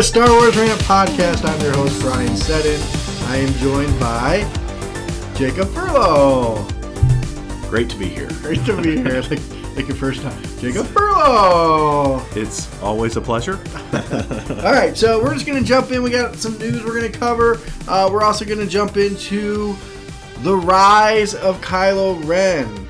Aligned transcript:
To 0.00 0.06
Star 0.06 0.30
Wars 0.30 0.56
Rant 0.56 0.80
Podcast. 0.80 1.44
I'm 1.44 1.60
your 1.60 1.74
host, 1.74 2.00
Brian 2.00 2.34
Seddon. 2.34 2.80
I 3.28 3.36
am 3.36 3.52
joined 3.58 4.00
by 4.00 4.38
Jacob 5.34 5.68
Furlow. 5.68 6.66
Great 7.68 7.90
to 7.90 7.98
be 7.98 8.08
here. 8.08 8.30
Great 8.40 8.64
to 8.64 8.80
be 8.80 8.96
here. 8.96 9.20
Like, 9.28 9.76
like 9.76 9.88
your 9.88 9.96
first 9.98 10.22
time. 10.22 10.42
Jacob 10.58 10.86
Furlow. 10.86 12.24
It's 12.34 12.72
always 12.80 13.18
a 13.18 13.20
pleasure. 13.20 13.60
All 14.64 14.72
right, 14.72 14.96
so 14.96 15.22
we're 15.22 15.34
just 15.34 15.44
going 15.44 15.62
to 15.62 15.68
jump 15.68 15.90
in. 15.90 16.02
We 16.02 16.08
got 16.08 16.34
some 16.36 16.56
news 16.56 16.82
we're 16.82 16.98
going 16.98 17.12
to 17.12 17.18
cover. 17.18 17.60
Uh, 17.86 18.08
we're 18.10 18.22
also 18.22 18.46
going 18.46 18.60
to 18.60 18.66
jump 18.66 18.96
into 18.96 19.76
the 20.38 20.56
rise 20.56 21.34
of 21.34 21.60
Kylo 21.60 22.26
Ren. 22.26 22.88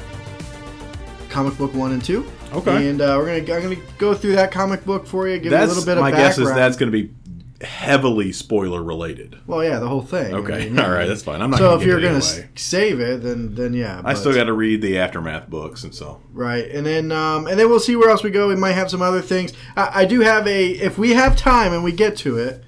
Comic 1.28 1.58
book 1.58 1.74
one 1.74 1.90
and 1.90 2.04
two. 2.04 2.30
Okay. 2.52 2.88
And 2.88 3.00
uh, 3.00 3.16
we're 3.18 3.40
gonna 3.40 3.58
I'm 3.58 3.62
gonna 3.62 3.86
go 3.98 4.14
through 4.14 4.34
that 4.34 4.50
comic 4.50 4.84
book 4.84 5.06
for 5.06 5.28
you, 5.28 5.38
give 5.38 5.52
you 5.52 5.58
a 5.58 5.66
little 5.66 5.84
bit 5.84 5.96
of 5.96 6.02
my 6.02 6.10
background. 6.10 6.36
guess 6.36 6.38
is 6.38 6.54
that's 6.54 6.76
going 6.76 6.90
to 6.90 7.02
be 7.02 7.14
heavily 7.62 8.32
spoiler 8.32 8.82
related. 8.82 9.38
Well, 9.46 9.62
yeah, 9.62 9.78
the 9.78 9.88
whole 9.88 10.02
thing. 10.02 10.34
Okay, 10.34 10.68
yeah. 10.68 10.82
all 10.84 10.90
right, 10.90 11.06
that's 11.06 11.22
fine. 11.22 11.42
I'm 11.42 11.50
not. 11.50 11.58
So 11.58 11.70
gonna 11.70 11.80
if 11.80 11.86
you're 11.86 12.00
gonna 12.00 12.24
anyway. 12.24 12.48
save 12.56 13.00
it, 13.00 13.22
then 13.22 13.54
then 13.54 13.74
yeah. 13.74 14.02
I 14.04 14.14
still 14.14 14.34
got 14.34 14.44
to 14.44 14.52
read 14.52 14.82
the 14.82 14.98
aftermath 14.98 15.48
books, 15.48 15.84
and 15.84 15.94
so 15.94 16.20
right, 16.32 16.68
and 16.70 16.86
then 16.86 17.12
um, 17.12 17.46
and 17.46 17.58
then 17.58 17.68
we'll 17.68 17.80
see 17.80 17.96
where 17.96 18.10
else 18.10 18.22
we 18.22 18.30
go. 18.30 18.48
We 18.48 18.56
might 18.56 18.72
have 18.72 18.90
some 18.90 19.02
other 19.02 19.22
things. 19.22 19.52
I, 19.76 20.02
I 20.02 20.04
do 20.04 20.20
have 20.20 20.46
a 20.46 20.70
if 20.70 20.98
we 20.98 21.10
have 21.10 21.36
time 21.36 21.72
and 21.72 21.84
we 21.84 21.92
get 21.92 22.16
to 22.18 22.38
it. 22.38 22.64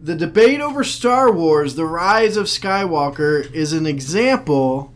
The 0.00 0.14
debate 0.14 0.60
over 0.60 0.84
Star 0.84 1.32
Wars, 1.32 1.74
the 1.74 1.84
rise 1.84 2.36
of 2.36 2.46
Skywalker, 2.46 3.52
is 3.52 3.72
an 3.72 3.86
example 3.86 4.94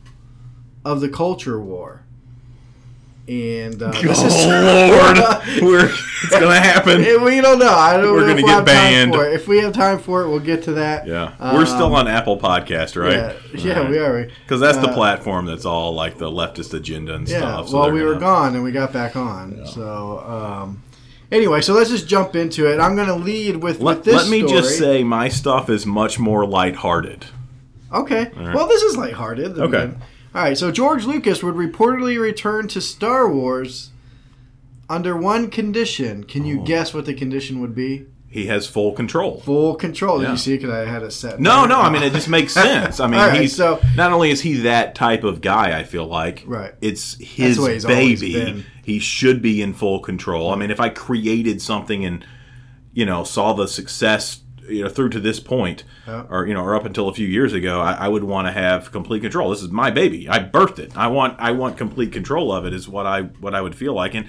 of 0.85 1.01
the 1.01 1.09
culture 1.09 1.61
war. 1.61 2.00
And 3.31 3.81
uh, 3.81 3.91
this 4.03 4.23
is 4.23 4.35
Lord, 4.47 5.17
we're 5.63 5.87
it's 5.89 6.31
going 6.31 6.53
to 6.53 6.61
happen. 6.61 6.99
We 7.23 7.41
don't 7.41 7.61
know. 7.61 7.69
I 7.73 7.97
don't 7.97 8.13
We're 8.13 8.21
know 8.23 8.27
gonna 8.27 8.33
if 8.33 8.37
get 8.39 8.45
we'll 8.45 8.55
have 8.57 8.67
time 8.67 9.11
banned. 9.11 9.15
If 9.15 9.47
we 9.47 9.59
have 9.59 9.73
time 9.73 10.01
for 10.01 10.23
it, 10.23 10.29
we'll 10.29 10.41
get 10.41 10.65
to 10.65 10.73
that. 10.73 11.07
Yeah, 11.07 11.55
we're 11.55 11.65
still 11.65 11.87
Um, 11.87 11.95
on 11.95 12.09
Apple 12.09 12.39
Podcast, 12.41 13.01
right? 13.01 13.37
Yeah, 13.55 13.83
yeah 13.83 13.89
we 13.89 13.99
are. 13.99 14.29
Because 14.43 14.61
that's 14.61 14.79
the 14.79 14.89
Uh, 14.89 14.95
platform 14.95 15.47
that's 15.47 15.65
all 15.65 15.95
like 15.95 16.19
the 16.19 16.29
leftist 16.29 16.75
agenda 16.75 17.15
and 17.15 17.29
Yeah. 17.29 17.39
stuff. 17.39 17.69
so 17.69 17.79
well, 17.79 17.93
we 17.93 18.03
were 18.03 18.15
gonna- 18.15 18.21
gone 18.21 18.55
and 18.57 18.65
we 18.65 18.73
got 18.73 18.93
back 18.93 19.15
on. 19.15 19.65
So 19.65 20.19
um, 20.27 20.83
anyway, 21.31 21.61
so 21.61 21.73
let's 21.73 21.91
just 21.91 22.09
jump 22.09 22.35
into 22.35 22.67
it. 22.67 22.81
I'm 22.81 22.97
going 22.97 23.07
to 23.09 23.15
lead 23.15 23.57
with, 23.59 23.77
with 23.77 23.81
Let, 23.81 24.05
this 24.05 24.15
let 24.17 24.29
me 24.29 24.43
just 24.43 24.77
say, 24.77 25.05
my 25.05 25.29
stuff 25.29 25.71
is 25.71 25.87
much 25.87 26.19
more 26.19 26.45
lighthearted. 26.47 27.27
Okay. 27.93 28.31
Well, 28.37 28.67
this 28.67 28.83
is 28.83 28.97
lighthearted. 28.97 29.59
I 29.59 29.63
Okay. 29.63 29.79
mean, 29.87 29.97
all 30.35 30.43
right. 30.43 30.57
So 30.59 30.71
George 30.71 31.05
Lucas 31.07 31.43
would 31.43 31.55
reportedly 31.55 32.21
return 32.21 32.69
to 32.69 32.81
Star 32.81 33.31
Wars 33.33 33.91
under 34.89 35.17
one 35.17 35.51
condition. 35.51 36.25
Can 36.25 36.43
Oh. 36.43 36.47
you 36.47 36.59
guess 36.65 36.93
what 36.95 37.07
the 37.07 37.15
condition 37.15 37.61
would 37.61 37.75
be? 37.75 38.07
He 38.29 38.47
has 38.47 38.69
full 38.69 38.93
control. 38.93 39.41
Full 39.45 39.75
control. 39.75 40.21
Did 40.21 40.31
you 40.31 40.37
see? 40.37 40.57
Because 40.57 40.71
I 40.71 40.89
had 40.89 41.03
it 41.03 41.11
set. 41.13 41.41
No, 41.41 41.67
no. 41.67 41.81
I 41.81 41.91
mean, 41.91 42.05
it 42.05 42.13
just 42.13 42.29
makes 42.29 42.53
sense. 42.55 43.01
I 43.01 43.09
mean, 43.09 43.19
right, 43.19 43.41
he's 43.41 43.57
so- 43.57 43.81
not 43.97 44.13
only 44.13 44.31
is 44.31 44.41
he 44.41 44.59
that 44.61 44.95
type 44.95 45.25
of 45.25 45.41
guy. 45.41 45.77
I 45.77 45.83
feel 45.83 46.07
like 46.07 46.45
Right. 46.47 46.73
It's 46.81 47.17
his 47.19 47.57
the 47.57 47.63
way 47.63 47.73
he's 47.75 47.85
always 47.85 48.21
baby. 48.21 48.65
He 48.85 48.99
should 49.01 49.43
be 49.43 49.61
in 49.63 49.75
full 49.75 49.99
control. 49.99 50.53
I 50.53 50.57
mean, 50.57 50.71
if 50.71 50.79
I 50.79 50.91
created 50.91 51.61
something 51.61 52.05
and 52.05 52.25
you 52.93 53.05
know 53.05 53.25
saw 53.25 53.53
the 53.53 53.67
success 53.67 54.41
you 54.71 54.83
know 54.85 54.89
through 54.89 55.11
to 55.11 55.21
this 55.21 55.41
point, 55.41 55.85
Yeah. 56.07 56.25
or 56.31 56.47
you 56.47 56.55
know, 56.55 56.63
or 56.63 56.75
up 56.75 56.85
until 56.85 57.09
a 57.09 57.15
few 57.15 57.27
years 57.27 57.53
ago, 57.53 57.81
I, 57.81 57.93
I 57.93 58.09
would 58.09 58.25
want 58.25 58.47
to 58.49 58.53
have 58.53 58.93
complete 58.93 59.21
control. 59.21 59.51
This 59.51 59.63
is 59.63 59.71
my 59.71 59.91
baby. 59.91 60.29
I 60.29 60.39
birthed 60.39 60.79
it. 60.79 60.97
I 60.97 61.07
want 61.09 61.39
I 61.39 61.51
want 61.53 61.77
complete 61.77 62.13
control 62.13 62.53
of 62.53 62.65
it. 62.67 62.73
Is 62.73 62.89
what 62.89 63.07
I 63.07 63.23
what 63.23 63.55
I 63.55 63.61
would 63.61 63.75
feel 63.75 63.95
like, 63.95 64.15
and 64.15 64.27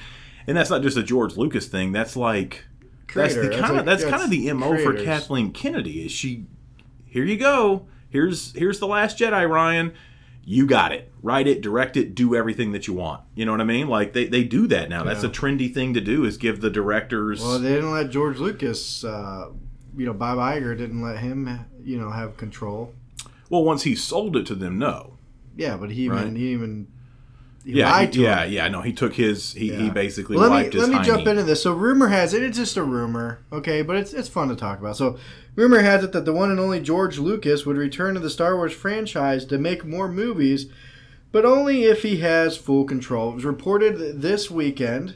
and 0.47 0.57
that's 0.57 0.69
not 0.69 0.81
just 0.81 0.97
a 0.97 1.03
George 1.03 1.37
Lucas 1.37 1.67
thing. 1.67 1.91
That's 1.91 2.15
like. 2.15 2.65
That's 3.13 3.35
the 3.35 3.49
kind 3.49 3.77
of 3.77 3.85
that's 3.85 4.05
kind 4.05 4.23
of 4.23 4.29
the 4.29 4.51
mo 4.53 4.77
for. 4.77 4.93
Kathleen 4.93 5.51
Kennedy. 5.51 6.05
Is 6.05 6.13
she 6.13 6.45
here 7.05 7.25
you 7.25 7.35
go. 7.37 7.87
Here's 8.09 8.53
here's 8.53 8.79
the 8.79 8.87
last 8.87 9.19
Jedi, 9.19 9.49
Ryan. 9.49 9.93
You 10.45 10.65
got 10.65 10.91
it. 10.93 11.11
Write 11.21 11.45
it, 11.45 11.61
direct 11.61 11.97
it, 11.97 12.15
do 12.15 12.35
everything 12.35 12.71
that 12.71 12.87
you 12.87 12.93
want. 12.93 13.21
You 13.35 13.45
know 13.45 13.51
what 13.51 13.61
I 13.61 13.65
mean? 13.65 13.87
Like 13.89 14.13
they, 14.13 14.25
they 14.27 14.43
do 14.43 14.65
that 14.67 14.89
now. 14.89 15.03
That's 15.03 15.23
a 15.23 15.29
trendy 15.29 15.71
thing 15.71 15.93
to 15.93 16.01
do 16.01 16.23
is 16.25 16.37
give 16.37 16.61
the 16.61 16.69
directors 16.69 17.41
Well, 17.41 17.59
they 17.59 17.73
didn't 17.73 17.91
let 17.91 18.09
George 18.09 18.37
Lucas. 18.39 19.03
Uh, 19.03 19.49
you 19.97 20.05
know, 20.05 20.13
Bob 20.13 20.37
Iger 20.37 20.77
didn't 20.77 21.01
let 21.01 21.17
him. 21.19 21.59
You 21.83 21.97
know, 21.99 22.11
have 22.11 22.37
control. 22.37 22.93
well 23.49 23.63
once 23.63 23.83
he 23.83 23.95
sold 23.95 24.35
it 24.37 24.45
to 24.47 24.55
them, 24.55 24.77
no. 24.77 25.13
Yeah, 25.57 25.77
but 25.77 25.91
he 25.91 26.03
even 26.03 26.17
Right. 26.17 26.35
he 26.35 26.51
even 26.53 26.87
he 27.65 27.73
Yeah, 27.73 27.91
lied 27.91 28.09
he- 28.09 28.13
to 28.15 28.21
yeah, 28.21 28.43
him. 28.45 28.53
yeah. 28.53 28.67
No, 28.69 28.81
he 28.81 28.93
took 28.93 29.13
his 29.15 29.53
he, 29.53 29.69
he 29.73 29.89
basically 29.89 30.35
Well, 30.37 30.49
let 30.49 30.63
wiped 30.63 30.73
me 30.75 30.79
his 30.79 30.89
let 30.89 30.99
me 30.99 31.05
jump 31.05 31.27
into 31.27 31.43
this. 31.43 31.61
So 31.63 31.73
rumor 31.73 32.07
has 32.07 32.33
it, 32.33 32.41
it's 32.43 32.57
just 32.57 32.77
a 32.77 32.83
rumor, 32.83 33.39
okay, 33.51 33.81
but 33.81 33.95
it's 33.97 34.13
it's 34.13 34.29
fun 34.29 34.47
to 34.49 34.55
talk 34.55 34.79
about. 34.79 34.95
So 34.97 35.17
rumor 35.55 35.81
has 35.81 36.03
it 36.03 36.11
that 36.13 36.25
the 36.25 36.33
one 36.33 36.49
and 36.51 36.59
only 36.59 36.79
George 36.79 37.17
Lucas 37.19 37.65
would 37.65 37.77
return 37.77 38.13
to 38.13 38.19
the 38.19 38.29
Star 38.29 38.55
Wars 38.55 38.73
franchise 38.73 39.43
to 39.45 39.57
make 39.57 39.83
more 39.85 40.07
movies, 40.07 40.67
but 41.31 41.45
only 41.45 41.83
if 41.83 42.03
he 42.03 42.17
has 42.17 42.55
full 42.57 42.83
control. 42.85 43.31
It 43.31 43.35
was 43.35 43.45
reported 43.45 44.21
this 44.21 44.49
weekend, 44.49 45.15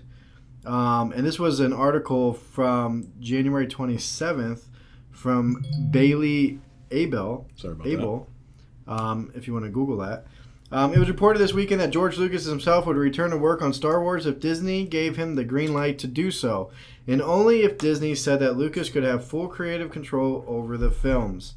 um, 0.65 1.11
and 1.11 1.25
this 1.25 1.39
was 1.39 1.59
an 1.59 1.73
article 1.73 2.33
from 2.33 3.11
January 3.19 3.67
twenty 3.67 3.97
seventh 3.97 4.67
from 5.11 5.63
Bailey 5.91 6.59
Abel. 6.91 7.47
Sorry 7.55 7.73
about 7.73 7.87
Abel, 7.87 8.29
um, 8.87 9.31
if 9.35 9.47
you 9.47 9.53
want 9.53 9.65
to 9.65 9.71
Google 9.71 9.97
that. 9.97 10.25
Um, 10.71 10.93
it 10.93 10.99
was 10.99 11.07
reported 11.07 11.39
this 11.39 11.53
weekend 11.53 11.79
that 11.79 11.91
George 11.91 12.17
Lucas 12.17 12.45
himself 12.45 12.85
would 12.85 12.97
return 12.97 13.29
to 13.29 13.37
work 13.37 13.61
on 13.61 13.71
Star 13.71 14.01
Wars 14.01 14.25
if 14.25 14.39
Disney 14.39 14.83
gave 14.83 15.15
him 15.15 15.35
the 15.35 15.43
green 15.43 15.73
light 15.73 15.99
to 15.99 16.07
do 16.07 16.31
so, 16.31 16.71
and 17.07 17.21
only 17.21 17.61
if 17.61 17.77
Disney 17.77 18.15
said 18.15 18.39
that 18.39 18.57
Lucas 18.57 18.89
could 18.89 19.03
have 19.03 19.23
full 19.23 19.47
creative 19.47 19.91
control 19.91 20.43
over 20.47 20.75
the 20.75 20.91
films. 20.91 21.53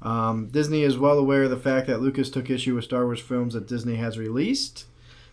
Um, 0.00 0.48
Disney 0.48 0.82
is 0.82 0.96
well 0.96 1.18
aware 1.18 1.44
of 1.44 1.50
the 1.50 1.56
fact 1.56 1.86
that 1.88 2.00
Lucas 2.00 2.30
took 2.30 2.48
issue 2.48 2.74
with 2.74 2.84
Star 2.84 3.04
Wars 3.04 3.20
films 3.20 3.54
that 3.54 3.66
Disney 3.66 3.96
has 3.96 4.18
released 4.18 4.84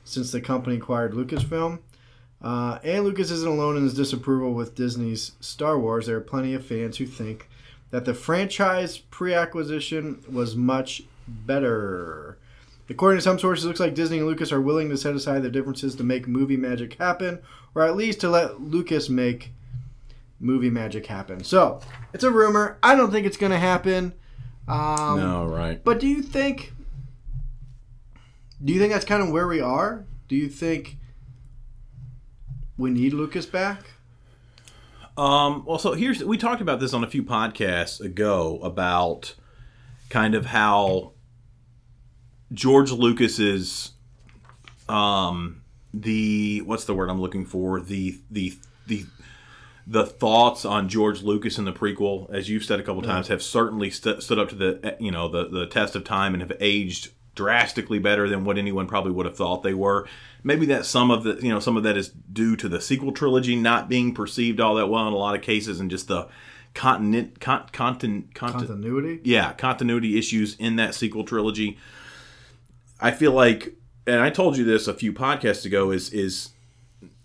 since 0.04 0.32
the 0.32 0.42
company 0.42 0.78
acquired 0.78 1.14
Lucasfilm. 1.14 1.80
Uh, 2.42 2.80
and 2.84 3.04
Lucas 3.04 3.30
isn't 3.30 3.48
alone 3.48 3.78
in 3.78 3.84
his 3.84 3.94
disapproval 3.94 4.54
with 4.54 4.76
Disney's 4.76 5.34
Star 5.40 5.78
Wars. 5.78 6.08
There 6.08 6.18
are 6.18 6.22
plenty 6.22 6.54
of 6.54 6.66
fans 6.66 6.98
who 6.98 7.06
think 7.06 7.48
that 7.92 8.06
the 8.06 8.14
franchise 8.14 8.98
pre 8.98 9.34
acquisition 9.34 10.24
was 10.32 10.56
much 10.56 11.04
better. 11.28 12.38
According 12.90 13.20
to 13.20 13.24
some 13.24 13.40
sources, 13.40 13.64
it 13.64 13.68
looks 13.68 13.80
like 13.80 13.94
Disney 13.96 14.18
and 14.18 14.28
Lucas 14.28 14.52
are 14.52 14.60
willing 14.60 14.90
to 14.90 14.98
set 14.98 15.16
aside 15.16 15.44
their 15.44 15.52
differences 15.52 15.96
to 15.96 16.04
make 16.04 16.28
movie 16.28 16.58
magic 16.58 16.96
happen, 16.96 17.40
or 17.76 17.84
at 17.84 17.96
least 17.96 18.20
to 18.22 18.30
let 18.30 18.60
Lucas 18.60 19.08
make 19.08 19.52
movie 20.40 20.70
magic 20.70 21.06
happen. 21.06 21.44
So, 21.44 21.80
it's 22.14 22.24
a 22.24 22.32
rumor. 22.32 22.78
I 22.82 22.96
don't 22.96 23.12
think 23.12 23.26
it's 23.26 23.38
going 23.38 23.52
to 23.52 23.60
happen. 23.60 24.14
Um, 24.68 25.20
No, 25.20 25.46
right. 25.46 25.82
But 25.84 26.00
do 26.00 26.08
you 26.08 26.22
think? 26.22 26.74
Do 28.64 28.74
you 28.74 28.80
think 28.80 28.92
that's 28.94 29.06
kind 29.06 29.24
of 29.24 29.30
where 29.30 29.48
we 29.48 29.62
are? 29.62 30.06
Do 30.28 30.36
you 30.36 30.50
think 30.50 30.98
we 32.78 32.90
need 32.90 33.14
Lucas 33.14 33.46
back? 33.46 33.92
Um, 35.18 35.66
well, 35.66 35.78
so 35.78 35.94
here's 35.94 36.24
we 36.24 36.38
talked 36.38 36.62
about 36.62 36.80
this 36.80 36.94
on 36.94 37.04
a 37.04 37.08
few 37.08 37.24
podcasts 37.24 38.00
ago 38.00 38.60
about 38.64 39.36
kind 40.10 40.36
of 40.36 40.48
how 40.48 41.14
George 42.54 42.92
Lucas's 42.92 43.92
um 44.90 45.62
the 45.94 46.62
what's 46.62 46.86
the 46.86 46.94
word 46.94 47.10
I'm 47.10 47.22
looking 47.22 47.46
for 47.46 47.80
the 47.82 48.20
the 48.30 48.58
the 48.88 49.06
the 49.86 50.06
thoughts 50.06 50.64
on 50.64 50.88
George 50.88 51.22
Lucas 51.22 51.58
in 51.58 51.66
the 51.66 51.74
prequel, 51.74 52.32
as 52.32 52.50
you've 52.50 52.64
said 52.64 52.80
a 52.80 52.84
couple 52.84 53.02
times, 53.02 53.28
have 53.28 53.42
certainly 53.42 53.90
st- 53.90 54.24
stood 54.24 54.40
up 54.40 54.50
to 54.50 54.56
the 54.56 54.96
you 55.00 55.12
know 55.12 55.28
the 55.28 55.48
the 55.50 55.68
test 55.68 55.96
of 55.96 56.04
time 56.04 56.34
and 56.34 56.42
have 56.42 56.54
aged 56.62 57.10
drastically 57.42 57.98
better 57.98 58.30
than 58.30 58.46
what 58.46 58.60
anyone 58.60 58.86
probably 58.86 59.12
would 59.12 59.26
have 59.26 59.36
thought 59.36 59.64
they 59.64 59.74
were. 59.74 60.08
Maybe 60.44 60.68
that 60.68 60.86
some 60.86 61.10
of 61.10 61.24
the 61.24 61.40
you 61.42 61.50
know 61.50 61.60
some 61.60 61.76
of 61.76 61.82
that 61.84 61.98
is 61.98 62.10
due 62.10 62.56
to 62.58 62.70
the 62.70 62.80
sequel 62.80 63.12
trilogy 63.12 63.56
not 63.56 63.90
being 63.90 64.14
perceived 64.14 64.60
all 64.60 64.76
that 64.76 64.88
well 64.88 65.08
in 65.08 65.14
a 65.14 65.18
lot 65.18 65.36
of 65.36 65.42
cases, 65.42 65.80
and 65.80 65.90
just 65.90 66.08
the 66.08 66.28
continent 66.76 67.40
con, 67.40 67.66
contin, 67.74 68.32
contin, 68.34 68.68
Continuity? 68.68 69.20
yeah 69.24 69.52
continuity 69.54 70.18
issues 70.20 70.56
in 70.56 70.76
that 70.76 70.94
sequel 70.94 71.24
trilogy. 71.24 71.80
I 73.00 73.10
feel 73.10 73.32
like, 73.32 73.74
and 74.06 74.22
I 74.22 74.30
told 74.30 74.56
you 74.56 74.64
this 74.64 74.88
a 74.88 74.94
few 74.94 75.12
podcasts 75.12 75.66
ago, 75.66 75.90
is 75.90 76.14
is 76.14 76.50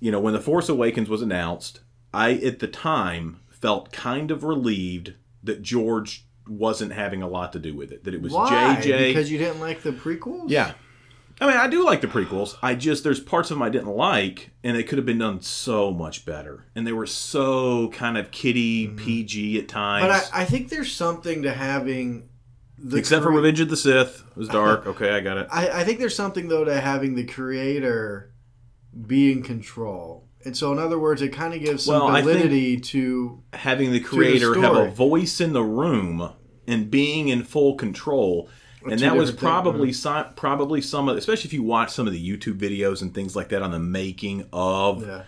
you 0.01 0.11
know 0.11 0.21
when 0.21 0.33
the 0.33 0.41
Force 0.41 0.71
Awakens 0.71 1.11
was 1.11 1.21
announced, 1.21 1.81
I 2.15 2.33
at 2.33 2.61
the 2.61 2.69
time 2.69 3.41
felt 3.51 3.93
kind 3.93 4.31
of 4.31 4.45
relieved 4.45 5.13
that 5.45 5.61
George 5.61 6.25
wasn't 6.49 6.93
having 6.93 7.23
a 7.23 7.29
lot 7.29 7.53
to 7.53 7.59
do 7.59 7.75
with 7.75 7.93
it. 7.93 8.05
That 8.05 8.15
it 8.15 8.23
was 8.23 8.33
Why? 8.33 8.79
JJ. 8.81 9.09
Because 9.09 9.31
you 9.31 9.39
didn't 9.39 9.61
like 9.61 9.83
the 9.83 9.93
prequels? 9.93 10.51
yeah. 10.51 10.73
I 11.39 11.47
mean, 11.47 11.57
I 11.59 11.69
do 11.69 11.85
like 11.85 12.01
the 12.01 12.07
prequels. 12.07 12.57
I 12.63 12.75
just 12.75 13.05
there's 13.05 13.21
parts 13.21 13.51
of 13.51 13.57
them 13.57 13.63
I 13.63 13.69
didn't 13.69 13.95
like, 13.95 14.53
and 14.65 14.75
they 14.75 14.83
could 14.83 14.97
have 14.97 15.05
been 15.05 15.19
done 15.19 15.43
so 15.43 15.93
much 15.93 16.25
better. 16.25 16.65
And 16.75 16.87
they 16.87 16.93
were 16.93 17.07
so 17.07 17.91
kind 17.91 18.17
of 18.17 18.31
kiddie, 18.31 18.87
mm-hmm. 18.87 18.97
PG 18.97 19.59
at 19.59 19.69
times. 19.69 20.07
But 20.07 20.31
I, 20.33 20.43
I 20.43 20.45
think 20.47 20.71
there's 20.71 20.93
something 20.93 21.43
to 21.43 21.53
having 21.53 22.31
the 22.79 22.97
Except 22.97 23.23
for 23.23 23.29
crea- 23.29 23.37
Revenge 23.37 23.61
of 23.61 23.69
the 23.69 23.77
Sith, 23.77 24.25
it 24.31 24.37
was 24.37 24.49
dark. 24.49 24.87
Okay, 24.97 25.11
I 25.11 25.21
got 25.21 25.37
it. 25.37 25.49
I, 25.51 25.81
I 25.81 25.85
think 25.85 25.99
there's 25.99 26.17
something 26.17 26.49
though 26.49 26.65
to 26.65 26.81
having 26.81 27.15
the 27.15 27.25
creator 27.25 28.33
be 29.07 29.31
in 29.31 29.43
control. 29.43 30.29
And 30.47 30.57
so, 30.57 30.71
in 30.71 30.79
other 30.79 30.97
words, 30.97 31.23
it 31.23 31.31
kind 31.31 31.55
of 31.55 31.61
gives 31.61 31.85
some 31.85 32.13
Well, 32.13 32.23
validity 32.23 32.79
to 32.79 33.43
having 33.53 33.91
the 33.91 33.99
creator 33.99 34.55
have 34.61 34.77
a 34.77 34.91
voice 34.91 35.41
in 35.41 35.53
the 35.53 35.65
room 35.65 36.33
and 36.69 36.89
being 36.89 37.27
in 37.29 37.43
full 37.43 37.75
control. 37.75 38.49
And 38.89 39.01
that 39.01 39.17
was 39.17 39.31
different 39.33 39.41
things, 39.41 39.41
probably 39.41 39.93
some, 39.93 40.35
probably 40.35 40.81
some 40.81 41.09
of, 41.09 41.17
especially 41.17 41.49
if 41.49 41.53
you 41.53 41.65
watch 41.65 41.91
some 41.91 42.07
of 42.07 42.13
the 42.13 42.39
YouTube 42.39 42.59
videos 42.59 43.03
and 43.03 43.13
things 43.13 43.35
like 43.35 43.49
that 43.49 43.61
on 43.61 43.73
the 43.73 43.81
making 43.81 44.49
of 44.53 45.05
yeah, 45.05 45.25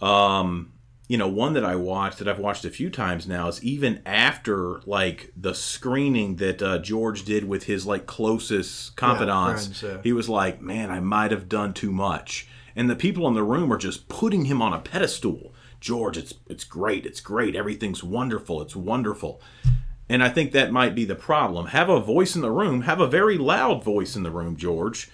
um 0.00 0.72
you 1.08 1.18
know 1.18 1.28
one 1.28 1.52
that 1.52 1.64
i 1.64 1.76
watched 1.76 2.18
that 2.18 2.26
i've 2.26 2.38
watched 2.38 2.64
a 2.64 2.70
few 2.70 2.90
times 2.90 3.26
now 3.26 3.46
is 3.46 3.62
even 3.62 4.00
after 4.06 4.80
like 4.86 5.30
the 5.36 5.54
screening 5.54 6.36
that 6.36 6.62
uh, 6.62 6.78
george 6.78 7.24
did 7.24 7.44
with 7.44 7.64
his 7.64 7.86
like 7.86 8.06
closest 8.06 8.96
confidants. 8.96 9.66
friends, 9.66 9.82
yeah. 9.82 10.02
he 10.02 10.12
was 10.12 10.28
like 10.28 10.60
man 10.60 10.90
i 10.90 10.98
might 11.00 11.30
have 11.30 11.48
done 11.48 11.72
too 11.74 11.92
much 11.92 12.48
and 12.74 12.88
the 12.88 12.96
people 12.96 13.26
in 13.28 13.34
the 13.34 13.42
room 13.42 13.72
are 13.72 13.78
just 13.78 14.08
putting 14.08 14.46
him 14.46 14.62
on 14.62 14.72
a 14.72 14.78
pedestal. 14.80 15.54
George 15.80 16.16
it's 16.16 16.34
it's 16.48 16.64
great 16.64 17.06
it's 17.06 17.20
great. 17.20 17.56
Everything's 17.56 18.04
wonderful 18.04 18.62
it's 18.62 18.76
wonderful. 18.76 19.40
And 20.08 20.22
i 20.22 20.28
think 20.28 20.52
that 20.52 20.72
might 20.72 20.94
be 20.94 21.04
the 21.04 21.14
problem. 21.14 21.66
Have 21.66 21.88
a 21.88 22.00
voice 22.00 22.34
in 22.34 22.42
the 22.42 22.50
room. 22.50 22.82
Have 22.82 23.00
a 23.00 23.06
very 23.06 23.38
loud 23.38 23.82
voice 23.82 24.16
in 24.16 24.22
the 24.22 24.30
room 24.30 24.56
george. 24.56 25.10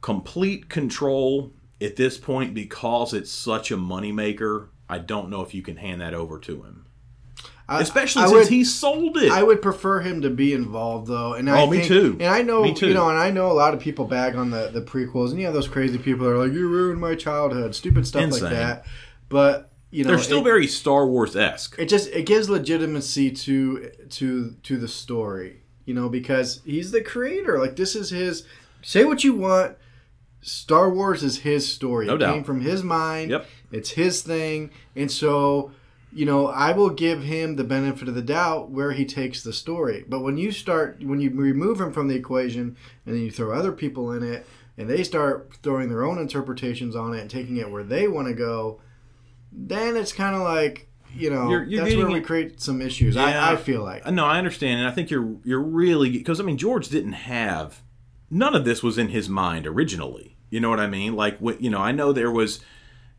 Complete 0.00 0.68
control 0.68 1.52
at 1.80 1.96
this 1.96 2.18
point 2.18 2.54
because 2.54 3.14
it's 3.14 3.30
such 3.30 3.70
a 3.70 3.76
moneymaker. 3.76 4.68
I 4.88 4.98
don't 4.98 5.30
know 5.30 5.42
if 5.42 5.54
you 5.54 5.62
can 5.62 5.76
hand 5.76 6.00
that 6.00 6.14
over 6.14 6.38
to 6.40 6.62
him, 6.62 6.86
I, 7.70 7.82
especially 7.82 8.22
I 8.22 8.26
since 8.28 8.38
would, 8.38 8.48
he 8.48 8.64
sold 8.64 9.16
it. 9.18 9.30
I 9.30 9.42
would 9.42 9.60
prefer 9.60 10.00
him 10.00 10.22
to 10.22 10.30
be 10.30 10.54
involved 10.54 11.06
though, 11.06 11.34
and 11.34 11.50
I 11.50 11.62
Oh, 11.62 11.66
me 11.70 11.84
too. 11.84 12.16
And 12.18 12.28
I 12.32 12.40
know, 12.42 12.62
Me 12.62 12.72
too. 12.72 12.88
you 12.88 12.94
know, 12.94 13.08
and 13.10 13.18
I 13.18 13.30
know 13.30 13.50
a 13.50 13.52
lot 13.52 13.74
of 13.74 13.80
people 13.80 14.06
bag 14.06 14.36
on 14.36 14.50
the 14.50 14.68
the 14.72 14.80
prequels, 14.80 15.30
and 15.30 15.38
you 15.38 15.44
have 15.44 15.54
those 15.54 15.68
crazy 15.68 15.98
people 15.98 16.26
are 16.26 16.38
like, 16.38 16.52
"You 16.54 16.66
ruined 16.68 17.00
my 17.00 17.14
childhood," 17.14 17.74
stupid 17.74 18.06
stuff 18.06 18.22
Insane. 18.22 18.44
like 18.44 18.52
that. 18.52 18.86
But 19.28 19.70
you 19.90 20.04
know, 20.04 20.10
They're 20.10 20.18
still 20.18 20.40
it, 20.40 20.44
very 20.44 20.66
Star 20.66 21.06
Wars 21.06 21.36
esque. 21.36 21.76
it 21.78 21.88
just 21.90 22.08
it 22.10 22.24
gives 22.26 22.48
legitimacy 22.48 23.30
to 23.32 23.90
to 24.10 24.56
to 24.62 24.76
the 24.78 24.88
story, 24.88 25.62
you 25.84 25.92
know, 25.94 26.08
because 26.08 26.60
he's 26.64 26.90
the 26.90 27.02
creator. 27.02 27.58
Like 27.58 27.76
this 27.76 27.94
is 27.94 28.08
his. 28.10 28.44
Say 28.80 29.04
what 29.04 29.24
you 29.24 29.34
want. 29.34 29.76
Star 30.40 30.88
Wars 30.88 31.22
is 31.22 31.38
his 31.40 31.70
story. 31.70 32.06
No 32.06 32.14
it 32.14 32.18
doubt. 32.18 32.34
came 32.34 32.44
from 32.44 32.60
his 32.60 32.82
mind. 32.82 33.30
Yep. 33.30 33.46
It's 33.72 33.90
his 33.90 34.22
thing, 34.22 34.70
and 34.96 35.10
so 35.10 35.72
you 36.12 36.24
know 36.26 36.46
I 36.48 36.72
will 36.72 36.90
give 36.90 37.22
him 37.22 37.56
the 37.56 37.64
benefit 37.64 38.08
of 38.08 38.14
the 38.14 38.22
doubt 38.22 38.70
where 38.70 38.92
he 38.92 39.04
takes 39.04 39.42
the 39.42 39.52
story. 39.52 40.04
But 40.08 40.20
when 40.20 40.36
you 40.38 40.52
start 40.52 41.02
when 41.02 41.20
you 41.20 41.30
remove 41.30 41.80
him 41.80 41.92
from 41.92 42.08
the 42.08 42.14
equation 42.16 42.76
and 43.06 43.14
then 43.14 43.22
you 43.22 43.30
throw 43.30 43.52
other 43.52 43.72
people 43.72 44.12
in 44.12 44.22
it 44.22 44.46
and 44.76 44.88
they 44.88 45.02
start 45.02 45.50
throwing 45.62 45.88
their 45.88 46.04
own 46.04 46.18
interpretations 46.18 46.94
on 46.96 47.14
it 47.14 47.20
and 47.20 47.30
taking 47.30 47.56
it 47.56 47.70
where 47.70 47.82
they 47.82 48.06
want 48.08 48.28
to 48.28 48.34
go, 48.34 48.80
then 49.52 49.96
it's 49.96 50.12
kind 50.12 50.34
of 50.36 50.42
like 50.42 50.88
you 51.14 51.30
know 51.30 51.48
You're- 51.50 51.66
you're 51.68 51.84
that's 51.84 51.96
where 51.96 52.10
we 52.10 52.20
create 52.20 52.60
some 52.60 52.80
issues. 52.82 53.16
Yeah. 53.16 53.24
I, 53.24 53.52
I 53.52 53.56
feel 53.56 53.82
like. 53.82 54.06
No, 54.10 54.24
I 54.24 54.38
understand, 54.38 54.80
and 54.80 54.88
I 54.88 54.92
think 54.92 55.10
you're 55.10 55.36
you're 55.44 55.60
really 55.62 56.10
because 56.10 56.40
I 56.40 56.44
mean 56.44 56.58
George 56.58 56.88
didn't 56.88 57.12
have 57.14 57.82
none 58.30 58.54
of 58.54 58.64
this 58.64 58.82
was 58.82 58.98
in 58.98 59.08
his 59.08 59.28
mind 59.28 59.66
originally. 59.66 60.36
You 60.50 60.60
know 60.60 60.70
what 60.70 60.80
I 60.80 60.86
mean? 60.86 61.14
Like 61.16 61.38
what 61.38 61.60
you 61.62 61.70
know, 61.70 61.78
I 61.80 61.92
know 61.92 62.12
there 62.12 62.30
was 62.30 62.60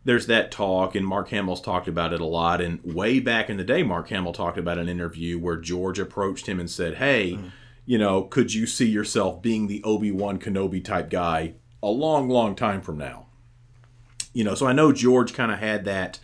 there's 0.10 0.26
that 0.26 0.50
talk, 0.50 0.96
and 0.96 1.06
Mark 1.06 1.30
Hamill's 1.30 1.62
talked 1.62 1.88
about 1.88 2.14
it 2.14 2.20
a 2.20 2.26
lot. 2.26 2.62
And 2.62 2.84
way 2.84 3.20
back 3.20 3.48
in 3.48 3.58
the 3.58 3.64
day, 3.64 3.84
Mark 3.84 4.10
Hamill 4.10 4.34
talked 4.34 4.58
about 4.58 4.80
an 4.80 4.90
interview 4.90 5.38
where 5.38 5.56
George 5.56 6.00
approached 6.00 6.48
him 6.48 6.60
and 6.60 6.68
said, 6.68 6.96
"Hey, 6.96 7.34
mm-hmm. 7.34 7.50
you 7.86 8.00
know, 8.00 8.24
could 8.24 8.52
you 8.52 8.66
see 8.66 8.90
yourself 8.90 9.44
being 9.44 9.68
the 9.68 9.84
Obi 9.84 10.10
Wan 10.10 10.40
Kenobi 10.40 10.84
type 10.84 11.12
guy 11.12 11.54
a 11.84 11.90
long, 11.90 12.28
long 12.28 12.56
time 12.56 12.82
from 12.82 12.98
now?" 12.98 13.28
You 14.34 14.44
know, 14.44 14.56
so 14.56 14.66
I 14.66 14.74
know 14.74 14.92
George 14.92 15.32
kind 15.32 15.52
of 15.52 15.60
had 15.60 15.86
that 15.86 16.18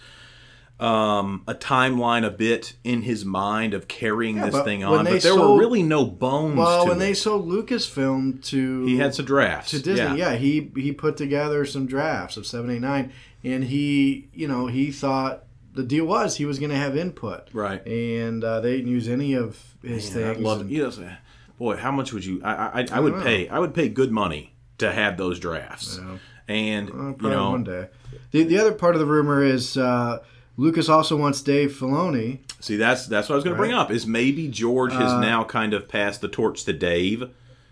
um, 0.80 1.44
a 1.48 1.54
timeline 1.56 2.26
a 2.26 2.30
bit 2.30 2.74
in 2.84 3.02
his 3.04 3.24
mind 3.24 3.74
of 3.74 3.88
carrying 3.88 4.38
Yeah, 4.38 4.50
this 4.50 4.62
thing 4.64 4.84
on, 4.84 5.06
but 5.06 5.12
there 5.12 5.20
sold- 5.22 5.58
were 5.58 5.60
really 5.60 5.84
no 5.84 6.06
bones 6.06 6.58
Well, 6.58 6.88
when 6.88 6.98
it. 6.98 7.00
they 7.00 7.14
sold 7.14 7.48
Lucasfilm 7.48 8.44
to 8.46 8.86
he 8.86 8.98
had 8.98 9.16
some 9.16 9.26
drafts 9.26 9.72
to 9.72 9.78
Disney, 9.82 10.18
Yeah. 10.18 10.32
yeah. 10.32 10.36
he 10.36 10.72
he 10.76 10.92
put 10.92 11.16
together 11.18 11.66
some 11.66 11.86
drafts 11.86 12.36
of 12.38 12.46
seven, 12.46 12.70
eight, 12.72 12.82
nine, 12.82 13.14
and 13.44 13.64
he 13.64 14.28
you 14.34 14.48
know 14.48 14.68
he 14.68 14.92
thought 14.92 15.44
the 15.74 15.84
deal 15.84 16.06
was 16.06 16.38
he 16.38 16.46
was 16.46 16.60
going 16.60 16.72
to 16.72 16.78
have 16.78 16.96
input, 16.98 17.50
Right. 17.54 17.86
And 17.86 18.44
uh, 18.44 18.60
they 18.62 18.78
didn't 18.78 18.92
use 18.92 19.08
any 19.10 19.34
of 19.34 19.58
his 19.84 20.14
Man, 20.16 20.34
things. 20.36 20.46
love 20.46 20.62
and- 20.62 20.70
You 20.70 20.84
know, 20.84 21.10
boy, 21.58 21.76
how 21.78 21.92
much 21.92 22.12
would 22.14 22.26
you? 22.26 22.42
I 22.44 22.82
I, 22.82 22.88
I 22.94 23.00
would 23.00 23.16
know. 23.16 23.24
pay. 23.24 23.48
I 23.50 23.60
would 23.60 23.74
pay 23.74 23.88
good 23.90 24.12
money 24.12 24.54
to 24.80 24.92
have 24.92 25.16
those 25.18 25.40
drafts. 25.40 26.00
Yeah. 26.02 26.18
And 26.48 26.90
you 26.90 27.16
know, 27.30 27.52
one 27.52 27.64
day. 27.64 27.88
The, 28.32 28.44
the 28.44 28.58
other 28.60 28.74
part 28.74 28.94
of 28.96 29.00
the 29.00 29.06
rumor 29.06 29.42
is 29.44 29.78
uh, 29.78 30.20
Lucas 30.58 30.88
also 30.90 31.18
wants 31.18 31.42
Dave 31.42 31.72
Filoni. 31.74 32.40
see 32.60 32.76
that's 32.78 33.08
that's 33.08 33.28
what 33.30 33.34
I 33.34 33.38
was 33.38 33.44
going 33.44 33.56
to 33.56 33.60
bring 33.60 33.74
up. 33.74 33.92
Is 33.92 34.08
maybe 34.08 34.48
George 34.48 34.94
has 34.94 35.12
Uh, 35.12 35.20
now 35.20 35.44
kind 35.44 35.74
of 35.74 35.88
passed 35.88 36.22
the 36.22 36.28
torch 36.28 36.64
to 36.66 36.74
Dave. 36.74 37.30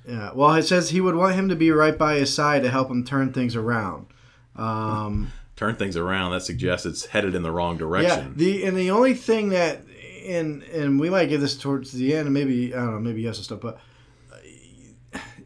Yeah, 0.07 0.31
well, 0.33 0.53
it 0.56 0.63
says 0.63 0.89
he 0.89 1.00
would 1.00 1.15
want 1.15 1.35
him 1.35 1.47
to 1.50 1.56
be 1.56 1.71
right 1.71 1.97
by 1.97 2.15
his 2.15 2.33
side 2.33 2.63
to 2.63 2.69
help 2.69 2.89
him 2.89 3.06
turn 3.06 3.31
things 3.31 3.56
around. 3.56 4.07
Um, 4.56 5.31
Turn 5.56 5.75
things 5.75 5.95
around. 5.95 6.31
That 6.31 6.41
suggests 6.41 6.85
it's 6.85 7.06
headed 7.06 7.35
in 7.35 7.44
the 7.44 7.51
wrong 7.51 7.75
yeah, 7.75 7.80
direction. 7.80 8.33
the 8.35 8.65
and 8.65 8.75
the 8.75 8.91
only 8.91 9.13
thing 9.13 9.50
that 9.50 9.81
and 10.25 10.63
and 10.63 11.00
we 11.00 11.09
might 11.09 11.27
get 11.27 11.39
this 11.39 11.56
towards 11.57 11.91
the 11.91 12.15
end, 12.15 12.25
and 12.25 12.33
maybe 12.33 12.74
I 12.74 12.79
don't 12.79 12.94
know, 12.95 13.00
maybe 13.00 13.21
yes 13.21 13.38
and 13.38 13.45
stuff, 13.45 13.62
but 13.62 13.79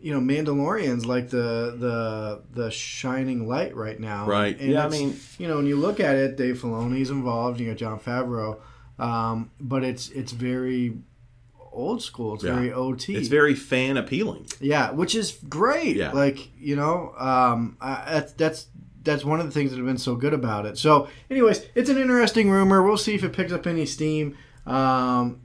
you 0.07 0.13
know, 0.13 0.21
Mandalorian's 0.21 1.05
like 1.05 1.29
the 1.29 1.75
the 1.85 2.41
the 2.53 2.71
shining 2.71 3.45
light 3.45 3.75
right 3.75 3.99
now, 3.99 4.25
Right. 4.25 4.57
And 4.57 4.71
Yeah, 4.71 4.85
I 4.85 4.89
mean- 4.89 5.17
you 5.37 5.47
know, 5.49 5.57
when 5.57 5.65
you 5.65 5.75
look 5.75 5.99
at 5.99 6.15
it, 6.15 6.37
Dave 6.37 6.61
Filoni's 6.61 7.09
involved. 7.09 7.59
You 7.59 7.67
got 7.67 7.77
Jon 7.77 7.99
Favreau, 7.99 8.59
um, 8.99 9.51
but 9.59 9.83
it's 9.83 10.09
it's 10.11 10.31
very 10.31 10.93
old 11.73 12.01
school. 12.01 12.35
It's 12.35 12.43
Yeah. 12.45 12.55
very 12.55 12.71
OT. 12.71 13.15
it's 13.15 13.27
very 13.27 13.53
fan 13.53 13.97
appealing. 13.97 14.45
Yeah, 14.61 14.91
which 14.91 15.13
is 15.13 15.37
great. 15.49 15.97
Yeah. 15.97 16.11
Like 16.13 16.39
you 16.57 16.77
know, 16.77 17.13
um, 17.17 17.75
I, 17.81 18.03
that's 18.13 18.31
that's 18.33 18.67
that's 19.03 19.25
one 19.25 19.41
of 19.41 19.45
the 19.45 19.51
things 19.51 19.71
that 19.71 19.77
have 19.77 19.85
been 19.85 19.97
so 19.97 20.15
good 20.15 20.33
about 20.33 20.65
it. 20.65 20.77
So, 20.77 21.09
anyways, 21.29 21.65
it's 21.75 21.89
an 21.89 21.97
interesting 21.97 22.49
rumor. 22.49 22.81
We'll 22.81 22.97
see 22.97 23.13
if 23.15 23.23
it 23.25 23.33
picks 23.33 23.51
up 23.51 23.67
any 23.67 23.85
steam. 23.85 24.37
Um, 24.65 25.41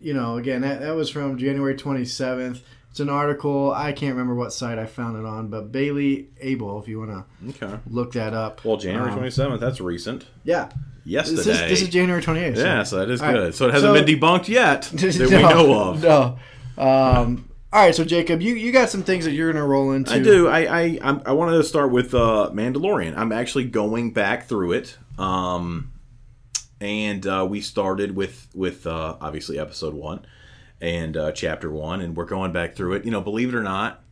you 0.00 0.12
know, 0.14 0.36
again, 0.38 0.60
that, 0.62 0.80
that 0.80 0.94
was 0.94 1.10
from 1.10 1.36
January 1.38 1.76
twenty 1.76 2.04
seventh. 2.06 2.62
It's 2.96 3.00
an 3.02 3.10
article. 3.10 3.74
I 3.74 3.92
can't 3.92 4.12
remember 4.14 4.34
what 4.34 4.54
site 4.54 4.78
I 4.78 4.86
found 4.86 5.18
it 5.18 5.26
on, 5.26 5.48
but 5.48 5.70
Bailey 5.70 6.30
Abel, 6.40 6.80
if 6.80 6.88
you 6.88 6.98
want 6.98 7.10
to 7.10 7.50
Okay. 7.66 7.78
look 7.90 8.12
that 8.12 8.32
up. 8.32 8.64
Well, 8.64 8.78
January 8.78 9.10
Um, 9.10 9.16
twenty 9.16 9.28
seventh. 9.30 9.60
That's 9.60 9.82
recent. 9.82 10.24
Yeah, 10.44 10.70
Yesterday. 11.04 11.36
this 11.36 11.46
is 11.46 11.60
this 11.60 11.82
is 11.82 11.88
January 11.90 12.22
twenty 12.22 12.40
eighth. 12.40 12.56
yeah, 12.56 12.84
so 12.84 12.96
that 13.00 13.10
is 13.10 13.20
All 13.20 13.26
right. 13.26 13.34
good. 13.34 13.54
So 13.54 13.68
it 13.68 13.74
hasn't 13.74 13.94
So- 13.94 14.02
been 14.02 14.18
debunked 14.18 14.48
yet 14.48 14.82
that 14.94 15.14
we 15.18 15.28
know 15.28 15.78
of. 15.90 16.02
No. 16.02 16.38
Um, 16.82 17.50
all 17.70 17.82
right, 17.82 17.94
so 17.94 18.02
Jacob, 18.02 18.40
you, 18.40 18.54
you 18.54 18.72
got 18.72 18.88
some 18.88 19.02
things 19.02 19.26
that 19.26 19.32
you're 19.32 19.52
gonna 19.52 19.66
roll 19.66 19.92
into. 19.92 20.14
I 20.14 20.18
do. 20.20 20.48
I 20.48 20.60
I 20.60 20.98
I'm, 21.02 21.20
I 21.26 21.32
wanted 21.32 21.58
to 21.58 21.64
start 21.64 21.90
with 21.92 22.14
uh, 22.14 22.48
Mandalorian. 22.54 23.14
I'm 23.14 23.30
actually 23.30 23.64
going 23.64 24.14
back 24.14 24.48
through 24.48 24.72
it, 24.72 24.96
um, 25.18 25.92
and 26.80 27.26
uh, 27.26 27.46
we 27.46 27.60
started 27.60 28.16
with 28.16 28.48
with 28.54 28.86
uh, 28.86 29.16
obviously 29.20 29.58
episode 29.58 29.92
one 29.92 30.24
and 30.80 31.16
uh, 31.16 31.32
chapter 31.32 31.70
one, 31.70 32.00
and 32.00 32.16
we're 32.16 32.24
going 32.26 32.52
back 32.52 32.74
through 32.74 32.94
it. 32.94 33.04
You 33.04 33.10
know, 33.10 33.20
believe 33.20 33.48
it 33.48 33.54
or 33.54 33.62
not, 33.62 34.02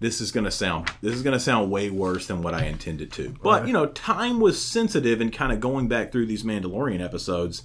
this 0.00 0.20
is 0.20 0.30
gonna 0.32 0.50
sound 0.50 0.90
this 1.02 1.14
is 1.14 1.22
gonna 1.22 1.40
sound 1.40 1.70
way 1.70 1.90
worse 1.90 2.26
than 2.26 2.42
what 2.42 2.54
I 2.54 2.64
intended 2.64 3.12
to. 3.12 3.34
But 3.42 3.66
you 3.66 3.72
know, 3.72 3.86
time 3.86 4.40
was 4.40 4.62
sensitive, 4.62 5.20
and 5.20 5.32
kind 5.32 5.52
of 5.52 5.60
going 5.60 5.88
back 5.88 6.12
through 6.12 6.26
these 6.26 6.42
Mandalorian 6.44 7.04
episodes, 7.04 7.62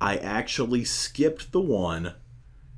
I 0.00 0.16
actually 0.16 0.84
skipped 0.84 1.52
the 1.52 1.60
one. 1.60 2.14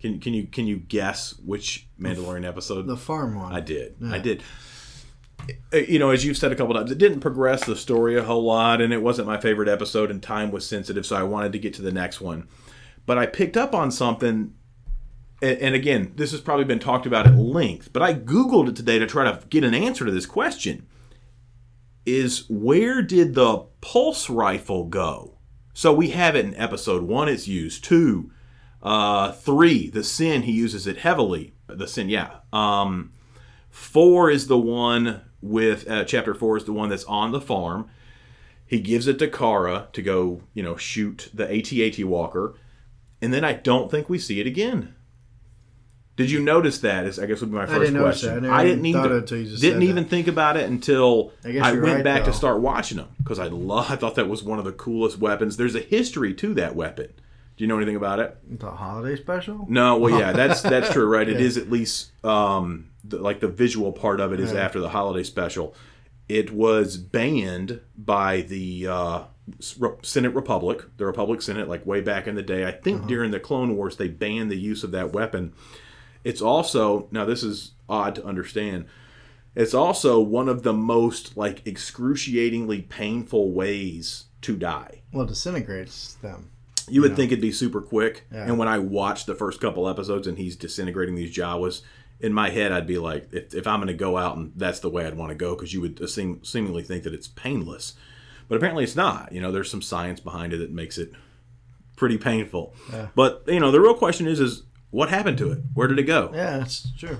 Can, 0.00 0.20
can 0.20 0.34
you 0.34 0.46
can 0.46 0.66
you 0.66 0.76
guess 0.76 1.38
which 1.38 1.88
Mandalorian 2.00 2.46
episode? 2.46 2.86
the 2.86 2.96
farm 2.96 3.34
one. 3.34 3.52
I 3.54 3.60
did. 3.60 3.96
I 4.04 4.18
did. 4.18 4.42
Uh, 5.72 5.78
You 5.78 5.98
know, 5.98 6.10
as 6.10 6.24
you've 6.24 6.36
said 6.36 6.52
a 6.52 6.56
couple 6.56 6.74
times, 6.74 6.90
it 6.90 6.98
didn't 6.98 7.20
progress 7.20 7.64
the 7.64 7.76
story 7.76 8.16
a 8.16 8.22
whole 8.24 8.44
lot, 8.44 8.80
and 8.80 8.92
it 8.92 9.00
wasn't 9.02 9.26
my 9.26 9.38
favorite 9.40 9.68
episode, 9.68 10.10
and 10.10 10.22
time 10.22 10.50
was 10.50 10.66
sensitive, 10.66 11.06
so 11.06 11.16
I 11.16 11.22
wanted 11.22 11.52
to 11.52 11.58
get 11.58 11.72
to 11.74 11.82
the 11.82 11.92
next 11.92 12.20
one. 12.20 12.48
But 13.06 13.16
I 13.18 13.26
picked 13.26 13.56
up 13.56 13.74
on 13.74 13.90
something, 13.90 14.54
and, 15.42 15.74
again, 15.74 16.12
this 16.16 16.32
has 16.32 16.40
probably 16.40 16.64
been 16.64 16.78
talked 16.78 17.06
about 17.06 17.26
at 17.26 17.36
length, 17.36 17.92
but 17.92 18.02
I 18.02 18.14
Googled 18.14 18.68
it 18.68 18.76
today 18.76 18.98
to 18.98 19.06
try 19.06 19.24
to 19.30 19.46
get 19.48 19.64
an 19.64 19.74
answer 19.74 20.04
to 20.04 20.10
this 20.10 20.26
question. 20.26 20.86
Is 22.04 22.44
where 22.48 23.02
did 23.02 23.34
the 23.34 23.66
pulse 23.80 24.30
rifle 24.30 24.84
go? 24.84 25.38
So 25.74 25.92
we 25.92 26.10
have 26.10 26.36
it 26.36 26.44
in 26.44 26.56
episode 26.56 27.02
one, 27.02 27.28
it's 27.28 27.48
used. 27.48 27.84
Two, 27.84 28.30
uh, 28.82 29.32
three, 29.32 29.90
the 29.90 30.04
sin, 30.04 30.42
he 30.42 30.52
uses 30.52 30.86
it 30.86 30.98
heavily. 30.98 31.54
The 31.66 31.88
sin, 31.88 32.08
yeah. 32.08 32.36
Um, 32.52 33.12
Four 33.76 34.30
is 34.30 34.46
the 34.46 34.58
one 34.58 35.20
with 35.42 35.86
uh, 35.88 36.04
chapter 36.04 36.34
four 36.34 36.56
is 36.56 36.64
the 36.64 36.72
one 36.72 36.88
that's 36.88 37.04
on 37.04 37.30
the 37.30 37.42
farm. 37.42 37.90
He 38.64 38.80
gives 38.80 39.06
it 39.06 39.18
to 39.18 39.28
Cara 39.28 39.88
to 39.92 40.00
go, 40.00 40.44
you 40.54 40.62
know, 40.62 40.78
shoot 40.78 41.30
the 41.34 41.44
AT-AT 41.44 42.02
walker, 42.06 42.54
and 43.20 43.34
then 43.34 43.44
I 43.44 43.52
don't 43.52 43.90
think 43.90 44.08
we 44.08 44.18
see 44.18 44.40
it 44.40 44.46
again. 44.46 44.95
Did 46.16 46.30
you 46.30 46.40
notice 46.40 46.78
that? 46.78 47.04
Is 47.04 47.18
I 47.18 47.26
guess 47.26 47.40
would 47.42 47.50
be 47.50 47.56
my 47.56 47.66
first 47.66 47.80
didn't 47.92 48.00
question. 48.00 48.30
I 48.46 48.62
never 48.64 48.68
didn't 48.68 48.86
even 48.86 49.26
just 49.26 49.60
didn't 49.62 49.82
even 49.82 50.04
that. 50.04 50.10
think 50.10 50.28
about 50.28 50.56
it 50.56 50.68
until 50.68 51.32
I 51.44 51.58
I, 51.58 51.72
went 51.72 51.82
right, 51.84 52.04
back 52.04 52.24
to 52.24 52.32
start 52.32 52.60
watching 52.60 52.96
them 52.96 53.08
because 53.18 53.38
I 53.38 53.48
love. 53.48 53.90
I 53.90 53.96
thought 53.96 54.14
that 54.14 54.28
was 54.28 54.42
one 54.42 54.58
of 54.58 54.64
the 54.64 54.72
coolest 54.72 55.18
weapons. 55.18 55.56
There's 55.58 55.74
a 55.74 55.80
history 55.80 56.32
to 56.34 56.54
that 56.54 56.74
weapon. 56.74 57.08
Do 57.56 57.64
you 57.64 57.68
know 57.68 57.76
anything 57.76 57.96
about 57.96 58.18
it? 58.18 58.36
The 58.60 58.70
holiday 58.70 59.16
special? 59.20 59.66
No, 59.68 59.98
well, 59.98 60.18
yeah, 60.18 60.32
that's 60.40 60.62
that's 60.62 60.90
true, 60.90 61.06
right? 61.06 61.28
It 61.28 61.38
Yeah. 61.38 61.46
is 61.46 61.56
at 61.58 61.70
least 61.70 62.12
um, 62.24 62.88
the, 63.04 63.18
like 63.18 63.40
the 63.40 63.48
visual 63.48 63.92
part 63.92 64.20
of 64.20 64.32
it 64.32 64.40
is 64.40 64.52
Yeah. 64.52 64.60
after 64.60 64.80
the 64.80 64.88
holiday 64.90 65.22
special. 65.22 65.74
It 66.28 66.50
was 66.50 66.96
banned 66.96 67.80
by 67.96 68.40
the 68.40 68.88
uh, 68.88 69.20
Senate 70.02 70.34
Republic, 70.34 70.82
the 70.96 71.06
Republic 71.06 71.40
Senate, 71.40 71.68
like 71.68 71.86
way 71.86 72.00
back 72.00 72.26
in 72.26 72.34
the 72.34 72.42
day. 72.42 72.66
I 72.66 72.72
think 72.72 72.98
Uh-huh. 73.00 73.06
during 73.08 73.30
the 73.30 73.40
Clone 73.40 73.76
Wars 73.76 73.96
they 73.96 74.08
banned 74.08 74.50
the 74.50 74.56
use 74.58 74.82
of 74.82 74.90
that 74.92 75.12
weapon. 75.12 75.52
It's 76.26 76.42
also 76.42 77.06
now 77.12 77.24
this 77.24 77.42
is 77.42 77.72
odd 77.88 78.16
to 78.16 78.24
understand. 78.24 78.86
It's 79.54 79.74
also 79.74 80.20
one 80.20 80.48
of 80.48 80.64
the 80.64 80.72
most 80.72 81.36
like 81.36 81.66
excruciatingly 81.66 82.82
painful 82.82 83.52
ways 83.52 84.24
to 84.42 84.56
die. 84.56 85.02
Well, 85.12 85.24
it 85.24 85.28
disintegrates 85.28 86.14
them. 86.14 86.50
You 86.88 87.00
would 87.02 87.12
Yeah. 87.12 87.16
think 87.16 87.32
it'd 87.32 87.40
be 87.42 87.52
super 87.52 87.80
quick. 87.80 88.26
Yeah. 88.32 88.44
And 88.46 88.58
when 88.58 88.68
I 88.68 88.78
watched 88.78 89.26
the 89.26 89.34
first 89.34 89.60
couple 89.60 89.88
episodes 89.88 90.26
and 90.26 90.36
he's 90.36 90.56
disintegrating 90.56 91.14
these 91.14 91.34
Jawas, 91.34 91.82
in 92.20 92.32
my 92.32 92.50
head 92.50 92.72
I'd 92.72 92.86
be 92.86 92.98
like, 92.98 93.28
if, 93.32 93.54
if 93.54 93.66
I'm 93.66 93.78
going 93.78 93.86
to 93.88 93.94
go 93.94 94.16
out 94.18 94.36
and 94.36 94.52
that's 94.56 94.80
the 94.80 94.90
way 94.90 95.06
I'd 95.06 95.16
want 95.16 95.30
to 95.30 95.34
go, 95.36 95.54
because 95.54 95.72
you 95.72 95.80
would 95.80 96.08
seem, 96.10 96.42
seemingly 96.44 96.82
think 96.82 97.04
that 97.04 97.14
it's 97.14 97.28
painless. 97.28 97.94
But 98.48 98.56
apparently 98.56 98.84
it's 98.84 98.96
not. 98.96 99.32
You 99.32 99.40
know, 99.40 99.52
there's 99.52 99.70
some 99.70 99.82
science 99.82 100.20
behind 100.20 100.52
it 100.52 100.58
that 100.58 100.70
makes 100.72 100.98
it 100.98 101.12
pretty 101.96 102.18
painful. 102.18 102.74
Yeah. 102.92 103.08
But 103.14 103.44
you 103.46 103.60
know, 103.60 103.70
the 103.70 103.80
real 103.80 103.94
question 103.94 104.26
is, 104.26 104.38
is 104.40 104.62
what 104.96 105.10
happened 105.10 105.36
to 105.36 105.52
it? 105.52 105.58
Where 105.74 105.88
did 105.88 105.98
it 105.98 106.04
go? 106.04 106.30
Yeah, 106.34 106.56
that's 106.56 106.90
true. 106.98 107.18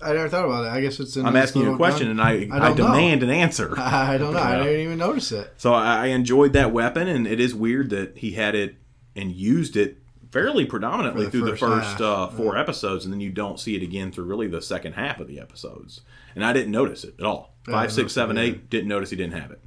I 0.00 0.12
never 0.12 0.28
thought 0.28 0.44
about 0.44 0.64
it. 0.64 0.68
I 0.68 0.80
guess 0.80 1.00
it's 1.00 1.16
in 1.16 1.26
I'm 1.26 1.34
asking 1.34 1.62
you 1.62 1.72
a 1.72 1.76
question, 1.76 2.06
gun- 2.06 2.20
and 2.20 2.52
I, 2.52 2.56
I, 2.56 2.68
know. 2.68 2.76
demand 2.76 3.24
an 3.24 3.30
answer. 3.30 3.74
I 3.78 4.16
don't 4.16 4.32
know. 4.32 4.38
I 4.40 4.62
didn't 4.62 4.80
even 4.80 4.98
notice 4.98 5.32
it. 5.32 5.52
So 5.56 5.74
I, 5.74 6.04
I 6.04 6.06
enjoyed 6.08 6.52
that 6.52 6.72
weapon, 6.72 7.08
and 7.08 7.26
it 7.26 7.40
is 7.40 7.52
weird 7.52 7.90
that 7.90 8.18
he 8.18 8.32
had 8.32 8.54
it 8.54 8.76
and 9.16 9.32
used 9.32 9.76
it 9.76 9.98
fairly 10.30 10.66
predominantly 10.66 11.24
the 11.24 11.30
through 11.32 11.50
the 11.50 11.56
first 11.56 11.98
first 11.98 12.00
uh, 12.00 12.28
four 12.28 12.56
episodes, 12.56 13.04
and 13.04 13.12
then 13.12 13.20
you 13.20 13.30
don't 13.30 13.58
see 13.58 13.74
it 13.74 13.82
again 13.82 14.12
through 14.12 14.24
really 14.26 14.46
the 14.46 14.62
second 14.62 14.92
half 14.92 15.18
of 15.18 15.26
the 15.26 15.40
episodes. 15.40 16.02
And 16.36 16.44
I 16.44 16.52
didn't 16.52 16.70
notice 16.70 17.02
it 17.02 17.14
at 17.18 17.26
all. 17.26 17.54
Yeah, 17.66 17.74
Five, 17.74 17.90
I 17.90 17.92
six, 17.92 18.12
seven, 18.12 18.38
it 18.38 18.42
eight. 18.42 18.70
Didn't 18.70 18.88
notice 18.88 19.10
he 19.10 19.16
didn't 19.16 19.40
have 19.40 19.50
it. 19.50 19.60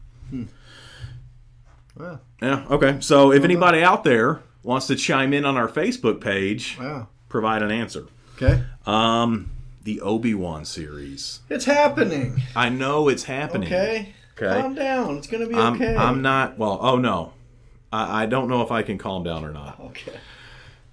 Well, 1.98 2.22
Yeah. 2.42 2.66
Okay. 2.70 2.98
So 3.02 3.34
if 3.34 3.44
anybody 3.44 3.84
out 3.84 4.06
there 4.06 4.44
wants 4.64 4.88
to 4.88 4.96
chime 4.96 5.34
in 5.34 5.44
on 5.44 5.58
our 5.58 5.68
Facebook 5.68 6.22
page, 6.22 6.78
wow. 6.80 7.08
Provide 7.30 7.62
an 7.62 7.72
answer. 7.72 8.08
Okay. 8.36 8.64
Um, 8.86 9.52
the 9.84 10.02
Obi 10.02 10.34
Wan 10.34 10.66
series. 10.66 11.40
It's 11.50 11.66
happening. 11.66 12.42
I 12.56 12.70
know 12.70 13.08
it's 13.08 13.24
happening. 13.24 13.68
Okay. 13.68 14.14
Okay. 14.38 14.62
Calm 14.62 14.76
down. 14.76 15.18
It's 15.18 15.28
gonna 15.28 15.48
be 15.48 15.56
I'm, 15.56 15.76
okay. 15.76 15.96
I'm 15.96 16.22
not. 16.22 16.58
Well, 16.58 16.80
oh 16.82 16.98
no, 16.98 17.34
I, 17.92 18.24
I 18.24 18.26
don't 18.26 18.50
know 18.50 18.62
if 18.62 18.72
I 18.72 18.84
can 18.84 18.98
calm 18.98 19.24
down 19.24 19.46
or 19.46 19.52
not. 19.52 19.80
Okay. 19.80 20.14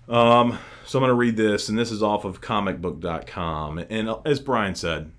Um, 0.08 0.58
so 0.84 0.98
I'm 0.98 1.02
going 1.02 1.10
to 1.10 1.14
read 1.14 1.36
this, 1.36 1.68
and 1.68 1.76
this 1.76 1.90
is 1.90 2.02
off 2.02 2.24
of 2.24 2.40
comicbook.com. 2.40 3.78
And 3.90 4.08
as 4.24 4.38
Brian 4.38 4.76
said, 4.76 5.10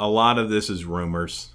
a 0.00 0.08
lot 0.08 0.38
of 0.38 0.50
this 0.50 0.68
is 0.68 0.84
rumors, 0.84 1.50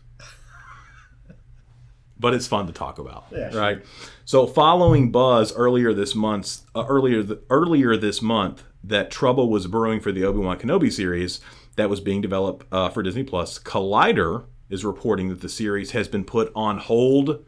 but 2.24 2.34
it's 2.34 2.48
fun 2.48 2.66
to 2.66 2.74
talk 2.74 2.98
about, 2.98 3.26
Yeah, 3.32 3.52
sure. 3.52 3.60
right? 3.62 3.86
So, 4.26 4.48
following 4.48 5.12
buzz 5.12 5.54
earlier 5.56 5.94
this 5.94 6.16
month, 6.16 6.62
uh, 6.74 6.86
earlier 6.88 7.22
th- 7.22 7.40
earlier 7.52 7.96
this 7.98 8.22
month, 8.22 8.64
that 8.84 9.12
trouble 9.12 9.50
was 9.50 9.68
brewing 9.68 10.00
for 10.00 10.12
the 10.12 10.24
Obi 10.24 10.40
Wan 10.40 10.58
Kenobi 10.58 10.92
series 10.92 11.40
that 11.76 11.90
was 11.90 12.00
being 12.00 12.22
developed 12.22 12.66
uh, 12.72 12.90
for 12.90 13.04
Disney 13.04 13.24
Plus. 13.24 13.60
Collider 13.60 14.46
is 14.70 14.84
reporting 14.86 15.30
that 15.30 15.42
the 15.42 15.50
series 15.50 15.92
has 15.92 16.08
been 16.08 16.24
put 16.24 16.52
on 16.56 16.78
hold 16.80 17.44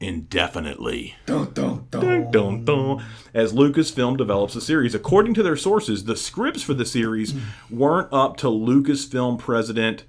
indefinitely. 0.00 1.14
Dun, 1.26 1.52
dun, 1.52 1.86
dun. 1.90 2.30
Dun, 2.30 2.64
dun. 2.64 3.04
As 3.34 3.52
Lucasfilm 3.52 4.16
develops 4.16 4.54
the 4.54 4.60
series, 4.60 4.94
according 4.94 5.34
to 5.34 5.42
their 5.42 5.56
sources, 5.56 6.04
the 6.04 6.16
scripts 6.16 6.62
for 6.62 6.74
the 6.74 6.84
series 6.86 7.34
weren't 7.70 8.08
up 8.12 8.36
to 8.38 8.46
Lucasfilm 8.46 9.38
president 9.38 10.04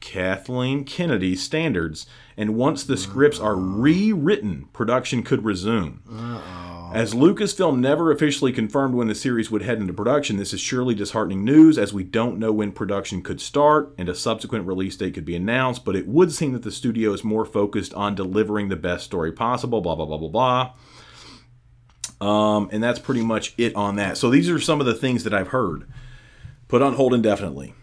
Kathleen 0.00 0.84
Kennedy 0.84 1.36
standards, 1.36 2.06
and 2.36 2.56
once 2.56 2.82
the 2.84 2.96
scripts 2.96 3.38
are 3.38 3.54
rewritten, 3.56 4.68
production 4.72 5.22
could 5.22 5.44
resume. 5.44 6.02
As 6.92 7.14
Lucasfilm 7.14 7.78
never 7.78 8.10
officially 8.10 8.50
confirmed 8.50 8.94
when 8.94 9.06
the 9.06 9.14
series 9.14 9.48
would 9.50 9.62
head 9.62 9.78
into 9.78 9.92
production, 9.92 10.38
this 10.38 10.52
is 10.52 10.60
surely 10.60 10.94
disheartening 10.94 11.44
news 11.44 11.78
as 11.78 11.92
we 11.92 12.02
don't 12.02 12.38
know 12.38 12.50
when 12.50 12.72
production 12.72 13.22
could 13.22 13.40
start 13.40 13.94
and 13.96 14.08
a 14.08 14.14
subsequent 14.14 14.66
release 14.66 14.96
date 14.96 15.14
could 15.14 15.24
be 15.24 15.36
announced, 15.36 15.84
but 15.84 15.94
it 15.94 16.08
would 16.08 16.32
seem 16.32 16.52
that 16.52 16.64
the 16.64 16.72
studio 16.72 17.12
is 17.12 17.22
more 17.22 17.44
focused 17.44 17.94
on 17.94 18.16
delivering 18.16 18.70
the 18.70 18.76
best 18.76 19.04
story 19.04 19.30
possible, 19.30 19.80
blah, 19.80 19.94
blah, 19.94 20.06
blah, 20.06 20.18
blah, 20.18 20.72
blah. 22.18 22.26
Um, 22.26 22.68
and 22.72 22.82
that's 22.82 22.98
pretty 22.98 23.22
much 23.22 23.54
it 23.56 23.76
on 23.76 23.96
that. 23.96 24.18
So 24.18 24.28
these 24.28 24.50
are 24.50 24.58
some 24.58 24.80
of 24.80 24.86
the 24.86 24.94
things 24.94 25.22
that 25.24 25.32
I've 25.32 25.48
heard. 25.48 25.88
Put 26.66 26.82
on 26.82 26.94
hold 26.94 27.14
indefinitely. 27.14 27.74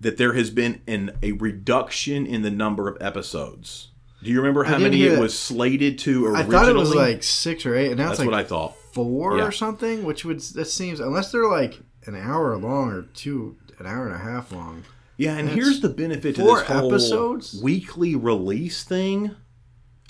That 0.00 0.18
there 0.18 0.34
has 0.34 0.50
been 0.50 0.82
an, 0.86 1.12
a 1.22 1.32
reduction 1.32 2.26
in 2.26 2.42
the 2.42 2.50
number 2.50 2.86
of 2.88 2.98
episodes. 3.00 3.88
Do 4.22 4.30
you 4.30 4.38
remember 4.38 4.64
how 4.64 4.78
many 4.78 5.02
it 5.04 5.18
was 5.18 5.38
slated 5.38 5.98
to 6.00 6.34
I 6.34 6.42
thought 6.42 6.68
it 6.68 6.74
was 6.74 6.94
like 6.94 7.22
six 7.22 7.64
or 7.64 7.74
eight, 7.74 7.88
and 7.88 7.98
now 7.98 8.08
That's 8.08 8.18
it's 8.20 8.26
like 8.26 8.30
what 8.30 8.40
I 8.40 8.44
thought. 8.44 8.76
four 8.92 9.38
Yeah. 9.38 9.44
or 9.46 9.52
something. 9.52 10.04
Which 10.04 10.24
would 10.24 10.40
that 10.40 10.66
seems 10.66 11.00
unless 11.00 11.32
they're 11.32 11.48
like 11.48 11.80
an 12.06 12.14
hour 12.16 12.56
long 12.56 12.90
or 12.92 13.02
two, 13.02 13.56
an 13.78 13.86
hour 13.86 14.06
and 14.06 14.14
a 14.14 14.18
half 14.18 14.52
long. 14.52 14.84
Yeah, 15.16 15.36
and 15.36 15.48
here's 15.48 15.80
the 15.80 15.88
benefit 15.88 16.34
to 16.36 16.42
this 16.42 16.62
whole 16.62 16.88
episodes? 16.90 17.58
weekly 17.62 18.14
release 18.14 18.84
thing. 18.84 19.34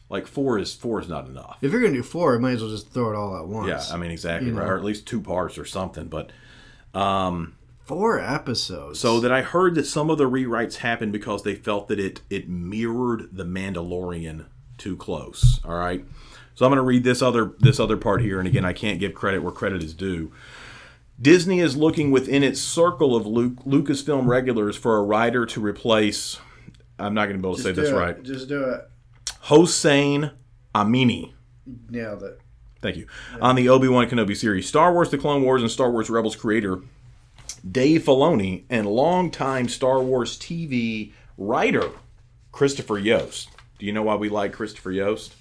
Like 0.09 0.27
four 0.27 0.59
is 0.59 0.75
four 0.75 1.01
is 1.01 1.09
not 1.09 1.27
enough. 1.29 1.59
If 1.63 1.73
you're 1.73 1.81
gonna 1.81 1.95
do 1.95 2.03
four, 2.03 2.35
you 2.35 2.41
might 2.41 2.53
as 2.53 2.63
well 2.63 2.71
just 2.71 2.91
throw 2.91 3.11
it 3.13 3.17
all 3.17 3.37
at 3.39 3.47
once. 3.47 3.69
Yeah, 3.69 3.95
I 3.95 3.99
mean 3.99 4.11
exactly 4.11 4.51
right, 4.51 4.65
know. 4.65 4.73
or 4.73 4.77
at 4.77 4.85
least 4.85 5.07
two 5.07 5.21
parts 5.21 5.59
or 5.59 5.65
something. 5.65 6.07
But 6.09 6.31
um, 6.95 7.55
four 7.87 8.19
episodes. 8.21 8.99
so 9.01 9.21
that 9.21 9.33
I 9.33 9.43
heard 9.43 9.75
that 9.77 9.87
some 9.87 10.11
of 10.11 10.19
the 10.19 10.29
rewrites 10.29 10.77
happened 10.77 11.13
because 11.13 11.43
they 11.43 11.55
felt 11.55 11.89
that 11.89 11.99
it 12.01 12.21
it 12.31 12.49
mirrored 12.49 13.29
the 13.33 13.45
Mandalorian 13.45 14.47
too 14.79 14.97
close. 14.97 15.61
All 15.65 15.79
right, 15.79 16.05
so 16.55 16.67
I'm 16.67 16.71
going 16.71 16.77
to 16.77 16.83
read 16.83 17.05
this 17.05 17.23
other 17.23 17.53
this 17.61 17.81
other 17.81 17.97
part 17.97 18.21
here, 18.23 18.39
and 18.39 18.47
again, 18.49 18.65
I 18.65 18.73
can't 18.73 18.99
give 19.01 19.15
credit 19.15 19.43
where 19.43 19.53
credit 19.53 19.83
is 19.83 19.95
due. 19.95 20.33
Disney 21.21 21.61
is 21.61 21.77
looking 21.79 22.11
within 22.11 22.43
its 22.43 22.61
circle 22.61 23.17
of 23.17 23.27
Luke, 23.27 23.65
Lucasfilm 23.65 24.27
regulars 24.27 24.77
for 24.77 24.99
a 24.99 25.03
writer 25.03 25.47
to 25.47 25.61
replace. 25.61 26.39
I'm 26.99 27.15
not 27.15 27.27
going 27.27 27.37
to 27.39 27.43
be 27.43 27.49
able 27.49 27.57
to 27.57 27.63
Just 27.63 27.69
say 27.69 27.75
do 27.75 27.81
this 27.81 27.91
it. 27.91 27.95
right. 27.95 28.23
Just 28.23 28.49
do 28.49 28.65
it. 28.65 28.89
Hossein 29.43 30.33
Amini. 30.75 31.33
Nailed 31.89 32.23
it. 32.23 32.39
Thank 32.83 32.97
you. 32.97 33.07
On 33.41 33.57
the 33.57 33.69
Obi 33.71 33.89
Wan 33.89 34.07
Kenobi 34.09 34.37
series, 34.37 34.69
Star 34.69 34.93
Wars: 34.93 35.11
The 35.11 35.19
Clone 35.19 35.43
Wars 35.43 35.63
and 35.63 35.71
Star 35.71 35.91
Wars 35.91 36.11
Rebels 36.11 36.37
creator 36.37 36.81
Dave 37.71 38.05
Filoni 38.05 38.65
and 38.71 38.87
longtime 38.87 39.69
Star 39.69 40.01
Wars 40.01 40.39
TV 40.39 41.13
writer 41.37 41.91
Christopher 42.53 42.99
Yost. 42.99 43.49
Do 43.79 43.87
you 43.87 43.93
know 43.93 44.03
why 44.03 44.15
we 44.15 44.29
like 44.29 44.53
Christopher 44.53 44.91
Yost? 44.93 45.35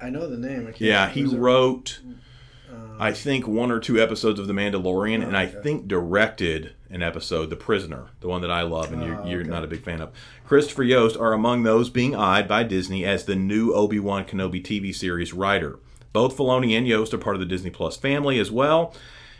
I 0.00 0.10
know 0.10 0.28
the 0.28 0.36
name. 0.36 0.62
I 0.62 0.70
can't 0.70 0.80
Yeah, 0.80 1.08
he 1.08 1.24
wrote, 1.24 2.00
uh, 2.70 2.74
I 2.98 3.12
think, 3.12 3.46
one 3.48 3.70
or 3.70 3.80
two 3.80 4.00
episodes 4.00 4.38
of 4.38 4.46
The 4.46 4.52
Mandalorian, 4.52 5.22
and 5.26 5.36
I 5.36 5.46
okay. 5.46 5.60
think 5.62 5.88
directed 5.88 6.74
an 6.90 7.02
episode, 7.02 7.50
The 7.50 7.56
Prisoner, 7.56 8.08
the 8.20 8.28
one 8.28 8.42
that 8.42 8.50
I 8.50 8.62
love 8.62 8.92
and 8.92 9.02
you're, 9.02 9.20
Oh, 9.20 9.26
you're 9.26 9.44
not 9.44 9.64
a 9.64 9.68
big 9.68 9.82
fan 9.82 10.00
of. 10.00 10.12
Christopher 10.46 10.82
Yost 10.82 11.16
are 11.16 11.32
among 11.32 11.62
those 11.62 11.88
being 11.90 12.14
eyed 12.14 12.46
by 12.46 12.64
Disney 12.64 13.04
as 13.04 13.24
the 13.24 13.36
new 13.36 13.72
Obi 13.72 13.98
Wan 13.98 14.24
Kenobi 14.24 14.62
TV 14.62 14.94
series 14.94 15.32
writer. 15.32 15.78
Both 16.12 16.36
Filoni 16.36 16.76
and 16.76 16.86
Yost 16.86 17.12
are 17.14 17.18
part 17.18 17.34
of 17.34 17.40
the 17.40 17.46
Disney 17.46 17.70
Plus 17.70 17.96
family 17.96 18.38
as 18.38 18.50
well, 18.50 18.94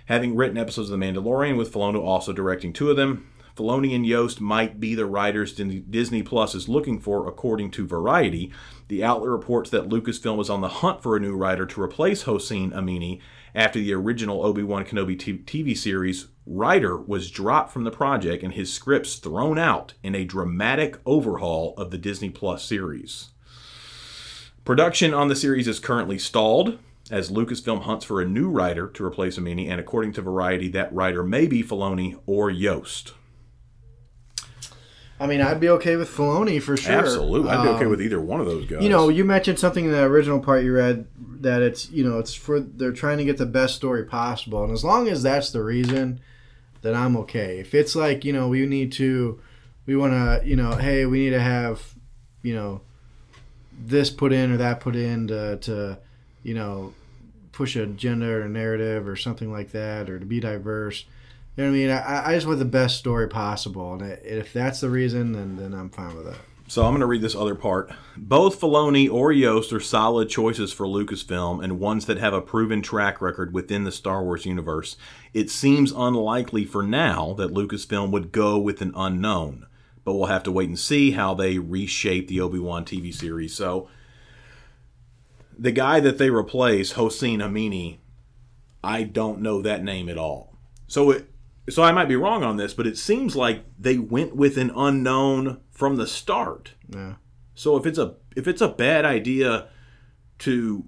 having 0.06 0.37
written 0.37 0.58
episodes 0.58 0.90
of 0.90 0.99
The 0.99 1.04
Mandalorian, 1.04 1.56
with 1.56 1.73
Filoni 1.73 2.02
also 2.02 2.32
directing 2.32 2.73
two 2.73 2.90
of 2.90 2.96
them. 2.96 3.30
Filoni 3.56 3.94
and 3.94 4.04
Yost 4.04 4.40
might 4.40 4.80
be 4.80 4.94
the 4.94 5.06
writers 5.06 5.54
Disney 5.54 6.23
Plus 6.23 6.54
is 6.54 6.68
looking 6.68 6.99
for, 6.99 7.28
according 7.28 7.70
to 7.73 7.87
Variety. 7.87 8.52
The 8.88 9.04
outlet 9.04 9.30
reports 9.30 9.70
that 9.70 9.88
Lucasfilm 9.88 10.40
is 10.40 10.50
on 10.50 10.61
the 10.61 10.68
hunt 10.68 11.02
for 11.02 11.16
a 11.16 11.20
new 11.20 11.37
writer 11.37 11.64
to 11.64 11.82
replace 11.82 12.23
Hossein 12.23 12.73
Amini 12.73 13.20
after 13.54 13.78
the 13.78 13.92
original 13.92 14.44
Obi-Wan 14.44 14.84
Kenobi 14.84 15.16
t- 15.16 15.38
TV 15.38 15.76
series 15.76 16.28
writer 16.46 16.96
was 16.96 17.30
dropped 17.30 17.73
from 17.73 17.84
the 17.84 17.90
project 17.90 18.42
and 18.42 18.54
his 18.54 18.73
scripts 18.73 19.16
thrown 19.16 19.58
out 19.58 19.94
in 20.02 20.14
a 20.14 20.25
dramatic 20.25 20.99
overhaul 21.06 21.75
of 21.76 21.90
the 21.90 21.99
Disney 21.99 22.30
Plus 22.30 22.64
series. 22.64 23.30
Production 24.64 25.14
on 25.14 25.28
the 25.28 25.37
series 25.37 25.68
is 25.68 25.78
currently 25.78 26.18
stalled 26.18 26.78
as 27.11 27.30
Lucasfilm 27.30 27.82
hunts 27.82 28.04
for 28.04 28.20
a 28.20 28.25
new 28.25 28.49
writer 28.49 28.88
to 28.88 29.04
replace 29.04 29.38
Amini, 29.38 29.68
and 29.68 29.80
according 29.80 30.12
to 30.14 30.23
Variety, 30.23 30.68
that 30.68 30.92
writer 30.94 31.23
may 31.23 31.46
be 31.46 31.62
Filoni 31.62 32.18
or 32.26 32.50
Yost. 32.50 33.12
I 35.20 35.26
mean, 35.26 35.40
I'd 35.40 35.61
be 35.61 35.68
okay 35.68 35.96
with 35.96 36.11
Filoni 36.11 36.61
for 36.61 36.76
sure. 36.76 36.94
Absolutely, 36.94 37.50
I'd 37.50 37.62
be 37.62 37.68
okay 37.68 37.84
Um, 37.84 37.90
with 37.90 38.02
either 38.02 38.20
one 38.20 38.40
of 38.40 38.46
those 38.46 38.66
guys. 38.66 38.82
You 38.82 38.88
know, 38.88 39.08
you 39.08 39.25
mentioned 39.25 39.58
something 39.58 39.84
in 39.84 39.92
the 39.92 40.02
original 40.02 40.40
part 40.40 40.64
you 40.64 40.75
read 40.75 41.06
that 41.40 41.62
it's 41.62 41.90
you 41.90 42.04
know 42.04 42.18
it's 42.18 42.34
for 42.34 42.58
they're 42.61 42.92
trying 42.92 43.18
to 43.18 43.25
get 43.25 43.38
the 43.38 43.46
best 43.46 43.76
story 43.76 44.04
possible, 44.04 44.64
and 44.64 44.73
as 44.73 44.84
long 44.84 45.08
as 45.08 45.23
that's 45.23 45.50
the 45.50 45.62
reason, 45.62 46.20
then 46.82 46.94
I'm 46.94 47.16
okay. 47.18 47.61
If 47.61 47.75
it's 47.75 47.94
like 47.94 48.25
you 48.25 48.32
know 48.32 48.49
we 48.49 48.66
need 48.66 48.92
to, 48.92 49.40
we 49.87 49.94
want 49.94 50.12
to 50.14 50.46
you 50.46 50.56
know 50.56 50.73
hey 50.73 51.06
we 51.06 51.20
need 51.20 51.30
to 51.30 51.40
have, 51.40 51.94
you 52.42 52.54
know, 52.54 52.80
this 53.73 54.11
put 54.11 54.32
in 54.32 54.50
or 54.50 54.56
that 54.56 54.80
put 54.80 54.96
in 54.96 55.28
to, 55.28 55.58
to 55.58 55.99
you 56.45 56.55
know 56.55 56.95
push 57.51 57.75
a 57.75 57.87
gender 57.87 58.43
or 58.43 58.49
narrative 58.49 59.09
or 59.09 59.17
something 59.17 59.51
like 59.51 59.73
that 59.73 60.09
or 60.09 60.19
to 60.21 60.27
be 60.27 60.39
diverse. 60.39 61.05
You 61.57 61.65
know 61.65 61.71
what 61.71 61.77
I 61.77 61.79
mean? 61.79 61.91
I, 61.91 62.31
I 62.31 62.35
just 62.35 62.47
want 62.47 62.59
the 62.59 62.65
best 62.65 62.99
story 62.99 63.29
possible, 63.29 63.95
and 63.95 64.03
if 64.03 64.53
that's 64.53 64.81
the 64.81 64.91
reason, 64.91 65.33
then 65.33 65.57
then 65.57 65.75
I'm 65.75 65.91
fine 65.91 66.15
with 66.17 66.27
that. 66.27 66.39
So 66.67 66.83
I'm 66.83 66.93
going 66.93 67.01
to 67.01 67.07
read 67.07 67.21
this 67.21 67.35
other 67.35 67.55
part. 67.55 67.93
Both 68.17 68.59
Filoni 68.59 69.11
or 69.11 69.31
Yost 69.33 69.71
are 69.75 69.81
solid 69.81 70.31
choices 70.31 70.73
for 70.73 70.87
Lucasfilm 70.87 71.63
and 71.63 71.79
ones 71.79 72.07
that 72.07 72.17
have 72.17 72.33
a 72.33 72.41
proven 72.41 72.81
track 72.81 73.21
record 73.21 73.53
within 73.53 73.85
the 73.85 73.93
Star 73.93 74.23
Wars 74.23 74.47
universe. 74.47 74.97
It 75.35 75.51
seems 75.51 75.93
unlikely 75.93 76.65
for 76.65 76.83
now 76.83 77.35
that 77.35 77.53
Lucasfilm 77.53 78.11
would 78.13 78.33
go 78.33 78.59
with 78.59 78.81
an 78.81 78.93
unknown, 78.97 79.67
but 80.05 80.15
we'll 80.15 80.27
have 80.27 80.43
to 80.45 80.53
wait 80.53 80.71
and 80.71 80.79
see 80.79 81.11
how 81.11 81.35
they 81.35 81.59
reshape 81.59 82.29
the 82.29 82.41
Obi-Wan 82.41 82.87
TV 82.87 83.13
series. 83.13 83.55
So 83.55 83.89
the 85.58 85.73
guy 85.73 86.00
that 86.00 86.18
they 86.18 86.30
replace, 86.30 86.92
Hossein 86.92 87.40
Amini, 87.40 87.99
I 88.82 89.02
don't 89.02 89.40
know 89.40 89.62
that 89.62 89.82
name 89.82 90.08
at 90.08 90.18
all. 90.18 90.56
So 90.87 91.11
it 91.11 91.30
so 91.70 91.82
I 91.82 91.92
might 91.92 92.08
be 92.08 92.16
wrong 92.16 92.42
on 92.42 92.56
this, 92.56 92.75
but 92.75 92.87
it 92.87 92.99
seems 92.99 93.34
like 93.34 93.64
they 93.78 93.96
went 93.96 94.37
with 94.37 94.58
an 94.58 94.70
unknown 94.76 95.61
from 95.70 95.96
the 95.96 96.06
start. 96.06 96.75
Yeah. 96.88 97.14
So 97.54 97.76
if 97.76 97.87
it's 97.87 97.99
a 97.99 98.16
if 98.37 98.46
it's 98.46 98.61
a 98.61 98.68
bad 98.68 99.04
idea 99.04 99.68
to 100.40 100.84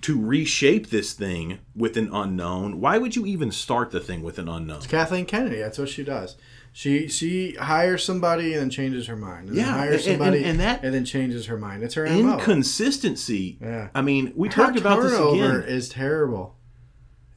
to 0.00 0.20
reshape 0.20 0.90
this 0.90 1.12
thing 1.12 1.58
with 1.74 1.96
an 1.96 2.10
unknown, 2.12 2.80
why 2.80 2.98
would 2.98 3.16
you 3.16 3.26
even 3.26 3.50
start 3.50 3.90
the 3.90 4.00
thing 4.00 4.22
with 4.22 4.38
an 4.38 4.48
unknown? 4.48 4.78
It's 4.78 4.86
Kathleen 4.86 5.26
Kennedy. 5.26 5.58
That's 5.58 5.78
what 5.78 5.88
she 5.88 6.04
does. 6.04 6.36
She 6.78 7.08
she 7.08 7.54
hires 7.54 8.04
somebody 8.04 8.52
and 8.52 8.62
then 8.62 8.70
changes 8.70 9.08
her 9.08 9.16
mind. 9.16 9.48
And 9.48 9.56
Yeah, 9.56 9.64
then 9.64 9.74
hires 9.74 10.06
and- 10.06 10.14
and- 10.14 10.22
somebody 10.22 10.44
and 10.44 10.60
that- 10.60 10.84
and 10.84 10.94
then 10.94 11.04
changes 11.04 11.46
her 11.46 11.58
mind. 11.58 11.82
It's 11.82 11.94
her 11.94 12.06
MO. 12.06 12.34
Inconsistency. 12.34 13.58
Yeah. 13.60 13.88
I 13.96 14.00
mean, 14.00 14.32
we 14.36 14.46
Her 14.46 14.54
talked 14.54 14.78
about 14.78 15.02
this 15.02 15.12
again. 15.12 15.64
is 15.66 15.88
terrible. 15.88 16.56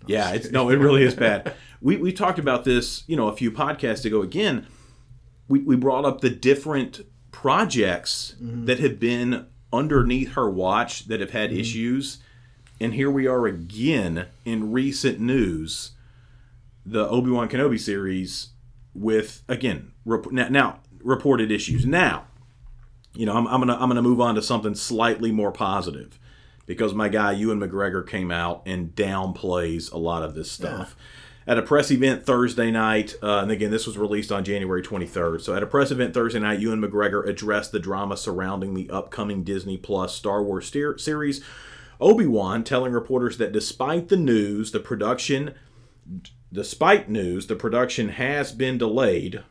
Yeah, 0.05 0.29
it's 0.33 0.51
no, 0.51 0.69
it 0.69 0.75
really 0.75 1.01
is 1.01 1.15
bad. 1.15 1.55
We 1.81 1.98
we 1.98 2.13
talked 2.13 2.38
about 2.38 2.65
this, 2.65 3.03
you 3.07 3.15
know, 3.17 3.29
a 3.29 3.36
few 3.36 3.51
podcasts 3.51 4.05
ago. 4.05 4.21
Again, 4.21 4.67
we 5.48 5.62
we 5.62 5.75
brought 5.75 6.05
up 6.05 6.21
the 6.21 6.29
different 6.29 7.01
projects 7.31 8.36
mm-hmm. 8.39 8.65
that 8.65 8.77
have 8.77 9.00
been 9.00 9.48
underneath 9.74 10.33
her 10.33 10.51
watch 10.51 11.07
that 11.07 11.19
have 11.19 11.31
had 11.31 11.50
mm-hmm. 11.50 11.62
issues, 11.62 12.19
and 12.79 12.93
here 12.93 13.10
we 13.10 13.25
are 13.25 13.48
again 13.48 14.27
in 14.45 14.71
recent 14.71 15.19
news, 15.19 15.93
the 16.86 17.10
Obi 17.10 17.31
Wan 17.31 17.50
Kenobi 17.50 17.79
series 17.79 18.50
with 18.93 19.43
again 19.48 19.91
rep- 20.05 20.31
now, 20.31 20.48
now 20.50 20.79
reported 21.04 21.51
issues. 21.51 21.86
Now, 21.86 22.25
you 23.13 23.25
know, 23.25 23.36
I'm, 23.36 23.47
I'm 23.47 23.60
gonna 23.60 23.75
I'm 23.75 23.89
gonna 23.89 24.01
move 24.01 24.21
on 24.21 24.36
to 24.36 24.41
something 24.41 24.75
slightly 24.75 25.32
more 25.32 25.51
positive 25.51 26.19
because 26.65 26.93
my 26.93 27.10
guy 27.10 27.34
Ewan 27.34 27.60
McGregor 27.60 28.08
came 28.08 28.32
out 28.32 28.63
and 28.65 28.95
downplays 28.95 29.91
a 29.91 29.97
lot 29.97 30.23
of 30.23 30.36
this 30.36 30.51
stuff. 30.51 30.95
At 31.47 31.58
a 31.58 31.63
press 31.63 31.89
event 31.89 32.23
Thursday 32.23 32.69
night, 32.69 33.15
uh, 33.21 33.39
and 33.39 33.51
again, 33.51 33.71
this 33.71 33.88
was 33.88 33.97
released 33.97 34.32
on 34.32 34.43
January 34.43 34.84
23rd. 34.84 35.41
So, 35.41 35.56
at 35.56 35.63
a 35.63 35.65
press 35.65 35.89
event 35.89 36.13
Thursday 36.13 36.39
night, 36.39 36.60
Ewan 36.60 36.80
McGregor 36.82 37.27
addressed 37.27 37.71
the 37.71 37.80
drama 37.80 38.15
surrounding 38.15 38.75
the 38.75 38.89
upcoming 38.91 39.43
Disney 39.43 39.75
Plus 39.75 40.13
Star 40.15 40.43
Wars 40.43 40.67
steer- 40.67 40.99
series 40.99 41.43
Obi 42.01 42.25
Wan, 42.25 42.63
telling 42.63 42.93
reporters 42.93 43.38
that 43.38 43.51
despite 43.51 44.10
the 44.10 44.17
news, 44.17 44.71
the 44.71 44.80
production, 44.80 45.54
despite 46.51 47.09
news, 47.09 47.47
the 47.47 47.55
production 47.55 48.09
has 48.09 48.51
been 48.51 48.77
delayed. 48.77 49.43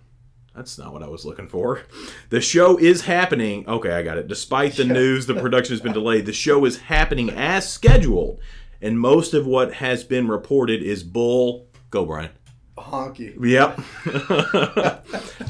That's 0.55 0.79
not 0.79 0.93
what 0.93 1.03
I 1.03 1.09
was 1.09 1.25
looking 1.25 1.49
for. 1.49 1.83
The 2.29 2.41
show 2.41 2.77
is 2.77 3.03
happening. 3.03 3.69
Okay, 3.69 3.93
I 3.93 4.03
got 4.03 4.19
it. 4.19 4.29
Despite 4.29 4.75
the 4.75 4.85
news, 4.85 5.27
the 5.27 5.35
production 5.35 5.75
has 5.75 5.81
been 5.81 5.93
delayed. 5.95 6.27
The 6.27 6.33
show 6.33 6.65
is 6.65 6.79
happening 6.79 7.31
as 7.31 7.71
scheduled, 7.71 8.41
and 8.83 8.99
most 8.99 9.33
of 9.33 9.47
what 9.47 9.75
has 9.75 10.05
been 10.05 10.29
reported 10.29 10.83
is 10.83 11.03
bull. 11.03 11.69
Go, 11.91 12.05
Brian. 12.05 12.31
Honky. 12.77 13.37
Yep. 13.39 13.81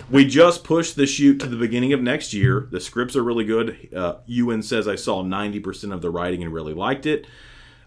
we 0.10 0.26
just 0.26 0.64
pushed 0.64 0.96
the 0.96 1.06
shoot 1.06 1.38
to 1.40 1.46
the 1.46 1.56
beginning 1.56 1.92
of 1.92 2.00
next 2.00 2.34
year. 2.34 2.68
The 2.70 2.80
scripts 2.80 3.16
are 3.16 3.22
really 3.22 3.44
good. 3.44 3.88
Uh, 3.94 4.16
Ewan 4.26 4.62
says 4.62 4.88
I 4.88 4.96
saw 4.96 5.22
90% 5.22 5.92
of 5.92 6.02
the 6.02 6.10
writing 6.10 6.42
and 6.42 6.52
really 6.52 6.74
liked 6.74 7.06
it. 7.06 7.26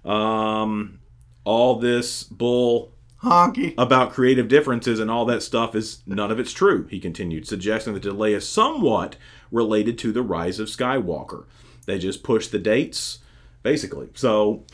Um, 0.05 0.99
all 1.43 1.79
this 1.79 2.23
bull 2.23 2.92
Honky. 3.23 3.73
about 3.77 4.11
creative 4.13 4.47
differences 4.47 4.99
and 4.99 5.09
all 5.09 5.25
that 5.25 5.41
stuff 5.41 5.75
is 5.75 6.01
none 6.05 6.31
of 6.31 6.39
it's 6.39 6.51
true, 6.53 6.87
he 6.89 6.99
continued, 6.99 7.47
suggesting 7.47 7.93
the 7.93 7.99
delay 7.99 8.33
is 8.33 8.47
somewhat 8.47 9.15
related 9.51 9.97
to 9.99 10.11
the 10.11 10.21
rise 10.21 10.59
of 10.59 10.67
Skywalker. 10.67 11.45
They 11.85 11.99
just 11.99 12.23
pushed 12.23 12.51
the 12.51 12.59
dates, 12.59 13.19
basically. 13.61 14.09
So, 14.13 14.65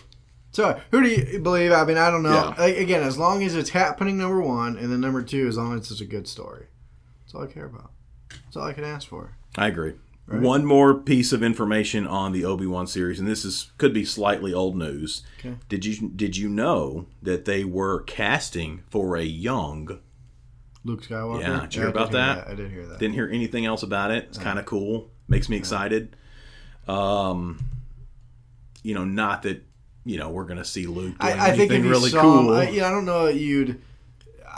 So, 0.51 0.79
who 0.91 1.03
do 1.03 1.09
you 1.09 1.39
believe? 1.39 1.71
I 1.71 1.83
mean, 1.85 1.97
I 1.97 2.09
don't 2.09 2.23
know. 2.23 2.33
Yeah. 2.33 2.55
Like, 2.57 2.77
again, 2.77 3.03
as 3.03 3.17
long 3.17 3.43
as 3.43 3.55
it's 3.55 3.69
happening, 3.69 4.17
number 4.17 4.41
one, 4.41 4.77
and 4.77 4.91
then 4.91 5.01
number 5.01 5.21
two, 5.21 5.47
as 5.47 5.57
long 5.57 5.77
as 5.77 5.91
it's 5.91 6.01
a 6.01 6.05
good 6.05 6.27
story. 6.27 6.65
That's 7.21 7.35
all 7.35 7.43
I 7.43 7.47
care 7.47 7.65
about. 7.65 7.91
That's 8.31 8.57
all 8.57 8.63
I 8.63 8.73
can 8.73 8.83
ask 8.83 9.07
for. 9.07 9.37
I 9.57 9.67
agree. 9.67 9.93
One 10.31 10.63
more 10.65 10.93
piece 10.93 11.31
of 11.33 11.41
information 11.41 12.05
on 12.05 12.31
the 12.33 12.45
Obi 12.45 12.67
Wan 12.67 12.85
series, 12.85 13.19
and 13.19 13.27
this 13.27 13.43
is 13.43 13.71
could 13.77 13.93
be 13.93 14.05
slightly 14.05 14.53
old 14.53 14.75
news. 14.77 15.23
Okay. 15.39 15.55
Did 15.67 15.85
you 15.85 16.09
did 16.09 16.37
you 16.37 16.49
know 16.49 17.07
that 17.21 17.45
they 17.45 17.63
were 17.63 18.01
casting 18.03 18.83
for 18.89 19.17
a 19.17 19.23
young? 19.23 19.99
Luke 20.85 21.03
Skywalker. 21.03 21.41
Yeah, 21.41 21.61
did 21.61 21.75
you 21.75 21.81
hear 21.81 21.89
I 21.89 21.91
about 21.91 22.09
hear 22.09 22.19
that? 22.19 22.47
I 22.47 22.53
did 22.53 22.71
hear 22.71 22.85
that. 22.85 22.99
Didn't 22.99 23.15
hear 23.15 23.29
anything 23.29 23.65
else 23.65 23.83
about 23.83 24.11
it. 24.11 24.25
It's 24.25 24.37
kind 24.37 24.59
of 24.59 24.65
cool. 24.65 25.09
Makes 25.27 25.49
me 25.49 25.57
excited. 25.57 26.15
Um, 26.87 27.59
you 28.83 28.93
know, 28.93 29.05
not 29.05 29.43
that 29.43 29.63
you 30.05 30.17
know 30.17 30.29
we're 30.29 30.45
gonna 30.45 30.65
see 30.65 30.85
Luke 30.85 31.17
doing 31.19 31.33
I, 31.39 31.49
I 31.51 31.57
think 31.57 31.71
if 31.71 31.83
you 31.83 31.89
really 31.89 32.09
saw 32.09 32.21
cool. 32.21 32.53
him, 32.53 32.59
I, 32.59 32.69
yeah, 32.69 32.87
I 32.87 32.91
don't 32.91 33.05
know 33.05 33.25
that 33.25 33.35
you'd. 33.35 33.81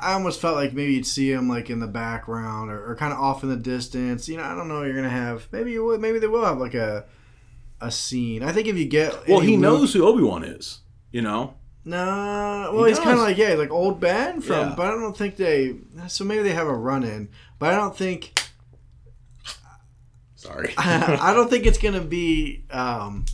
I 0.01 0.13
almost 0.13 0.41
felt 0.41 0.55
like 0.55 0.73
maybe 0.73 0.93
you'd 0.93 1.05
see 1.05 1.31
him 1.31 1.47
like 1.47 1.69
in 1.69 1.79
the 1.79 1.87
background 1.87 2.71
or, 2.71 2.91
or 2.91 2.95
kind 2.95 3.13
of 3.13 3.19
off 3.19 3.43
in 3.43 3.49
the 3.49 3.55
distance. 3.55 4.27
You 4.27 4.37
know, 4.37 4.43
I 4.43 4.55
don't 4.55 4.67
know. 4.67 4.83
You're 4.83 4.95
gonna 4.95 5.09
have 5.09 5.47
maybe 5.51 5.71
you 5.71 5.85
would 5.85 6.01
maybe 6.01 6.19
they 6.19 6.27
will 6.27 6.45
have 6.45 6.57
like 6.57 6.73
a 6.73 7.05
a 7.79 7.91
scene. 7.91 8.43
I 8.43 8.51
think 8.51 8.67
if 8.67 8.77
you 8.77 8.85
get 8.85 9.27
well, 9.27 9.39
he 9.39 9.57
knows 9.57 9.93
who 9.93 10.05
Obi 10.05 10.23
Wan 10.23 10.43
is. 10.43 10.79
You 11.11 11.21
know, 11.21 11.55
No, 11.83 12.71
well, 12.73 12.85
He 12.85 12.91
he's 12.91 12.99
kind 12.99 13.17
of 13.19 13.25
like 13.25 13.37
yeah, 13.37 13.53
like 13.55 13.69
old 13.71 13.99
Ben 13.99 14.39
from. 14.41 14.69
Yeah. 14.69 14.73
But 14.77 14.87
I 14.87 14.91
don't 14.91 15.17
think 15.17 15.35
they. 15.35 15.75
So 16.07 16.23
maybe 16.23 16.43
they 16.43 16.53
have 16.53 16.67
a 16.67 16.73
run 16.75 17.03
in, 17.03 17.29
but 17.59 17.73
I 17.73 17.75
don't 17.77 17.95
think. 17.97 18.33
sorry. 20.35 20.73
I 20.77 21.33
don't 21.33 21.49
think 21.49 21.65
it's 21.65 21.77
gonna 21.77 22.01
be. 22.01 22.63
um 22.71 23.25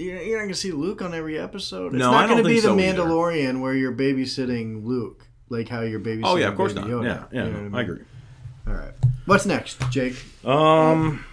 you're, 0.00 0.22
you're 0.22 0.38
not 0.38 0.44
gonna 0.44 0.54
see 0.54 0.72
Luke 0.72 1.02
on 1.02 1.14
every 1.14 1.38
episode. 1.38 1.88
It's 1.94 1.96
No, 2.00 2.10
not 2.10 2.24
I 2.24 2.28
gonna 2.28 2.42
be 2.42 2.54
the 2.56 2.60
so 2.62 2.78
either. 2.78 3.02
Mandalorian 3.02 3.60
where 3.60 3.74
you're 3.74 3.92
babysitting 3.94 4.84
Luke, 4.84 5.26
like 5.48 5.68
how 5.68 5.82
you're 5.82 6.00
babysitting. 6.00 6.20
oh 6.24 6.36
yeah, 6.36 6.48
of 6.48 6.56
course 6.56 6.72
Baby 6.72 6.88
not. 6.88 7.02
Yoda. 7.02 7.04
Yeah, 7.04 7.24
yeah, 7.32 7.46
You 7.46 7.52
know 7.52 7.58
I 7.58 7.62
mean? 7.62 7.74
agree. 7.76 8.04
All 8.66 8.74
right, 8.74 8.92
what's 9.26 9.46
next, 9.46 9.78
Jake? 9.90 10.14
Um. 10.44 11.24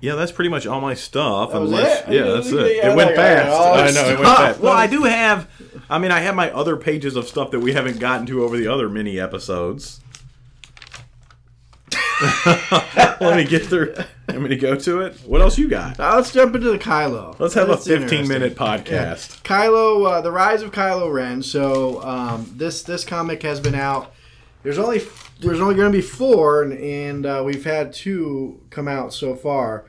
Yeah, 0.00 0.14
that's 0.14 0.30
pretty 0.30 0.48
much 0.48 0.64
all 0.64 0.80
my 0.80 0.94
stuff. 0.94 1.52
was 1.52 1.70
unless, 1.70 2.06
it? 2.08 2.12
Yeah, 2.14 2.22
that's 2.34 2.46
it. 2.52 2.76
yeah, 2.76 2.92
it 2.92 2.96
went 2.96 3.10
I 3.10 3.16
fast. 3.16 3.48
all 3.50 3.74
I 3.74 3.90
know 3.90 4.04
it 4.10 4.18
went 4.20 4.36
fast. 4.36 4.60
Well, 4.60 4.72
I 4.72 4.86
do 4.86 5.02
have. 5.02 5.50
I 5.90 5.98
mean, 5.98 6.12
I 6.12 6.20
have 6.20 6.36
my 6.36 6.52
other 6.52 6.76
pages 6.76 7.16
of 7.16 7.26
stuff 7.26 7.50
that 7.50 7.58
we 7.60 7.72
haven't 7.72 7.98
gotten 7.98 8.24
to 8.26 8.44
over 8.44 8.56
the 8.56 8.68
other 8.68 8.88
mini 8.88 9.18
episodes. 9.18 10.00
Let 13.20 13.36
me 13.36 13.44
get 13.44 13.66
through. 13.66 13.94
Want 14.28 14.42
me 14.42 14.48
to 14.48 14.56
go 14.56 14.74
to 14.74 15.02
it? 15.02 15.16
What 15.24 15.40
else 15.40 15.56
you 15.56 15.68
got? 15.68 15.98
Now 15.98 16.16
let's 16.16 16.32
jump 16.32 16.54
into 16.54 16.70
the 16.70 16.78
Kylo. 16.78 17.38
Let's 17.38 17.54
have 17.54 17.70
a 17.70 17.76
15 17.76 18.26
minute 18.26 18.56
podcast. 18.56 19.42
Kylo, 19.42 20.06
uh, 20.10 20.20
the 20.20 20.32
rise 20.32 20.62
of 20.62 20.72
Kylo 20.72 21.12
Ren. 21.12 21.42
So 21.42 22.02
um, 22.02 22.52
this 22.56 22.82
this 22.82 23.04
comic 23.04 23.42
has 23.42 23.60
been 23.60 23.74
out. 23.74 24.12
There's 24.62 24.78
only 24.78 25.02
there's 25.40 25.60
only 25.60 25.76
going 25.76 25.90
to 25.92 25.96
be 25.96 26.02
four, 26.02 26.62
and, 26.62 26.72
and 26.72 27.26
uh, 27.26 27.42
we've 27.44 27.64
had 27.64 27.92
two 27.92 28.60
come 28.70 28.88
out 28.88 29.12
so 29.12 29.34
far. 29.36 29.86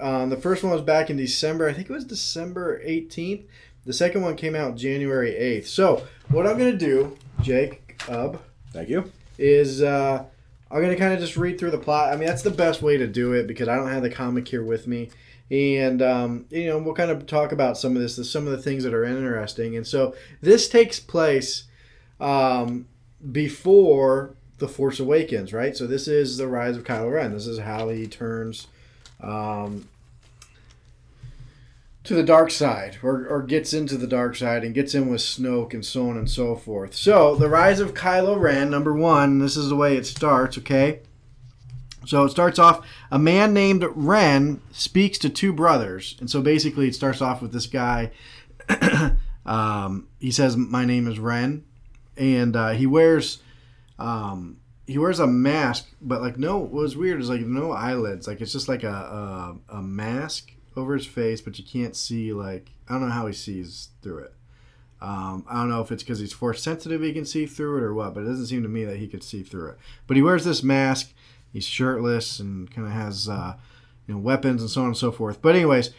Um, 0.00 0.30
the 0.30 0.36
first 0.36 0.62
one 0.62 0.72
was 0.72 0.82
back 0.82 1.10
in 1.10 1.16
December. 1.16 1.68
I 1.68 1.72
think 1.72 1.90
it 1.90 1.92
was 1.92 2.04
December 2.04 2.82
18th. 2.84 3.44
The 3.84 3.92
second 3.92 4.22
one 4.22 4.36
came 4.36 4.54
out 4.54 4.76
January 4.76 5.32
8th. 5.32 5.66
So 5.66 6.06
what 6.28 6.46
I'm 6.46 6.58
going 6.58 6.72
to 6.72 6.78
do, 6.78 7.16
Jake, 7.40 8.02
Ub, 8.08 8.40
Thank 8.72 8.88
you. 8.88 9.10
is 9.38 9.80
uh, 9.80 10.24
I'm 10.70 10.82
gonna 10.82 10.96
kind 10.96 11.14
of 11.14 11.20
just 11.20 11.36
read 11.36 11.58
through 11.58 11.70
the 11.70 11.78
plot. 11.78 12.12
I 12.12 12.16
mean, 12.16 12.26
that's 12.26 12.42
the 12.42 12.50
best 12.50 12.82
way 12.82 12.96
to 12.96 13.06
do 13.06 13.32
it 13.32 13.46
because 13.46 13.68
I 13.68 13.76
don't 13.76 13.90
have 13.90 14.02
the 14.02 14.10
comic 14.10 14.48
here 14.48 14.64
with 14.64 14.86
me, 14.86 15.10
and 15.50 16.02
um, 16.02 16.46
you 16.50 16.66
know 16.66 16.78
we'll 16.78 16.94
kind 16.94 17.10
of 17.10 17.26
talk 17.26 17.52
about 17.52 17.78
some 17.78 17.94
of 17.94 18.02
this, 18.02 18.30
some 18.30 18.46
of 18.46 18.52
the 18.52 18.62
things 18.62 18.84
that 18.84 18.94
are 18.94 19.04
interesting. 19.04 19.76
And 19.76 19.86
so 19.86 20.14
this 20.40 20.68
takes 20.68 20.98
place 20.98 21.64
um, 22.20 22.86
before 23.32 24.34
the 24.58 24.68
Force 24.68 24.98
Awakens, 24.98 25.52
right? 25.52 25.76
So 25.76 25.86
this 25.86 26.08
is 26.08 26.36
the 26.36 26.48
rise 26.48 26.76
of 26.76 26.84
Kylo 26.84 27.12
Ren. 27.12 27.32
This 27.32 27.46
is 27.46 27.58
how 27.60 27.88
he 27.90 28.06
turns 28.06 28.66
um, 29.20 29.88
to 32.06 32.14
the 32.14 32.22
dark 32.22 32.50
side, 32.50 32.98
or, 33.02 33.26
or 33.26 33.42
gets 33.42 33.72
into 33.72 33.96
the 33.96 34.06
dark 34.06 34.36
side 34.36 34.64
and 34.64 34.74
gets 34.74 34.94
in 34.94 35.08
with 35.08 35.20
Snoke 35.20 35.74
and 35.74 35.84
so 35.84 36.08
on 36.08 36.16
and 36.16 36.30
so 36.30 36.54
forth. 36.54 36.94
So 36.94 37.34
the 37.34 37.48
rise 37.48 37.80
of 37.80 37.94
Kylo 37.94 38.38
Ren, 38.38 38.70
number 38.70 38.94
one. 38.94 39.38
This 39.38 39.56
is 39.56 39.68
the 39.68 39.76
way 39.76 39.96
it 39.96 40.06
starts. 40.06 40.56
Okay. 40.58 41.00
So 42.06 42.24
it 42.24 42.30
starts 42.30 42.58
off. 42.58 42.86
A 43.10 43.18
man 43.18 43.52
named 43.52 43.84
Ren 43.94 44.60
speaks 44.70 45.18
to 45.18 45.28
two 45.28 45.52
brothers, 45.52 46.16
and 46.20 46.30
so 46.30 46.40
basically 46.40 46.88
it 46.88 46.94
starts 46.94 47.20
off 47.20 47.42
with 47.42 47.52
this 47.52 47.66
guy. 47.66 48.12
um, 49.46 50.08
he 50.20 50.30
says, 50.30 50.56
"My 50.56 50.84
name 50.84 51.08
is 51.08 51.18
Ren," 51.18 51.64
and 52.16 52.54
uh, 52.54 52.70
he 52.70 52.86
wears 52.86 53.42
um, 53.98 54.58
he 54.86 54.98
wears 54.98 55.18
a 55.18 55.26
mask, 55.26 55.88
but 56.00 56.20
like 56.22 56.38
no, 56.38 56.58
what 56.58 56.72
was 56.72 56.96
weird 56.96 57.20
is 57.20 57.28
like 57.28 57.40
no 57.40 57.72
eyelids. 57.72 58.28
Like 58.28 58.40
it's 58.40 58.52
just 58.52 58.68
like 58.68 58.84
a 58.84 59.58
a, 59.68 59.76
a 59.78 59.82
mask 59.82 60.52
over 60.76 60.94
his 60.94 61.06
face, 61.06 61.40
but 61.40 61.58
you 61.58 61.64
can't 61.64 61.96
see 61.96 62.32
like 62.32 62.70
I 62.88 62.92
don't 62.92 63.08
know 63.08 63.14
how 63.14 63.26
he 63.26 63.32
sees 63.32 63.88
through 64.02 64.18
it. 64.18 64.34
Um, 65.00 65.44
I 65.48 65.54
don't 65.54 65.68
know 65.68 65.82
if 65.82 65.92
it's 65.92 66.02
because 66.02 66.20
he's 66.20 66.32
force 66.32 66.62
sensitive, 66.62 67.02
he 67.02 67.12
can 67.12 67.26
see 67.26 67.46
through 67.46 67.78
it 67.78 67.82
or 67.82 67.92
what, 67.92 68.14
but 68.14 68.22
it 68.22 68.26
doesn't 68.26 68.46
seem 68.46 68.62
to 68.62 68.68
me 68.68 68.84
that 68.84 68.96
he 68.96 69.06
could 69.06 69.22
see 69.22 69.42
through 69.42 69.70
it. 69.70 69.78
But 70.06 70.16
he 70.16 70.22
wears 70.22 70.44
this 70.44 70.62
mask. 70.62 71.12
He's 71.52 71.66
shirtless 71.66 72.40
and 72.40 72.70
kind 72.70 72.86
of 72.86 72.92
has 72.92 73.28
uh, 73.28 73.56
you 74.06 74.14
know 74.14 74.20
weapons 74.20 74.60
and 74.60 74.70
so 74.70 74.82
on 74.82 74.88
and 74.88 74.96
so 74.96 75.12
forth. 75.12 75.42
But 75.42 75.54
anyways, 75.54 75.90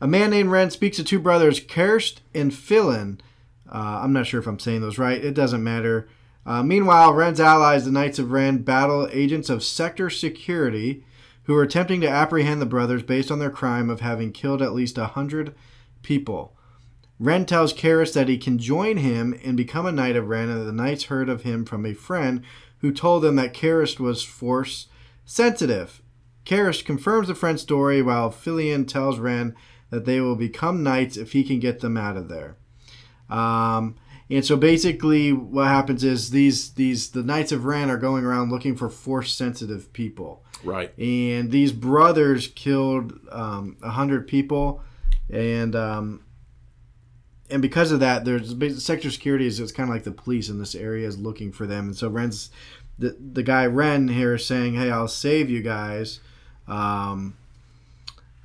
a 0.00 0.06
man 0.06 0.30
named 0.30 0.50
Ren 0.50 0.70
speaks 0.70 0.96
to 0.96 1.04
two 1.04 1.18
brothers, 1.18 1.60
Karst 1.60 2.20
and 2.34 2.52
Philin. 2.52 3.18
Uh, 3.70 4.00
I'm 4.02 4.12
not 4.12 4.26
sure 4.26 4.40
if 4.40 4.46
I'm 4.46 4.58
saying 4.58 4.80
those 4.80 4.98
right. 4.98 5.22
It 5.22 5.34
doesn't 5.34 5.64
matter. 5.64 6.08
Uh, 6.44 6.62
meanwhile, 6.62 7.12
Ren's 7.12 7.40
allies, 7.40 7.84
the 7.84 7.90
Knights 7.90 8.20
of 8.20 8.30
Ren, 8.30 8.58
battle 8.58 9.08
agents 9.10 9.50
of 9.50 9.64
Sector 9.64 10.10
Security 10.10 11.02
who 11.46 11.54
are 11.54 11.62
attempting 11.62 12.00
to 12.00 12.08
apprehend 12.08 12.60
the 12.60 12.66
brothers 12.66 13.02
based 13.02 13.30
on 13.30 13.38
their 13.38 13.50
crime 13.50 13.88
of 13.88 14.00
having 14.00 14.32
killed 14.32 14.60
at 14.60 14.74
least 14.74 14.98
a 14.98 15.06
hundred 15.06 15.54
people. 16.02 16.56
Ren 17.18 17.46
tells 17.46 17.72
Karras 17.72 18.12
that 18.12 18.28
he 18.28 18.36
can 18.36 18.58
join 18.58 18.98
him 18.98 19.38
and 19.44 19.56
become 19.56 19.86
a 19.86 19.92
Knight 19.92 20.16
of 20.16 20.28
Ren, 20.28 20.50
and 20.50 20.66
the 20.66 20.72
Knights 20.72 21.04
heard 21.04 21.28
of 21.28 21.42
him 21.42 21.64
from 21.64 21.86
a 21.86 21.94
friend 21.94 22.42
who 22.78 22.92
told 22.92 23.22
them 23.22 23.36
that 23.36 23.54
Karras 23.54 23.98
was 23.98 24.22
force 24.22 24.88
sensitive. 25.24 26.02
Karras 26.44 26.84
confirms 26.84 27.28
the 27.28 27.34
friend's 27.34 27.62
story 27.62 28.02
while 28.02 28.30
Filian 28.30 28.84
tells 28.84 29.18
Ren 29.18 29.54
that 29.90 30.04
they 30.04 30.20
will 30.20 30.36
become 30.36 30.82
knights 30.82 31.16
if 31.16 31.32
he 31.32 31.42
can 31.42 31.58
get 31.58 31.80
them 31.80 31.96
out 31.96 32.16
of 32.16 32.28
there. 32.28 32.56
Um, 33.30 33.96
and 34.28 34.44
so 34.44 34.56
basically, 34.56 35.32
what 35.32 35.68
happens 35.68 36.02
is 36.02 36.30
these 36.30 36.72
these 36.74 37.10
the 37.10 37.22
Knights 37.22 37.52
of 37.52 37.64
Ren 37.64 37.90
are 37.90 37.96
going 37.96 38.24
around 38.24 38.50
looking 38.50 38.76
for 38.76 38.88
force 38.88 39.32
sensitive 39.32 39.92
people. 39.92 40.44
Right. 40.66 40.98
And 40.98 41.50
these 41.50 41.72
brothers 41.72 42.48
killed 42.48 43.18
um, 43.30 43.76
a 43.82 43.90
hundred 43.90 44.26
people, 44.26 44.82
and 45.30 45.74
um, 45.74 46.24
and 47.50 47.62
because 47.62 47.92
of 47.92 48.00
that, 48.00 48.24
there's 48.24 48.84
sector 48.84 49.10
security 49.10 49.46
is 49.46 49.60
it's 49.60 49.72
kind 49.72 49.88
of 49.88 49.94
like 49.94 50.04
the 50.04 50.10
police 50.10 50.48
in 50.48 50.58
this 50.58 50.74
area 50.74 51.06
is 51.06 51.18
looking 51.18 51.52
for 51.52 51.66
them, 51.66 51.86
and 51.86 51.96
so 51.96 52.08
Ren's 52.08 52.50
the 52.98 53.16
the 53.18 53.42
guy 53.42 53.66
Ren 53.66 54.08
here 54.08 54.34
is 54.34 54.46
saying, 54.46 54.74
"Hey, 54.74 54.90
I'll 54.90 55.08
save 55.08 55.48
you 55.50 55.62
guys." 55.62 56.20
Um, 56.66 57.36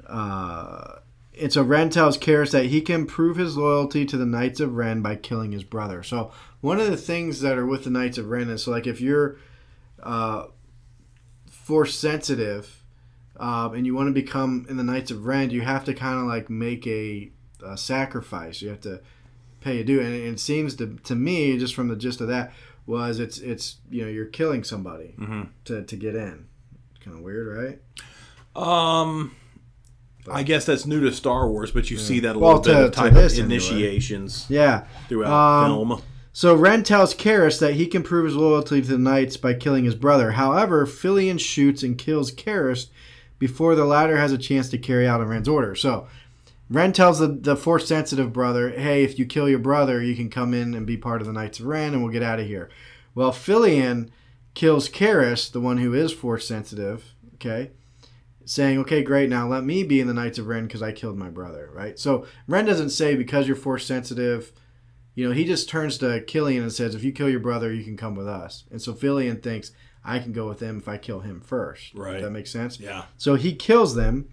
uh, 0.08 1.00
and 1.40 1.52
so 1.52 1.64
Ren 1.64 1.90
tells 1.90 2.18
Karras 2.18 2.52
that 2.52 2.66
he 2.66 2.82
can 2.82 3.06
prove 3.08 3.38
his 3.38 3.58
loyalty 3.58 4.06
to 4.06 4.18
the 4.18 4.26
Knights 4.26 4.60
of 4.60 4.76
Ren 4.76 5.02
by 5.02 5.16
killing 5.16 5.54
his 5.54 5.64
brother. 5.64 6.04
So 6.04 6.32
one 6.60 6.80
of 6.80 6.88
the 6.88 6.98
things 6.98 7.42
that 7.42 7.58
are 7.58 7.66
with 7.66 7.86
the 7.86 7.90
Knights 7.90 8.18
of 8.18 8.30
Ren 8.30 8.50
is 8.50 8.64
so 8.64 8.72
like 8.72 8.86
if 8.86 9.02
you're 9.02 9.38
uh, 10.04 10.48
force 11.72 11.96
sensitive 11.98 12.84
um, 13.40 13.74
and 13.74 13.86
you 13.86 13.96
want 13.96 14.08
to 14.08 14.14
become 14.14 14.66
in 14.70 14.76
the 14.76 14.84
Knights 14.84 15.10
of 15.10 15.26
Ren, 15.26 15.52
you 15.52 15.62
have 15.62 15.86
to 15.86 15.94
kind 15.94 16.20
of 16.20 16.26
like 16.26 16.50
make 16.50 16.86
a, 16.86 17.32
a, 17.66 17.78
sacrifice. 17.78 18.62
You 18.62 18.70
have 18.70 18.82
to 18.82 19.00
pay 19.62 19.80
a 19.80 19.84
due, 19.86 20.02
and 20.02 20.14
it, 20.14 20.40
seems 20.40 20.76
to 20.76 20.98
to 21.06 21.16
me 21.16 21.58
just 21.58 21.74
from 21.74 21.88
the 21.88 21.96
gist 21.96 22.20
of 22.20 22.28
that 22.28 22.52
was 22.86 23.20
it's 23.20 23.38
it's 23.38 23.78
you 23.90 24.04
know 24.04 24.10
you're 24.10 24.26
killing 24.26 24.66
somebody 24.66 25.16
mm-hmm. 25.18 25.44
to 25.66 25.82
to 25.84 25.96
get 25.96 26.14
in. 26.14 26.48
Kind 27.04 27.18
of 27.18 27.24
weird, 27.24 27.48
right? 27.58 27.80
Um 28.54 29.34
I 30.30 30.44
guess 30.44 30.66
that's 30.66 30.86
new 30.86 31.00
to 31.00 31.12
Star 31.14 31.50
Wars, 31.50 31.72
but 31.72 31.90
you 31.90 31.98
yeah. 31.98 32.04
see 32.04 32.20
that 32.20 32.36
a 32.36 32.40
well, 32.40 32.58
little 32.58 32.64
to, 32.64 32.74
bit 32.74 32.84
of 32.84 32.92
type 32.92 33.14
of 33.14 33.40
initiations. 33.40 34.46
Anyway. 34.50 34.66
Yeah, 34.66 34.86
throughout 35.08 35.64
um, 35.64 35.88
film. 35.88 36.02
So 36.34 36.56
Ren 36.56 36.84
tells 36.84 37.14
Karras 37.14 37.60
that 37.60 37.74
he 37.74 37.88
can 37.88 38.04
prove 38.04 38.26
his 38.26 38.36
loyalty 38.36 38.82
to 38.82 38.88
the 38.88 38.98
Knights 38.98 39.36
by 39.36 39.54
killing 39.54 39.84
his 39.84 39.96
brother. 39.96 40.32
However, 40.32 40.86
Filian 40.86 41.38
shoots 41.38 41.84
and 41.84 41.98
kills 41.98 42.32
Karras 42.32 42.88
before 43.38 43.76
the 43.76 43.86
latter 43.86 44.18
has 44.18 44.32
a 44.32 44.38
chance 44.38 44.70
to 44.70 44.78
carry 44.78 45.08
out 45.08 45.26
Ren's 45.26 45.50
order. 45.50 45.76
So 45.76 46.08
Ren 46.70 46.94
tells 46.94 47.20
the, 47.20 47.28
the 47.28 47.58
force 47.58 47.88
sensitive 47.88 48.32
brother, 48.32 48.70
"Hey, 48.70 49.04
if 49.04 49.20
you 49.20 49.26
kill 49.26 49.50
your 49.50 49.60
brother, 49.60 50.02
you 50.02 50.16
can 50.16 50.30
come 50.30 50.54
in 50.54 50.74
and 50.74 50.86
be 50.88 50.96
part 50.96 51.20
of 51.20 51.28
the 51.28 51.34
Knights 51.34 51.60
of 51.60 51.66
Ren, 51.66 51.94
and 51.94 52.02
we'll 52.02 52.14
get 52.14 52.24
out 52.24 52.40
of 52.40 52.48
here." 52.48 52.70
Well, 53.14 53.34
Filian 53.34 54.10
kills 54.54 54.88
Karras, 54.88 55.52
the 55.52 55.60
one 55.60 55.80
who 55.80 55.94
is 55.94 56.14
force 56.14 56.48
sensitive. 56.48 57.14
Okay 57.36 57.72
saying, 58.44 58.78
okay, 58.80 59.04
great, 59.04 59.30
now 59.30 59.48
let 59.48 59.64
me 59.64 59.84
be 59.84 60.02
in 60.02 60.08
the 60.08 60.14
Knights 60.14 60.38
of 60.38 60.48
Ren 60.48 60.66
because 60.66 60.82
I 60.82 60.92
killed 60.92 61.18
my 61.18 61.30
brother, 61.30 61.70
right? 61.74 61.98
So 61.98 62.26
Ren 62.48 62.66
doesn't 62.66 62.90
say 62.90 63.16
because 63.16 63.48
you're 63.48 63.56
force 63.56 63.86
sensitive, 63.86 64.52
you 65.14 65.28
know, 65.28 65.34
he 65.34 65.46
just 65.46 65.70
turns 65.70 65.98
to 66.00 66.22
Killian 66.22 66.64
and 66.64 66.72
says, 66.72 66.96
if 66.96 67.04
you 67.04 67.12
kill 67.12 67.30
your 67.30 67.40
brother, 67.40 67.74
you 67.74 67.84
can 67.84 67.98
come 67.98 68.16
with 68.16 68.28
us. 68.28 68.64
And 68.72 68.82
so 68.82 68.94
Filian 68.94 69.42
thinks, 69.42 69.72
I 70.04 70.20
can 70.20 70.32
go 70.32 70.48
with 70.48 70.60
him 70.60 70.78
if 70.78 70.88
I 70.88 70.98
kill 70.98 71.20
him 71.20 71.42
first. 71.42 71.94
Right. 71.94 72.22
that 72.22 72.32
makes 72.32 72.52
sense? 72.52 72.80
Yeah. 72.80 73.06
So 73.18 73.36
he 73.36 73.54
kills 73.56 73.96
them. 73.96 74.30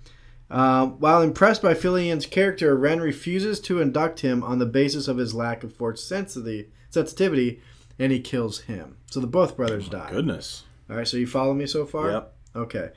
Uh, 0.51 0.87
while 0.87 1.21
impressed 1.21 1.61
by 1.61 1.75
Filian's 1.75 2.25
character, 2.25 2.75
Ren 2.75 3.01
refuses 3.01 3.61
to 3.61 3.83
induct 3.83 4.21
him 4.21 4.43
on 4.43 4.59
the 4.59 4.67
basis 4.67 5.07
of 5.07 5.19
his 5.19 5.35
lack 5.35 5.63
of 5.63 5.75
force 5.75 6.03
sensitivity, 6.03 7.61
and 7.99 8.13
he 8.13 8.21
kills 8.21 8.61
him. 8.63 8.97
So 9.11 9.21
the 9.21 9.27
both 9.27 9.57
brothers 9.57 9.89
oh, 9.89 9.93
die. 9.93 10.11
Goodness. 10.11 10.65
All 10.89 10.97
right, 10.97 11.07
so 11.07 11.19
you 11.19 11.27
follow 11.27 11.53
me 11.53 11.67
so 11.67 11.85
far? 11.85 12.11
Yep. 12.11 12.35
Okay. 12.57 12.91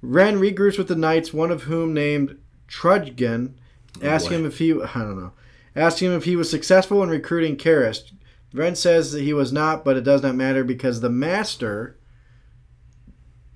Ren 0.00 0.38
regroups 0.38 0.78
with 0.78 0.88
the 0.88 0.96
knights, 0.96 1.34
one 1.34 1.50
of 1.50 1.64
whom 1.64 1.92
named 1.92 2.38
Trudgen, 2.68 3.54
asked 4.00 4.28
him 4.28 4.46
if 4.46 4.58
he 4.58 4.72
I 4.72 4.94
don't 4.94 5.18
know, 5.18 5.32
asked 5.76 6.00
him 6.00 6.12
if 6.12 6.24
he 6.24 6.36
was 6.36 6.50
successful 6.50 7.02
in 7.02 7.08
recruiting 7.08 7.56
Karras. 7.56 8.12
Ren 8.52 8.74
says 8.74 9.12
that 9.12 9.22
he 9.22 9.32
was 9.32 9.52
not, 9.52 9.84
but 9.84 9.96
it 9.96 10.04
does 10.04 10.22
not 10.22 10.34
matter 10.34 10.64
because 10.64 11.00
the 11.00 11.10
master 11.10 11.98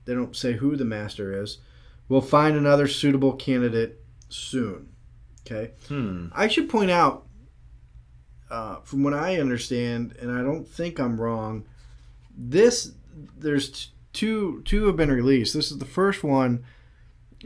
they 0.04 0.14
don't 0.14 0.36
say 0.36 0.54
who 0.54 0.76
the 0.76 0.84
master 0.84 1.42
is, 1.42 1.58
will 2.08 2.20
find 2.20 2.56
another 2.56 2.88
suitable 2.88 3.34
candidate 3.34 4.00
soon. 4.28 4.88
Okay. 5.40 5.72
Hmm. 5.88 6.28
I 6.32 6.48
should 6.48 6.68
point 6.68 6.90
out, 6.90 7.26
uh, 8.50 8.76
from 8.80 9.02
what 9.02 9.14
I 9.14 9.40
understand, 9.40 10.16
and 10.20 10.30
I 10.30 10.42
don't 10.42 10.68
think 10.68 10.98
I'm 10.98 11.20
wrong, 11.20 11.66
this 12.36 12.92
there's 13.36 13.90
two 14.12 14.62
two 14.64 14.86
have 14.86 14.96
been 14.96 15.10
released. 15.10 15.54
This 15.54 15.70
is 15.70 15.78
the 15.78 15.84
first 15.84 16.22
one. 16.22 16.64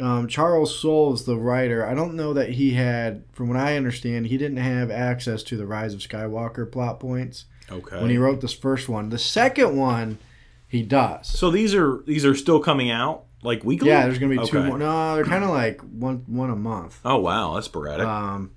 Um, 0.00 0.28
Charles 0.28 0.78
Soule 0.78 1.14
is 1.14 1.24
the 1.24 1.36
writer. 1.36 1.86
I 1.86 1.94
don't 1.94 2.14
know 2.14 2.34
that 2.34 2.50
he 2.50 2.74
had, 2.74 3.24
from 3.32 3.48
what 3.48 3.56
I 3.56 3.76
understand, 3.76 4.26
he 4.26 4.36
didn't 4.36 4.58
have 4.58 4.90
access 4.90 5.42
to 5.44 5.56
the 5.56 5.66
Rise 5.66 5.94
of 5.94 6.00
Skywalker 6.00 6.70
plot 6.70 7.00
points. 7.00 7.46
Okay. 7.70 8.00
When 8.00 8.10
he 8.10 8.18
wrote 8.18 8.40
this 8.40 8.52
first 8.52 8.88
one, 8.88 9.08
the 9.08 9.18
second 9.18 9.76
one, 9.76 10.18
he 10.68 10.82
does. 10.82 11.26
So 11.26 11.50
these 11.50 11.74
are 11.74 12.02
these 12.06 12.24
are 12.24 12.34
still 12.34 12.60
coming 12.60 12.90
out 12.90 13.24
like 13.42 13.64
weekly. 13.64 13.88
Yeah, 13.88 14.04
there's 14.04 14.18
gonna 14.18 14.40
be 14.40 14.46
two 14.46 14.58
okay. 14.58 14.68
more. 14.68 14.78
No, 14.78 15.14
they're 15.14 15.24
kind 15.24 15.44
of 15.44 15.50
like 15.50 15.80
one 15.80 16.24
one 16.26 16.50
a 16.50 16.56
month. 16.56 17.00
Oh 17.04 17.18
wow, 17.18 17.54
that's 17.54 17.66
sporadic. 17.66 18.06
Um, 18.06 18.50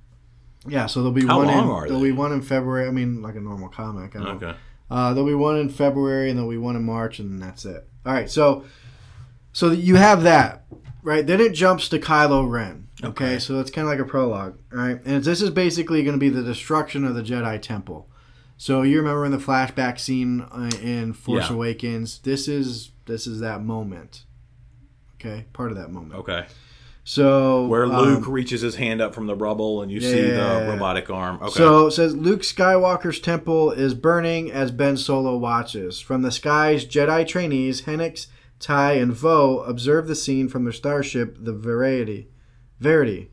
yeah, 0.67 0.87
so 0.87 0.99
there'll 1.01 1.13
be 1.13 1.25
How 1.25 1.37
one. 1.37 1.47
long 1.47 1.63
in, 1.63 1.69
are 1.69 1.87
there'll 1.87 2.01
they? 2.01 2.09
be 2.09 2.11
one 2.11 2.33
in 2.33 2.41
February. 2.41 2.87
I 2.87 2.91
mean, 2.91 3.21
like 3.21 3.35
a 3.35 3.39
normal 3.39 3.69
comic. 3.69 4.15
I 4.15 4.19
okay. 4.19 4.55
Uh, 4.91 5.13
there'll 5.13 5.29
be 5.29 5.35
one 5.35 5.57
in 5.57 5.69
February, 5.69 6.29
and 6.29 6.37
there'll 6.37 6.51
be 6.51 6.57
one 6.57 6.75
in 6.75 6.83
March, 6.83 7.19
and 7.19 7.41
that's 7.41 7.65
it. 7.65 7.87
All 8.05 8.13
right, 8.13 8.29
so 8.29 8.65
so 9.53 9.71
you 9.71 9.95
have 9.95 10.23
that, 10.23 10.65
right? 11.09 11.25
Then 11.25 11.41
it 11.41 11.53
jumps 11.53 11.89
to 11.89 11.99
Kylo 11.99 12.49
Ren. 12.49 12.87
Okay, 13.03 13.25
Okay. 13.25 13.39
so 13.39 13.59
it's 13.59 13.71
kind 13.71 13.87
of 13.87 13.91
like 13.91 13.99
a 13.99 14.05
prologue, 14.09 14.57
right? 14.71 14.99
And 15.05 15.23
this 15.23 15.41
is 15.41 15.49
basically 15.49 16.03
going 16.03 16.13
to 16.15 16.19
be 16.19 16.29
the 16.29 16.43
destruction 16.43 17.03
of 17.03 17.15
the 17.15 17.23
Jedi 17.23 17.59
Temple. 17.61 18.07
So 18.57 18.83
you 18.83 18.97
remember 18.97 19.25
in 19.25 19.31
the 19.31 19.37
flashback 19.37 19.99
scene 19.99 20.41
uh, 20.41 20.69
in 20.81 21.13
Force 21.13 21.49
Yeah. 21.49 21.55
Awakens, 21.55 22.19
this 22.19 22.47
is 22.47 22.91
this 23.05 23.25
is 23.25 23.39
that 23.39 23.63
moment. 23.63 24.25
Okay, 25.15 25.45
part 25.53 25.71
of 25.71 25.77
that 25.77 25.91
moment. 25.91 26.13
Okay. 26.19 26.45
So 27.05 27.65
Where 27.65 27.85
um, 27.85 27.91
Luke 27.95 28.27
reaches 28.27 28.61
his 28.61 28.75
hand 28.75 29.01
up 29.01 29.15
from 29.15 29.25
the 29.25 29.35
rubble 29.35 29.81
and 29.81 29.91
you 29.91 29.99
see 29.99 30.21
the 30.29 30.67
robotic 30.69 31.09
arm. 31.09 31.39
Okay. 31.41 31.49
So 31.57 31.87
it 31.87 31.91
says 31.91 32.15
Luke 32.15 32.41
Skywalker's 32.41 33.19
temple 33.19 33.71
is 33.71 33.93
burning 33.95 34.51
as 34.51 34.69
Ben 34.71 34.95
Solo 34.95 35.35
watches. 35.37 35.99
From 35.99 36.21
the 36.21 36.31
skies, 36.31 36.85
Jedi 36.85 37.25
trainees 37.27 37.83
Hennix, 37.83 38.27
Tai, 38.59 38.93
and 38.93 39.13
Voe 39.13 39.59
observe 39.61 40.07
the 40.07 40.15
scene 40.15 40.47
from 40.49 40.63
their 40.65 40.73
starship, 40.73 41.37
the 41.39 41.53
Verity. 41.53 42.27
Verity. 42.79 43.31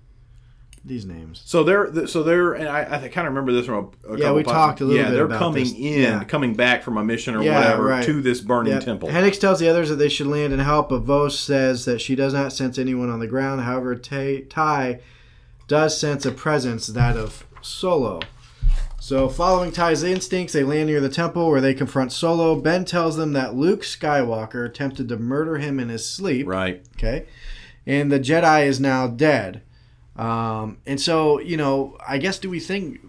these 0.85 1.05
names. 1.05 1.43
So 1.45 1.65
they're 1.65 2.07
so 2.07 2.23
they're 2.23 2.53
and 2.53 2.69
I, 2.69 2.83
I 2.83 3.09
kind 3.09 3.27
of 3.27 3.33
remember 3.35 3.51
this 3.53 3.67
from 3.67 3.91
a, 4.09 4.12
a 4.15 4.19
Yeah, 4.19 4.33
we 4.33 4.45
podcasts. 4.45 4.53
talked 4.53 4.81
a 4.83 4.85
little 4.85 5.03
yeah, 5.03 5.11
bit 5.11 5.17
they're 5.17 5.39
coming 5.39 5.65
this. 5.65 5.73
in, 5.73 6.01
Yeah. 6.03 6.23
coming 6.25 6.55
back 6.55 6.85
from 6.85 6.97
a 6.97 7.03
mission 7.03 7.35
or 7.35 7.43
Yeah, 7.43 7.59
whatever 7.59 7.83
right. 7.85 8.05
to 8.05 8.23
this 8.23 8.41
burning 8.41 8.73
Yep. 8.75 8.85
temple. 8.85 9.09
Hennix 9.09 9.41
tells 9.41 9.59
the 9.59 9.69
others 9.69 9.89
that 9.89 9.97
they 9.97 10.09
should 10.09 10.29
land 10.29 10.53
and 10.53 10.62
help, 10.62 10.91
but 10.91 11.01
Vos 11.01 11.37
says 11.41 11.87
that 11.87 12.01
she 12.01 12.15
does 12.15 12.33
not 12.33 12.53
sense 12.53 12.79
anyone 12.79 13.11
on 13.11 13.19
the 13.19 13.27
ground. 13.27 13.62
However, 13.62 13.97
Tai 13.97 14.45
Tai 14.49 15.01
does 15.67 15.99
sense 15.99 16.25
a 16.25 16.31
presence, 16.31 16.87
that 16.87 17.17
of 17.17 17.45
Solo. 17.62 18.21
So, 18.99 19.29
following 19.29 19.73
Tai's 19.73 20.03
instincts, 20.03 20.53
they 20.53 20.65
land 20.65 20.89
near 20.89 21.01
the 21.01 21.09
temple 21.11 21.49
where 21.51 21.61
they 21.61 21.75
confront 21.75 22.13
Solo. 22.13 22.57
Ben 22.61 22.85
tells 22.85 23.17
them 23.17 23.35
that 23.35 23.55
Luke 23.55 23.83
Skywalker 23.83 24.67
attempted 24.67 25.09
to 25.11 25.17
murder 25.17 25.59
him 25.59 25.79
in 25.79 25.89
his 25.91 26.09
sleep. 26.09 26.47
right. 26.47 26.83
Okay. 26.97 27.27
And 27.87 28.11
the 28.11 28.19
Jedi 28.19 28.67
is 28.67 28.81
now 28.81 29.07
dead. 29.07 29.63
Um, 30.17 30.79
and 30.87 31.01
so, 31.01 31.39
you 31.39 31.57
know, 31.57 31.97
I 32.07 32.19
guess 32.19 32.39
do 32.39 32.49
we 32.51 32.59
think 32.59 33.01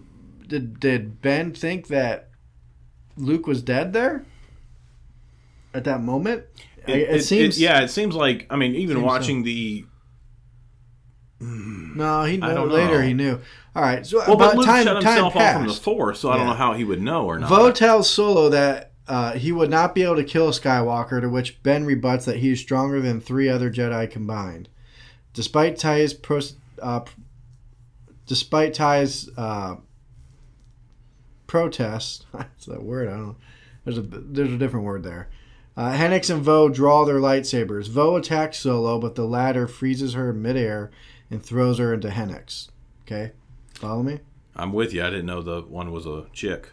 did 0.46 0.78
did 0.78 1.20
Ben 1.20 1.52
think 1.52 1.88
that 1.88 2.28
Luke 3.16 3.46
was 3.46 3.60
dead 3.62 3.92
there 3.92 4.24
at 5.74 5.84
that 5.84 6.00
moment? 6.02 6.44
I- 6.86 6.92
It, 6.92 7.22
seems 7.22 7.60
yeah, 7.60 7.80
it 7.80 7.88
seems 7.88 8.14
like 8.14 8.46
I 8.50 8.56
mean, 8.56 8.74
even 8.76 9.02
watching 9.02 9.42
the 9.42 9.84
No, 11.40 12.24
he 12.24 12.36
knew 12.36 12.46
later. 12.46 13.00
know. 13.00 13.06
He 13.06 13.14
knew. 13.14 13.40
All 13.78 13.84
right, 13.84 14.04
so 14.04 14.18
well, 14.26 14.36
but 14.36 14.56
Luke 14.56 14.66
time, 14.66 14.82
shut 14.82 14.96
himself 14.96 15.36
off 15.36 15.52
from 15.52 15.68
the. 15.68 15.72
Force, 15.72 16.18
so 16.18 16.30
I 16.30 16.36
don't 16.36 16.48
know 16.48 16.54
how 16.54 16.72
he 16.72 16.82
would 16.82 17.00
know 17.00 17.26
or 17.26 17.38
not. 17.38 17.48
Voe 17.48 17.70
tells 17.70 18.10
Solo 18.10 18.48
that 18.48 18.90
uh, 19.06 19.34
he 19.34 19.52
would 19.52 19.70
not 19.70 19.94
be 19.94 20.02
able 20.02 20.16
to 20.16 20.24
kill 20.24 20.50
Skywalker, 20.50 21.20
to 21.20 21.28
which 21.28 21.62
Ben 21.62 21.84
rebuts 21.84 22.24
that 22.24 22.38
he 22.38 22.50
is 22.50 22.58
stronger 22.58 23.00
than 23.00 23.20
three 23.20 23.48
other 23.48 23.70
Jedi 23.70 24.10
combined. 24.10 24.68
Despite 25.32 25.76
Tai's 25.76 26.12
pros, 26.12 26.56
uh, 26.82 27.02
despite 28.26 28.74
Tai's 28.74 29.30
uh, 29.36 29.76
protest, 31.46 32.26
that's 32.32 32.66
that 32.66 32.82
word. 32.82 33.06
I 33.06 33.12
don't. 33.12 33.26
know. 33.26 33.36
There's 33.84 33.98
a 33.98 34.02
there's 34.02 34.52
a 34.52 34.58
different 34.58 34.86
word 34.86 35.04
there. 35.04 35.28
Uh, 35.76 35.92
Hennix 35.92 36.34
and 36.34 36.42
Voe 36.42 36.68
draw 36.68 37.04
their 37.04 37.20
lightsabers. 37.20 37.88
Voe 37.88 38.16
attacks 38.16 38.58
Solo, 38.58 38.98
but 38.98 39.14
the 39.14 39.24
latter 39.24 39.68
freezes 39.68 40.14
her 40.14 40.32
midair 40.32 40.90
and 41.30 41.40
throws 41.40 41.78
her 41.78 41.94
into 41.94 42.08
Hennix. 42.08 42.70
Okay, 43.02 43.30
follow 43.78 44.02
me. 44.02 44.20
I'm 44.56 44.72
with 44.72 44.92
you. 44.92 45.02
I 45.04 45.10
didn't 45.10 45.26
know 45.26 45.40
the 45.42 45.62
one 45.62 45.92
was 45.92 46.04
a 46.06 46.26
chick. 46.32 46.68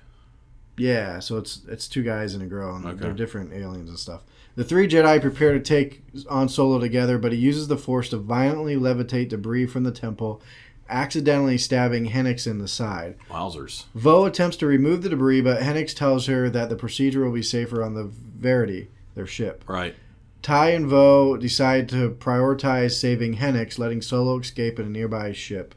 Yeah, 0.78 1.20
so 1.20 1.38
it's 1.38 1.62
it's 1.70 1.88
two 1.88 2.04
guys 2.04 2.34
and 2.34 2.44
a 2.44 2.48
girl, 2.48 2.76
and 2.76 2.86
Okay. 2.86 2.98
they're 3.00 3.14
different 3.14 3.54
aliens 3.54 3.90
and 3.90 3.98
stuff. 3.98 4.24
The 4.56 4.64
three 4.64 4.88
Jedi 4.88 5.22
prepare 5.22 5.54
to 5.54 5.60
take 5.60 6.04
on 6.30 6.50
Solo 6.50 6.80
together, 6.80 7.18
but 7.18 7.32
he 7.32 7.38
uses 7.38 7.68
the 7.68 7.78
Force 7.78 8.10
to 8.10 8.18
violently 8.18 8.76
levitate 8.76 9.30
debris 9.30 9.68
from 9.68 9.84
the 9.84 9.92
temple, 9.92 10.42
accidentally 10.90 11.58
stabbing 11.58 12.10
Hennix 12.10 12.46
in 12.48 12.60
the 12.60 12.68
side. 12.68 13.16
Wowzers. 13.30 13.86
Voe 13.96 14.26
attempts 14.26 14.58
to 14.58 14.68
remove 14.68 15.02
the 15.04 15.10
debris, 15.10 15.42
but 15.42 15.62
Hennix 15.62 15.94
tells 15.94 16.26
her 16.28 16.50
that 16.50 16.70
the 16.70 16.76
procedure 16.76 17.24
will 17.26 17.32
be 17.34 17.42
safer 17.44 17.84
on 17.84 17.94
the 17.96 18.04
Verity, 18.38 18.90
their 19.16 19.28
ship. 19.28 19.64
Right. 19.68 19.96
Tai 20.42 20.70
and 20.72 20.88
Voe 20.88 21.38
decide 21.38 21.90
to 21.90 22.12
prioritize 22.12 22.92
saving 22.92 23.38
Hennix, 23.38 23.80
letting 23.80 24.02
Solo 24.02 24.40
escape 24.40 24.80
in 24.80 24.86
a 24.86 24.90
nearby 24.90 25.32
ship, 25.32 25.74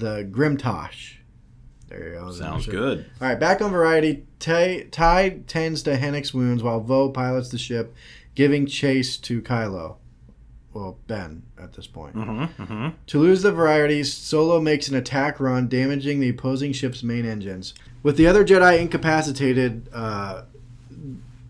the 0.00 0.28
Grimtosh. 0.30 1.16
There 1.88 2.08
you 2.08 2.14
go. 2.14 2.30
Sounds 2.30 2.66
good. 2.66 3.04
All 3.20 3.28
right, 3.28 3.38
back 3.38 3.60
on 3.60 3.72
Verity, 3.72 4.24
Tai, 4.38 4.86
Tai 4.90 5.40
tends 5.46 5.82
to 5.84 5.96
Hennix's 5.96 6.32
wounds 6.32 6.62
while 6.62 6.80
Voe 6.80 7.10
pilots 7.10 7.48
the 7.48 7.58
ship, 7.58 7.94
giving 8.34 8.66
chase 8.66 9.16
to 9.18 9.42
Kylo. 9.42 9.96
Well, 10.72 10.98
Ben 11.08 11.42
at 11.60 11.72
this 11.72 11.88
point. 11.88 12.14
Mm-hmm. 12.14 12.62
Mm-hmm. 12.62 12.88
To 13.08 13.18
lose 13.18 13.42
the 13.42 13.50
varieties, 13.50 14.12
Solo 14.12 14.60
makes 14.60 14.86
an 14.86 14.94
attack 14.94 15.40
run, 15.40 15.66
damaging 15.66 16.20
the 16.20 16.28
opposing 16.28 16.72
ship's 16.72 17.02
main 17.02 17.26
engines. 17.26 17.74
With 18.04 18.16
the 18.16 18.28
other 18.28 18.44
Jedi 18.44 18.78
incapacitated, 18.78 19.88
uh, 19.92 20.44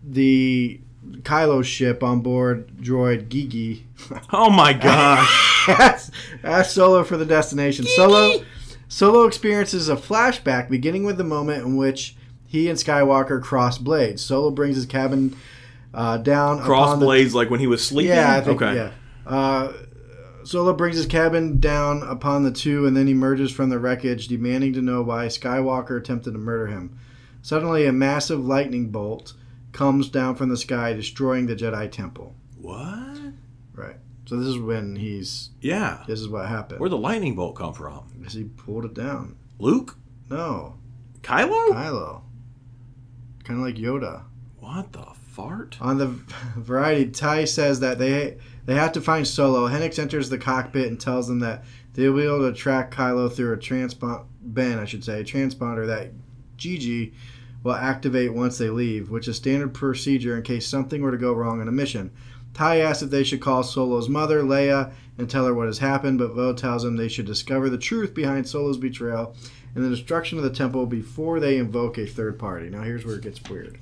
the 0.03 0.81
Kylo 1.09 1.63
ship 1.63 2.03
on 2.03 2.21
board 2.21 2.67
droid 2.77 3.27
Gigi 3.29 3.87
Oh 4.31 4.49
my 4.49 4.71
gosh. 4.73 5.65
asked, 5.67 6.11
asked 6.43 6.73
Solo 6.73 7.03
for 7.03 7.17
the 7.17 7.25
destination. 7.25 7.85
Solo 7.85 8.43
Solo 8.87 9.25
experiences 9.25 9.89
a 9.89 9.95
flashback 9.95 10.69
beginning 10.69 11.03
with 11.03 11.17
the 11.17 11.23
moment 11.23 11.63
in 11.65 11.75
which 11.75 12.15
he 12.45 12.69
and 12.69 12.77
Skywalker 12.77 13.41
cross 13.41 13.77
blades. 13.77 14.21
Solo 14.21 14.51
brings 14.51 14.75
his 14.75 14.85
cabin 14.85 15.35
uh, 15.93 16.17
down 16.17 16.59
Cross 16.59 16.87
upon 16.89 16.99
the- 16.99 17.05
blades 17.05 17.33
like 17.33 17.49
when 17.49 17.59
he 17.61 17.67
was 17.67 17.83
sleeping. 17.85 18.15
yeah, 18.15 18.35
I 18.37 18.41
think 18.41 18.61
okay. 18.61 18.75
yeah. 18.75 18.91
Uh, 19.25 19.73
Solo 20.43 20.73
brings 20.73 20.97
his 20.97 21.05
cabin 21.05 21.59
down 21.59 22.01
upon 22.03 22.43
the 22.43 22.51
two 22.51 22.85
and 22.85 22.97
then 22.97 23.07
emerges 23.07 23.51
from 23.51 23.69
the 23.69 23.79
wreckage, 23.79 24.27
demanding 24.27 24.73
to 24.73 24.81
know 24.81 25.01
why 25.01 25.27
Skywalker 25.27 25.97
attempted 25.99 26.31
to 26.33 26.39
murder 26.39 26.67
him. 26.67 26.97
Suddenly, 27.43 27.85
a 27.85 27.91
massive 27.93 28.43
lightning 28.43 28.89
bolt 28.89 29.33
comes 29.71 30.09
down 30.09 30.35
from 30.35 30.49
the 30.49 30.57
sky, 30.57 30.93
destroying 30.93 31.47
the 31.47 31.55
Jedi 31.55 31.91
Temple. 31.91 32.35
What? 32.59 33.17
Right. 33.73 33.97
So 34.25 34.37
this 34.37 34.47
is 34.47 34.57
when 34.59 34.95
he's. 34.95 35.49
Yeah. 35.61 36.03
This 36.07 36.19
is 36.19 36.29
what 36.29 36.47
happened. 36.47 36.79
Where'd 36.79 36.91
the 36.91 36.97
lightning 36.97 37.35
bolt 37.35 37.55
come 37.55 37.73
from? 37.73 38.05
Because 38.17 38.33
he 38.33 38.43
pulled 38.43 38.85
it 38.85 38.93
down. 38.93 39.35
Luke? 39.59 39.97
No, 40.29 40.77
Kylo? 41.21 41.69
Kylo. 41.69 42.21
Kind 43.43 43.59
of 43.59 43.65
like 43.65 43.75
Yoda. 43.75 44.23
What 44.59 44.93
the 44.93 45.05
fart? 45.31 45.77
On 45.81 45.97
the 45.97 46.07
Verity, 46.55 47.11
Tai 47.11 47.45
says 47.45 47.79
that 47.81 47.99
they 47.99 48.37
they 48.65 48.75
have 48.75 48.91
to 48.93 49.01
find 49.01 49.27
Solo. 49.27 49.67
Hennix 49.67 49.99
enters 49.99 50.29
the 50.29 50.37
cockpit 50.37 50.87
and 50.87 50.99
tells 50.99 51.27
them 51.27 51.39
that 51.39 51.63
they'll 51.93 52.15
be 52.15 52.23
able 52.23 52.49
to 52.49 52.57
track 52.57 52.93
Kylo 52.93 53.31
through 53.31 53.53
a 53.53 53.57
transponder, 53.57 54.25
Ben, 54.41 54.79
I 54.79 54.85
should 54.85 55.03
say, 55.03 55.23
transponder 55.23 55.87
that 55.87 56.11
Gigi 56.57 57.13
will 57.63 57.73
activate 57.73 58.33
once 58.33 58.57
they 58.57 58.69
leave, 58.69 59.09
which 59.09 59.27
is 59.27 59.37
standard 59.37 59.73
procedure 59.73 60.35
in 60.35 60.43
case 60.43 60.67
something 60.67 61.01
were 61.01 61.11
to 61.11 61.17
go 61.17 61.33
wrong 61.33 61.61
on 61.61 61.67
a 61.67 61.71
mission. 61.71 62.11
Tai 62.53 62.79
asks 62.79 63.03
if 63.03 63.09
they 63.09 63.23
should 63.23 63.41
call 63.41 63.63
Solo's 63.63 64.09
mother, 64.09 64.41
Leia, 64.41 64.91
and 65.17 65.29
tell 65.29 65.45
her 65.45 65.53
what 65.53 65.67
has 65.67 65.79
happened, 65.79 66.17
but 66.17 66.33
Voe 66.33 66.53
tells 66.53 66.83
them 66.83 66.97
they 66.97 67.07
should 67.07 67.25
discover 67.25 67.69
the 67.69 67.77
truth 67.77 68.13
behind 68.13 68.47
Solo's 68.47 68.77
betrayal 68.77 69.35
and 69.73 69.85
the 69.85 69.89
destruction 69.89 70.37
of 70.37 70.43
the 70.43 70.49
temple 70.49 70.85
before 70.85 71.39
they 71.39 71.57
invoke 71.57 71.97
a 71.97 72.05
third 72.05 72.37
party. 72.37 72.69
Now 72.69 72.81
here's 72.81 73.05
where 73.05 73.15
it 73.15 73.21
gets 73.21 73.41
weird. 73.49 73.79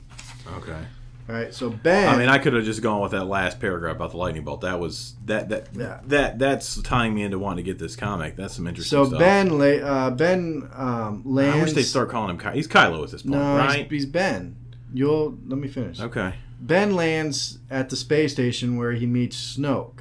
Okay. 0.58 0.82
All 1.30 1.36
right, 1.36 1.54
so 1.54 1.70
Ben. 1.70 2.10
I 2.10 2.18
mean, 2.18 2.28
I 2.28 2.40
could 2.40 2.54
have 2.54 2.64
just 2.66 2.82
gone 2.82 3.02
with 3.02 3.12
that 3.12 3.26
last 3.26 3.60
paragraph 3.60 3.98
about 3.98 4.12
the 4.12 4.18
lightning 4.18 4.44
bolt. 4.44 4.62
That 4.62 4.80
was 4.80 5.14
that 5.26 5.50
that 5.50 5.68
Yeah. 5.76 6.00
that 6.08 6.40
that's 6.40 6.82
tying 6.82 7.14
me 7.14 7.22
into 7.22 7.38
wanting 7.38 7.64
to 7.64 7.72
get 7.72 7.78
this 7.78 7.96
comic. 7.96 8.36
That's 8.36 8.56
some 8.56 8.66
interesting 8.66 8.98
stuff. 8.98 9.06
So 9.06 9.10
stuff. 9.12 9.20
Ben, 9.20 9.84
uh, 9.84 10.10
Ben 10.10 10.68
um, 10.74 11.22
lands. 11.26 11.56
I 11.56 11.62
wish 11.62 11.74
they 11.74 11.84
start 11.84 12.10
calling 12.10 12.32
him. 12.32 12.40
Ky- 12.40 12.56
He's 12.58 12.68
Kylo 12.68 13.04
at 13.04 13.12
this 13.12 13.22
point, 13.22 13.36
No, 13.36 13.58
right? 13.58 13.82
he's, 13.84 13.92
he's 14.04 14.06
Ben. 14.08 14.56
You'll 14.92 15.38
let 15.46 15.60
me 15.60 15.68
finish. 15.68 16.00
Okay. 16.00 16.34
Ben 16.60 16.96
lands 16.96 17.60
at 17.70 17.90
the 17.90 17.96
space 17.96 18.34
station 18.34 18.76
where 18.76 18.94
he 18.94 19.06
meets 19.06 19.38
Snoke. 19.58 20.00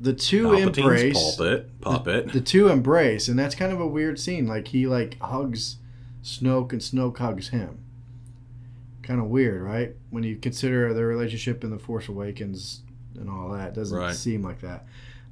The 0.00 0.14
two 0.14 0.44
Palpatine's 0.44 0.78
embrace. 0.78 1.14
pulpit 1.36 1.80
puppet. 1.82 2.32
The 2.32 2.40
two 2.40 2.68
embrace, 2.68 3.28
and 3.28 3.38
that's 3.38 3.54
kind 3.54 3.70
of 3.72 3.80
a 3.80 3.86
weird 3.86 4.18
scene. 4.18 4.46
Like 4.46 4.68
he 4.68 4.86
like 4.86 5.20
hugs 5.20 5.76
Snoke, 6.22 6.72
and 6.72 6.80
Snoke 6.80 7.18
hugs 7.18 7.48
him. 7.48 7.80
Kind 9.06 9.20
of 9.20 9.26
weird, 9.26 9.62
right? 9.62 9.94
When 10.10 10.24
you 10.24 10.34
consider 10.36 10.92
their 10.92 11.06
relationship 11.06 11.62
in 11.62 11.70
the 11.70 11.78
Force 11.78 12.08
Awakens 12.08 12.82
and 13.18 13.30
all 13.30 13.50
that, 13.50 13.72
doesn't 13.74 13.96
Right. 13.96 14.14
seem 14.14 14.42
like 14.42 14.60
that. 14.62 14.84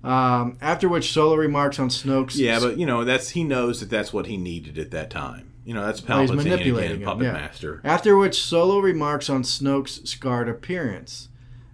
Um, 0.05 0.59
after 0.61 0.89
which, 0.89 1.13
Solo 1.13 1.35
remarks 1.35 1.79
on 1.79 1.89
Snoke's. 1.89 2.39
yeah, 2.39 2.61
but 2.61 2.79
you 2.79 2.87
know 2.87 3.05
that's 3.05 3.31
he 3.31 3.43
knows 3.43 3.81
that 3.81 3.91
that's 3.91 4.13
what 4.13 4.27
he 4.27 4.37
needed 4.37 4.79
at 4.79 4.91
that 4.93 5.11
time. 5.11 5.51
You 5.65 5.73
know 5.75 5.85
that's 5.85 6.07
Well, 6.07 6.21
he's 6.21 6.31
Palpatine 6.31 6.37
manipulating 6.37 6.91
again, 6.97 7.01
him, 7.01 7.07
puppet 7.07 7.25
yeah. 7.25 7.33
master. 7.33 7.81
After 7.83 8.17
which, 8.17 8.41
Solo 8.43 8.79
remarks 8.81 9.29
on 9.31 9.43
Snoke's 9.43 10.09
scarred 10.09 10.49
appearance, 10.49 11.31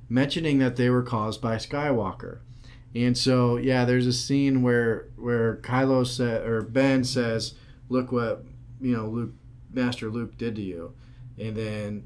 mentioning 0.08 0.58
that 0.60 0.76
they 0.76 0.88
were 0.90 1.02
caused 1.02 1.42
by 1.42 1.56
Skywalker. 1.56 2.38
And 2.94 3.18
so, 3.18 3.56
yeah, 3.56 3.84
there's 3.84 4.06
a 4.06 4.12
scene 4.12 4.62
where 4.62 5.08
where 5.16 5.56
Kylo 5.56 6.06
said 6.06 6.46
or 6.46 6.62
Ben 6.62 7.02
says, 7.04 7.54
"Look 7.88 8.10
what 8.12 8.44
you 8.80 8.96
know, 8.96 9.08
Luke, 9.08 9.32
Master 9.72 10.08
Luke 10.08 10.38
did 10.38 10.54
to 10.56 10.62
you," 10.62 10.92
and 11.40 11.57
then 11.57 12.05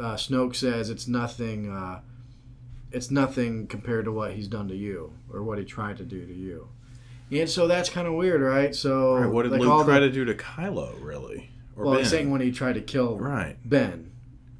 uh, 0.00 0.14
Snoke 0.16 0.54
says, 0.54 0.90
"It's 0.90 1.06
nothing. 1.08 1.70
Uh, 1.70 2.00
it's 2.92 3.10
nothing 3.10 3.66
compared 3.66 4.04
to 4.06 4.12
what 4.12 4.32
he's 4.32 4.48
done 4.48 4.68
to 4.68 4.76
you 4.76 5.12
or 5.32 5.42
what 5.42 5.58
he 5.58 5.64
tried 5.64 5.96
to 5.98 6.04
do 6.04 6.24
to 6.24 6.32
you." 6.32 6.68
And 7.32 7.50
so 7.50 7.66
that's 7.66 7.88
kind 7.90 8.06
of 8.06 8.14
weird, 8.14 8.40
right? 8.40 8.72
So, 8.74 9.16
Right, 9.16 9.26
what 9.30 9.42
did 9.42 9.50
like 9.52 9.60
all 9.62 9.78
Luke 9.78 9.86
the- 9.86 9.92
try 9.92 9.98
to 10.00 10.10
do 10.12 10.24
to 10.26 10.34
Kylo, 10.34 10.94
really? 11.02 11.50
Or 11.76 11.84
Well, 11.84 11.94
ben? 11.94 12.02
he's 12.04 12.10
saying 12.10 12.30
when 12.30 12.40
he 12.40 12.52
tried 12.52 12.74
to 12.76 12.80
kill 12.80 13.18
right, 13.18 13.56
Ben. 13.64 14.12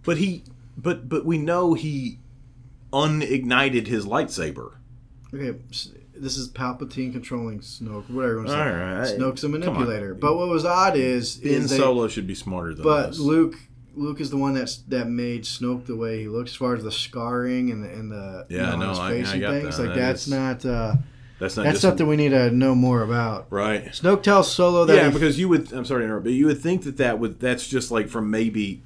but 0.03 0.17
he, 0.19 0.43
but 0.77 1.09
but 1.09 1.25
we 1.25 1.39
know 1.39 1.75
he 1.75 2.19
unignited 2.93 3.87
his 3.87 4.05
lightsaber. 4.07 4.73
Okay, 5.33 5.59
this 6.15 6.37
is 6.37 6.49
Palpatine 6.49 7.13
controlling 7.13 7.61
Snoke, 7.61 8.09
whatever 8.11 8.33
you 8.33 8.37
want 8.39 8.49
to 8.49 8.53
say. 8.53 8.59
right, 8.59 9.21
Snoke's 9.21 9.45
a 9.45 9.49
manipulator. 9.49 10.15
But 10.15 10.37
what 10.37 10.49
was 10.49 10.65
odd 10.65 10.97
is, 10.97 11.37
Ben 11.37 11.53
is 11.53 11.71
they, 11.71 11.77
Solo 11.79 12.09
should 12.09 12.27
be 12.27 12.35
smarter 12.35 12.75
than 12.75 12.83
but 12.85 13.09
this. 13.09 13.19
Luke 13.19 13.57
Luke 13.97 14.21
is 14.21 14.31
the 14.31 14.37
one 14.37 14.55
that's 14.55 14.77
that 14.89 15.09
made 15.09 15.43
Snoke 15.45 15.87
the 15.87 15.97
way 15.97 16.21
he 16.21 16.29
looks, 16.29 16.51
as 16.53 16.57
far 16.57 16.75
as 16.75 16.85
the 16.85 16.93
scarring 16.93 17.71
and 17.71 17.83
the 17.83 17.89
and 17.91 18.13
the 18.13 18.47
Yeah, 18.49 18.73
you 18.73 18.79
know, 18.79 18.79
no, 18.79 18.89
his 18.91 18.99
face 18.99 19.29
I 19.29 19.33
and 19.33 19.41
got 19.41 19.51
things. 19.63 19.77
that. 19.79 19.83
Like 19.87 19.95
That 19.95 20.01
that's 20.01 20.27
is- 20.27 20.33
not. 20.33 20.65
Uh, 20.67 20.95
That's 21.39 21.57
not 21.57 21.65
That's 21.65 21.81
something 21.81 22.07
we 22.07 22.17
need 22.17 22.31
to 22.31 22.51
know 22.51 22.75
more 22.75 23.03
about. 23.03 23.47
right. 23.51 23.87
Snoke 23.89 24.23
tells 24.23 24.51
Solo 24.51 24.85
that 24.87 24.97
Yeah, 24.97 25.11
because 25.11 25.39
you 25.39 25.49
would. 25.51 25.71
I'm 25.73 25.85
sorry 25.85 26.01
to 26.03 26.05
interrupt, 26.07 26.25
but 26.25 26.33
you 26.33 26.47
would 26.47 26.61
think 26.61 26.85
that 26.85 26.97
that 26.99 27.19
would. 27.19 27.41
That's 27.41 27.67
just 27.67 27.91
like 27.91 28.09
from 28.09 28.31
maybe 28.31 28.83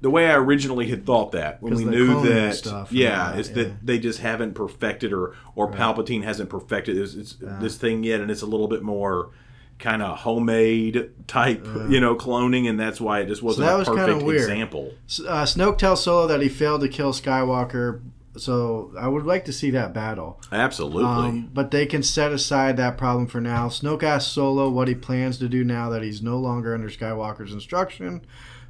the 0.00 0.10
way 0.10 0.28
I 0.28 0.34
originally 0.36 0.88
had 0.88 1.06
thought 1.06 1.32
that 1.32 1.62
when 1.62 1.74
we 1.74 1.84
knew 1.84 2.22
that. 2.22 2.54
stuff 2.56 2.92
yeah, 2.92 3.30
that, 3.32 3.38
is 3.40 3.48
yeah. 3.48 3.54
that 3.54 3.86
they 3.86 3.98
just 3.98 4.18
haven't 4.20 4.54
perfected 4.54 5.12
or 5.12 5.34
or 5.54 5.70
Palpatine 5.70 6.22
hasn't 6.22 6.50
perfected 6.50 6.96
this, 6.96 7.14
it's, 7.14 7.36
this 7.40 7.76
thing 7.76 8.04
yet, 8.04 8.20
and 8.20 8.30
it's 8.30 8.42
a 8.42 8.46
little 8.46 8.68
bit 8.68 8.82
more 8.82 9.30
kind 9.78 10.02
of 10.02 10.18
homemade 10.18 11.10
type, 11.26 11.66
you 11.88 12.00
know, 12.00 12.16
cloning, 12.16 12.68
and 12.68 12.78
that's 12.80 13.00
why 13.00 13.20
it 13.20 13.26
just 13.26 13.42
wasn't 13.42 13.66
that 13.66 13.74
a 13.74 13.78
was 13.78 13.88
kinda 13.88 14.04
perfect 14.06 14.24
weird. 14.24 14.40
example. 14.40 14.92
uh, 15.28 15.44
Snoke 15.44 15.78
tells 15.78 16.02
Solo 16.02 16.26
that 16.26 16.40
he 16.40 16.48
failed 16.48 16.80
to 16.80 16.88
kill 16.88 17.12
Skywalker. 17.12 18.00
So 18.38 18.92
I 18.98 19.08
would 19.08 19.24
like 19.24 19.46
to 19.46 19.52
see 19.52 19.70
that 19.70 19.94
battle. 19.94 20.42
Absolutely. 20.52 21.04
Um, 21.04 21.50
but 21.54 21.70
they 21.70 21.86
can 21.86 22.02
set 22.02 22.32
aside 22.32 22.76
that 22.76 22.98
problem 22.98 23.26
for 23.26 23.40
now. 23.40 23.68
Snoke 23.68 24.02
asks 24.02 24.30
Solo 24.30 24.68
what 24.68 24.88
he 24.88 24.94
plans 24.94 25.38
to 25.38 25.48
do 25.48 25.64
now 25.64 25.88
that 25.88 26.02
he's 26.02 26.20
no 26.20 26.38
longer 26.38 26.74
under 26.74 26.90
Skywalker's 26.90 27.52
instruction. 27.52 28.20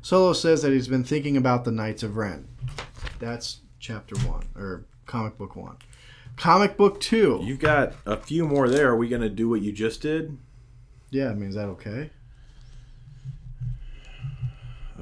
Solo 0.03 0.33
says 0.35 0.63
that 0.63 0.71
he's 0.73 0.87
been 0.87 1.03
thinking 1.03 1.37
about 1.37 1.65
the 1.65 1.73
Knights 1.73 2.05
of 2.05 2.17
Ren. 2.17 2.47
That's 3.19 3.59
chapter 3.81 4.15
one, 4.29 4.45
or 4.55 4.85
comic 5.05 5.37
book 5.37 5.57
one. 5.57 5.79
Comic 6.37 6.77
book 6.77 7.01
two. 7.01 7.41
You've 7.43 7.59
got 7.59 7.95
a 8.05 8.17
few 8.17 8.47
more 8.47 8.69
there. 8.69 8.91
Are 8.91 8.97
we 8.97 9.09
going 9.09 9.23
to 9.23 9.29
do 9.29 9.49
what 9.49 9.63
you 9.63 9.73
just 9.73 10.01
did? 10.01 10.37
Yeah, 11.17 11.31
I 11.31 11.35
mean, 11.35 11.49
is 11.49 11.55
that 11.55 11.69
okay? 11.69 12.11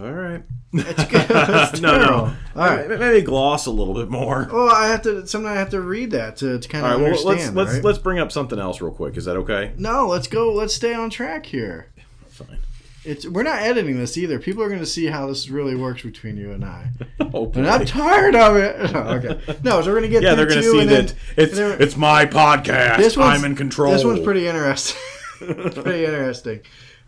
All 0.01 0.11
right. 0.13 0.43
It's 0.73 1.05
good. 1.05 1.31
No, 1.83 1.99
no. 1.99 2.37
All 2.57 2.67
right. 2.69 2.89
Maybe- 2.89 3.23
gloss 3.23 3.67
a 3.67 3.71
little 3.71 3.95
bit 3.95 4.09
more. 4.11 4.49
Well, 4.53 4.69
I 4.69 4.89
have 4.89 5.03
to. 5.03 5.27
Sometimes 5.27 5.57
I 5.57 5.59
have 5.59 5.71
to 5.71 5.81
read 5.81 6.11
that 6.13 6.37
to, 6.39 6.59
to 6.59 6.69
kind 6.69 6.85
All 6.85 6.95
of 6.95 7.01
right. 7.01 7.13
Well, 7.13 7.25
let's 7.25 7.51
let's 7.53 7.73
right? 7.75 7.85
let's 7.85 7.99
bring 7.99 8.19
up 8.19 8.33
something 8.33 8.59
else 8.59 8.81
real 8.81 8.91
quick. 8.93 9.17
Is 9.17 9.25
that 9.27 9.37
okay? 9.37 9.73
No, 9.79 10.09
let's 10.09 10.27
go. 10.27 10.53
Let's 10.53 10.75
stay 10.75 10.95
on 10.95 11.11
track 11.11 11.47
here. 11.47 11.93
Fine. 12.29 12.59
It's 13.05 13.25
we're 13.29 13.45
not 13.45 13.63
editing 13.63 13.99
this 13.99 14.17
either. 14.19 14.41
People 14.41 14.65
are 14.65 14.69
going 14.69 14.81
to 14.81 14.87
see 14.87 15.07
how 15.07 15.29
this 15.29 15.49
really 15.49 15.77
works 15.77 16.03
between 16.03 16.37
you 16.37 16.51
and 16.53 16.65
I. 16.65 16.89
Oh, 17.37 17.51
And 17.55 17.67
I'm 17.67 17.85
tired 17.85 18.37
of 18.37 18.57
it. 18.57 18.93
No, 18.93 19.01
okay. 19.01 19.59
No, 19.65 19.81
so 19.83 19.89
we're 19.93 19.99
going 20.01 20.03
to 20.03 20.09
get 20.09 20.23
yeah, 20.23 20.35
they're 20.37 20.47
going 20.47 20.63
to 20.63 20.71
see 20.71 20.85
that 20.85 21.09
then- 21.09 21.17
it's 21.37 21.59
it's 21.59 21.97
my 21.97 22.27
podcast. 22.27 22.97
This 22.99 23.17
I'm 23.17 23.45
in 23.45 23.55
control. 23.57 23.93
This 23.93 24.05
one's 24.05 24.21
pretty 24.21 24.47
interesting. 24.49 25.01
pretty 25.39 26.05
interesting. 26.05 26.61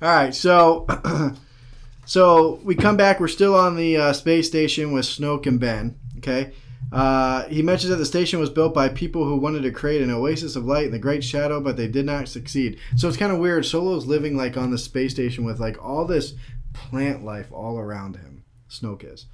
All 0.03 0.09
right, 0.09 0.35
so 0.35 0.87
so 2.05 2.61
we 2.65 2.75
come 2.75 2.97
back. 2.97 3.21
We're 3.21 3.29
still 3.29 3.55
on 3.55 3.77
the 3.77 3.97
uh, 3.97 4.13
space 4.13 4.47
station 4.47 4.93
with 4.93 5.07
Snoke 5.07 5.47
and 5.47 5.61
Ben. 5.61 5.99
Okay. 6.19 6.53
Uh, 6.93 7.45
he 7.49 7.63
mentions 7.63 7.91
that 7.91 7.97
the 7.97 8.07
station 8.07 8.39
was 8.39 8.51
built 8.51 8.73
by 8.73 8.89
people 8.89 9.25
who 9.25 9.37
wanted 9.37 9.63
to 9.63 9.73
create 9.73 10.03
an 10.03 10.11
oasis 10.11 10.55
of 10.55 10.65
light 10.65 10.87
in 10.87 10.93
the 10.93 10.99
great 10.99 11.25
shadow, 11.25 11.61
but 11.61 11.77
they 11.77 11.89
did 11.89 12.07
not 12.07 12.29
succeed. 12.29 12.79
So 12.97 13.09
it's 13.09 13.17
kind 13.17 13.33
of 13.33 13.39
weird. 13.39 13.67
Solo's 13.67 14.07
living 14.07 14.37
like 14.37 14.57
on 14.57 14.71
the 14.71 14.79
space 14.79 15.13
station 15.13 15.45
with 15.45 15.59
like 15.59 15.83
all 15.85 16.05
this 16.05 16.35
plant 16.73 17.25
life 17.25 17.51
all 17.51 17.79
around 17.79 18.17
him. 18.17 18.45
Snoke 18.71 19.13
is. 19.13 19.27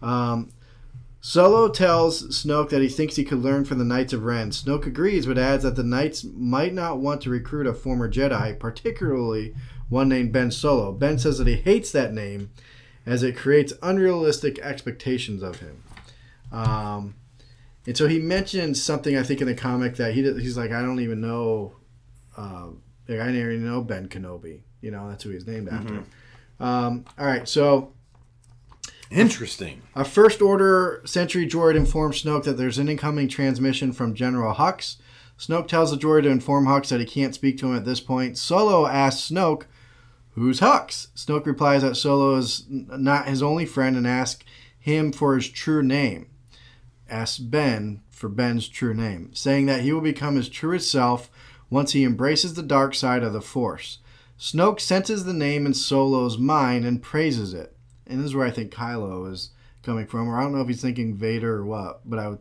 Um, 0.00 0.50
Solo 1.26 1.70
tells 1.70 2.22
Snoke 2.38 2.68
that 2.68 2.82
he 2.82 2.88
thinks 2.88 3.16
he 3.16 3.24
could 3.24 3.38
learn 3.38 3.64
from 3.64 3.78
the 3.78 3.84
Knights 3.84 4.12
of 4.12 4.24
Ren. 4.24 4.50
Snoke 4.50 4.84
agrees, 4.84 5.24
but 5.24 5.38
adds 5.38 5.62
that 5.62 5.74
the 5.74 5.82
Knights 5.82 6.22
might 6.22 6.74
not 6.74 6.98
want 6.98 7.22
to 7.22 7.30
recruit 7.30 7.66
a 7.66 7.72
former 7.72 8.10
Jedi, 8.10 8.58
particularly 8.58 9.54
one 9.88 10.10
named 10.10 10.34
Ben 10.34 10.50
Solo. 10.50 10.92
Ben 10.92 11.18
says 11.18 11.38
that 11.38 11.46
he 11.46 11.54
hates 11.54 11.90
that 11.92 12.12
name 12.12 12.50
as 13.06 13.22
it 13.22 13.38
creates 13.38 13.72
unrealistic 13.82 14.58
expectations 14.58 15.42
of 15.42 15.60
him. 15.60 15.82
Um, 16.52 17.14
and 17.86 17.96
so 17.96 18.06
he 18.06 18.18
mentions 18.18 18.82
something 18.82 19.16
I 19.16 19.22
think 19.22 19.40
in 19.40 19.46
the 19.46 19.54
comic 19.54 19.96
that 19.96 20.12
he 20.12 20.20
he's 20.34 20.58
like 20.58 20.72
I 20.72 20.82
don't 20.82 21.00
even 21.00 21.22
know, 21.22 21.76
uh, 22.36 22.66
I 23.08 23.12
didn't 23.12 23.36
even 23.36 23.64
know 23.64 23.80
Ben 23.80 24.10
Kenobi. 24.10 24.60
You 24.82 24.90
know 24.90 25.08
that's 25.08 25.24
who 25.24 25.30
he's 25.30 25.46
named 25.46 25.70
after. 25.70 26.04
Um, 26.60 27.06
all 27.18 27.26
right, 27.26 27.48
so 27.48 27.93
interesting. 29.14 29.82
a 29.94 30.04
First 30.04 30.42
Order 30.42 31.00
sentry 31.04 31.46
droid 31.46 31.76
informs 31.76 32.22
Snoke 32.22 32.44
that 32.44 32.56
there's 32.56 32.78
an 32.78 32.88
incoming 32.88 33.28
transmission 33.28 33.92
from 33.92 34.14
General 34.14 34.54
Hux. 34.54 34.96
Snoke 35.38 35.68
tells 35.68 35.90
the 35.90 35.96
droid 35.96 36.22
to 36.22 36.28
inform 36.28 36.66
Hux 36.66 36.88
that 36.88 37.00
he 37.00 37.06
can't 37.06 37.34
speak 37.34 37.58
to 37.58 37.66
him 37.66 37.76
at 37.76 37.84
this 37.84 38.00
point. 38.00 38.38
Solo 38.38 38.86
asks 38.86 39.30
Snoke, 39.30 39.64
Who's 40.32 40.60
Hux? 40.60 41.08
Snoke 41.14 41.46
replies 41.46 41.82
that 41.82 41.96
Solo 41.96 42.34
is 42.36 42.64
not 42.68 43.28
his 43.28 43.42
only 43.42 43.66
friend 43.66 43.96
and 43.96 44.06
asks 44.06 44.44
him 44.78 45.12
for 45.12 45.36
his 45.36 45.48
true 45.48 45.82
name. 45.82 46.26
Asks 47.08 47.38
Ben 47.38 48.02
for 48.10 48.28
Ben's 48.28 48.68
true 48.68 48.94
name, 48.94 49.30
saying 49.32 49.66
that 49.66 49.82
he 49.82 49.92
will 49.92 50.00
become 50.00 50.36
his 50.36 50.48
truest 50.48 50.90
self 50.90 51.30
once 51.70 51.92
he 51.92 52.04
embraces 52.04 52.54
the 52.54 52.62
dark 52.62 52.94
side 52.94 53.22
of 53.22 53.32
the 53.32 53.40
Force. 53.40 53.98
Snoke 54.38 54.80
senses 54.80 55.24
the 55.24 55.32
name 55.32 55.66
in 55.66 55.74
Solo's 55.74 56.36
mind 56.36 56.84
and 56.84 57.02
praises 57.02 57.54
it. 57.54 57.73
And 58.06 58.18
this 58.20 58.26
is 58.26 58.34
where 58.34 58.46
I 58.46 58.50
think 58.50 58.72
Kylo 58.72 59.30
is 59.32 59.50
coming 59.82 60.06
from, 60.06 60.28
or 60.28 60.38
I 60.38 60.42
don't 60.42 60.52
know 60.54 60.60
if 60.60 60.68
he's 60.68 60.82
thinking 60.82 61.14
Vader 61.14 61.56
or 61.56 61.64
what, 61.64 62.00
but 62.08 62.18
I 62.18 62.28
would. 62.28 62.38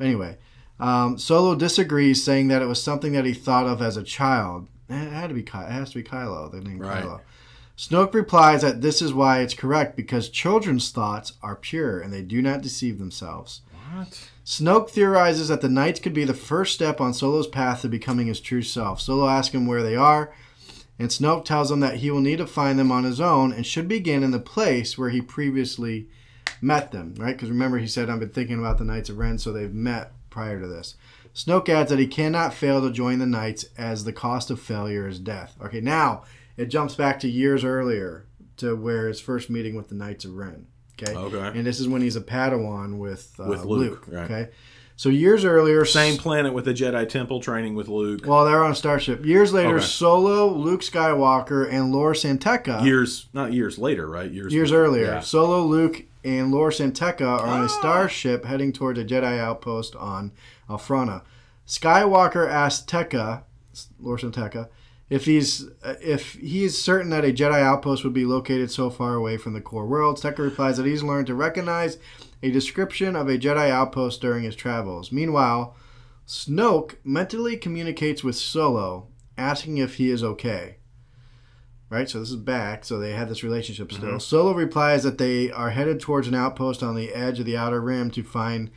Anyway, 0.00 0.36
um, 0.80 1.16
Solo 1.18 1.54
disagrees, 1.54 2.22
saying 2.24 2.48
that 2.48 2.62
it 2.62 2.66
was 2.66 2.82
something 2.82 3.12
that 3.12 3.24
he 3.24 3.34
thought 3.34 3.66
of 3.66 3.80
as 3.82 3.96
a 3.96 4.02
child. 4.02 4.68
Eh, 4.90 5.00
It 5.04 5.12
had 5.12 5.28
to 5.28 5.34
be. 5.34 5.42
Ky- 5.42 5.58
It 5.58 5.70
has 5.72 5.90
to 5.90 5.98
be 5.98 6.08
Kylo. 6.08 6.50
The 6.50 6.60
name 6.60 6.78
Right. 6.78 7.04
Kylo. 7.04 7.20
Snoke 7.76 8.14
replies 8.14 8.62
that 8.62 8.80
this 8.82 9.00
is 9.00 9.14
why 9.14 9.40
it's 9.40 9.54
correct 9.54 9.96
because 9.96 10.28
children's 10.28 10.90
thoughts 10.90 11.32
are 11.42 11.56
pure 11.56 12.00
and 12.00 12.12
they 12.12 12.22
do 12.22 12.42
not 12.42 12.60
deceive 12.60 12.98
themselves. 12.98 13.62
What? 13.94 14.28
Snoke 14.44 14.90
theorizes 14.90 15.48
that 15.48 15.62
the 15.62 15.68
Knights 15.68 15.98
could 16.00 16.12
be 16.12 16.24
the 16.24 16.34
first 16.34 16.74
step 16.74 17.00
on 17.00 17.14
Solo's 17.14 17.46
path 17.46 17.82
to 17.82 17.88
becoming 17.88 18.26
his 18.26 18.40
true 18.40 18.62
self. 18.62 19.00
Solo 19.00 19.26
asks 19.28 19.54
him 19.54 19.66
where 19.66 19.82
they 19.82 19.96
are, 19.96 20.32
and 20.98 21.08
Snoke 21.08 21.44
tells 21.44 21.70
him 21.70 21.80
that 21.80 21.96
he 21.96 22.10
will 22.10 22.20
need 22.20 22.38
to 22.38 22.46
find 22.46 22.78
them 22.78 22.92
on 22.92 23.04
his 23.04 23.20
own 23.20 23.52
and 23.52 23.66
should 23.66 23.88
begin 23.88 24.22
in 24.22 24.30
the 24.30 24.38
place 24.38 24.96
where 24.96 25.10
he 25.10 25.20
previously 25.20 26.08
met 26.60 26.92
them, 26.92 27.14
right? 27.18 27.34
Because 27.36 27.50
remember, 27.50 27.78
he 27.78 27.86
said, 27.86 28.08
I've 28.08 28.20
been 28.20 28.28
thinking 28.28 28.58
about 28.58 28.78
the 28.78 28.84
Knights 28.84 29.08
of 29.08 29.18
Ren, 29.18 29.38
so 29.38 29.52
they've 29.52 29.72
met 29.72 30.12
prior 30.30 30.60
to 30.60 30.66
this. 30.66 30.96
Snoke 31.34 31.68
adds 31.68 31.90
that 31.90 31.98
he 31.98 32.06
cannot 32.06 32.54
fail 32.54 32.82
to 32.82 32.92
join 32.92 33.18
the 33.18 33.26
Knights 33.26 33.64
as 33.78 34.04
the 34.04 34.12
cost 34.12 34.50
of 34.50 34.60
failure 34.60 35.08
is 35.08 35.18
death. 35.18 35.56
Okay, 35.62 35.80
now 35.80 36.24
it 36.56 36.66
jumps 36.66 36.94
back 36.94 37.18
to 37.20 37.28
years 37.28 37.64
earlier 37.64 38.26
to 38.58 38.76
where 38.76 39.08
his 39.08 39.20
first 39.20 39.50
meeting 39.50 39.74
with 39.74 39.88
the 39.88 39.94
Knights 39.94 40.24
of 40.24 40.36
Ren. 40.36 40.66
Okay. 41.00 41.14
Okay. 41.14 41.58
And 41.58 41.66
this 41.66 41.80
is 41.80 41.88
when 41.88 42.02
he's 42.02 42.16
a 42.16 42.20
Padawan 42.20 42.98
with 42.98 43.34
uh, 43.40 43.44
With 43.44 43.64
Luke. 43.64 44.06
Luke, 44.06 44.08
right. 44.08 44.30
Okay. 44.30 44.50
So 44.96 45.08
years 45.08 45.44
earlier, 45.44 45.84
Same 45.84 46.16
planet 46.16 46.52
with 46.52 46.64
the 46.64 46.74
Jedi 46.74 47.08
Temple 47.08 47.40
training 47.40 47.74
with 47.74 47.88
Luke. 47.88 48.22
Well, 48.26 48.44
they're 48.44 48.62
on 48.62 48.70
a 48.72 48.74
starship. 48.74 49.24
Years 49.24 49.52
later, 49.52 49.76
Okay. 49.76 49.84
Solo, 49.84 50.46
Luke 50.52 50.82
Skywalker, 50.82 51.70
and 51.72 51.92
Lor 51.92 52.14
San 52.14 52.38
Tekka. 52.38 52.84
years, 52.84 53.28
not 53.32 53.52
years 53.52 53.78
later, 53.78 54.08
right? 54.08 54.30
Years. 54.30 54.52
years 54.52 54.70
earlier, 54.72 55.04
Yeah. 55.06 55.20
Solo, 55.20 55.64
Luke, 55.64 56.04
and 56.24 56.52
Lor 56.52 56.70
San 56.70 56.92
Tekka 56.92 57.26
are 57.26 57.46
on 57.46 57.64
a 57.64 57.68
starship 57.68 58.44
heading 58.44 58.72
toward 58.72 58.96
a 58.98 59.04
Jedi 59.04 59.38
outpost 59.38 59.96
on 59.96 60.30
Elphrona. 60.68 61.22
Skywalker 61.66 62.48
asks 62.48 62.84
Tekka, 62.84 63.42
Lor 64.00 64.18
San 64.18 64.30
Tekka, 64.30 64.68
if 65.10 65.24
he's 65.24 65.68
uh, 65.82 65.94
if 66.00 66.34
he 66.34 66.64
is 66.64 66.80
certain 66.80 67.10
that 67.10 67.24
a 67.24 67.32
Jedi 67.32 67.60
outpost 67.60 68.04
would 68.04 68.12
be 68.14 68.24
located 68.24 68.70
so 68.70 68.88
far 68.88 69.14
away 69.14 69.36
from 69.36 69.52
the 69.52 69.60
core 69.60 69.86
world. 69.86 70.18
Tekka 70.18 70.38
replies 70.38 70.76
that 70.76 70.86
he's 70.86 71.02
learned 71.02 71.26
to 71.26 71.34
recognize 71.34 71.98
a 72.42 72.50
description 72.50 73.14
of 73.14 73.28
a 73.28 73.38
Jedi 73.38 73.70
outpost 73.70 74.20
during 74.20 74.44
his 74.44 74.56
travels. 74.56 75.12
Meanwhile, 75.12 75.76
Snoke 76.26 76.96
mentally 77.04 77.56
communicates 77.56 78.24
with 78.24 78.36
Solo, 78.36 79.08
asking 79.36 79.78
if 79.78 79.96
he 79.96 80.10
is 80.10 80.22
okay. 80.24 80.76
Right, 81.88 82.08
so 82.08 82.20
this 82.20 82.30
is 82.30 82.36
back. 82.36 82.86
So 82.86 82.98
they 82.98 83.12
had 83.12 83.28
this 83.28 83.42
relationship 83.42 83.88
mm-hmm. 83.88 84.02
still. 84.02 84.20
Solo 84.20 84.52
replies 84.52 85.02
that 85.02 85.18
they 85.18 85.50
are 85.50 85.70
headed 85.70 86.00
towards 86.00 86.26
an 86.26 86.34
outpost 86.34 86.82
on 86.82 86.94
the 86.94 87.12
edge 87.12 87.38
of 87.38 87.44
the 87.44 87.56
outer 87.56 87.82
rim 87.82 88.10
to 88.12 88.22
find 88.22 88.70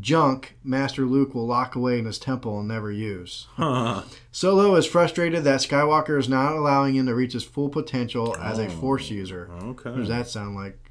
junk 0.00 0.56
Master 0.64 1.04
Luke 1.04 1.34
will 1.34 1.46
lock 1.46 1.76
away 1.76 1.98
in 1.98 2.06
his 2.06 2.18
temple 2.18 2.58
and 2.58 2.68
never 2.68 2.90
use. 2.90 3.46
Huh. 3.56 4.02
Solo 4.32 4.74
is 4.76 4.86
frustrated 4.86 5.44
that 5.44 5.60
Skywalker 5.60 6.18
is 6.18 6.28
not 6.28 6.54
allowing 6.54 6.96
him 6.96 7.06
to 7.06 7.14
reach 7.14 7.34
his 7.34 7.44
full 7.44 7.68
potential 7.68 8.34
as 8.40 8.58
a 8.58 8.66
Oh. 8.66 8.70
Force 8.70 9.10
user. 9.10 9.50
Okay. 9.62 9.90
What 9.90 9.98
does 9.98 10.08
that 10.08 10.28
sound 10.28 10.56
like? 10.56 10.83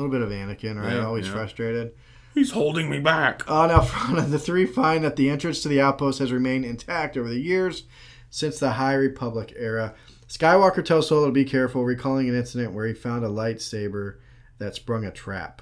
A 0.00 0.02
little 0.02 0.10
bit 0.10 0.22
of 0.22 0.30
Anakin, 0.30 0.80
right? 0.82 0.94
Yeah, 0.94 1.04
Always 1.04 1.26
yeah. 1.26 1.32
frustrated. 1.32 1.92
He's 2.32 2.52
holding 2.52 2.88
me 2.88 3.00
back. 3.00 3.48
On 3.50 3.68
Elphrona, 3.68 4.30
the 4.30 4.38
three 4.38 4.64
find 4.64 5.04
that 5.04 5.16
the 5.16 5.28
entrance 5.28 5.60
to 5.62 5.68
the 5.68 5.80
outpost 5.80 6.20
has 6.20 6.32
remained 6.32 6.64
intact 6.64 7.18
over 7.18 7.28
the 7.28 7.38
years 7.40 7.82
since 8.30 8.58
the 8.58 8.72
High 8.72 8.94
Republic 8.94 9.52
era. 9.58 9.94
Skywalker 10.26 10.82
tells 10.82 11.08
Solo 11.08 11.26
to 11.26 11.32
be 11.32 11.44
careful, 11.44 11.84
recalling 11.84 12.30
an 12.30 12.34
incident 12.34 12.72
where 12.72 12.86
he 12.86 12.94
found 12.94 13.24
a 13.26 13.28
lightsaber 13.28 14.16
that 14.58 14.74
sprung 14.74 15.04
a 15.04 15.10
trap. 15.10 15.60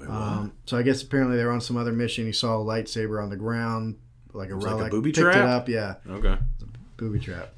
Wait. 0.00 0.08
Um, 0.08 0.54
so 0.66 0.76
I 0.76 0.82
guess 0.82 1.02
apparently 1.02 1.36
they 1.36 1.44
were 1.44 1.52
on 1.52 1.60
some 1.60 1.76
other 1.76 1.92
mission. 1.92 2.24
He 2.26 2.32
saw 2.32 2.56
a 2.56 2.64
lightsaber 2.64 3.22
on 3.22 3.30
the 3.30 3.36
ground, 3.36 3.98
like 4.32 4.50
a 4.50 4.56
was 4.56 4.64
like 4.64 4.72
a 4.72 4.76
relic. 4.78 4.90
booby 4.90 5.12
picked 5.12 5.18
it 5.28 5.32
trap? 5.32 5.48
up, 5.48 5.68
yeah, 5.68 5.94
okay. 6.08 6.38
booby 6.96 7.20
trap. 7.20 7.54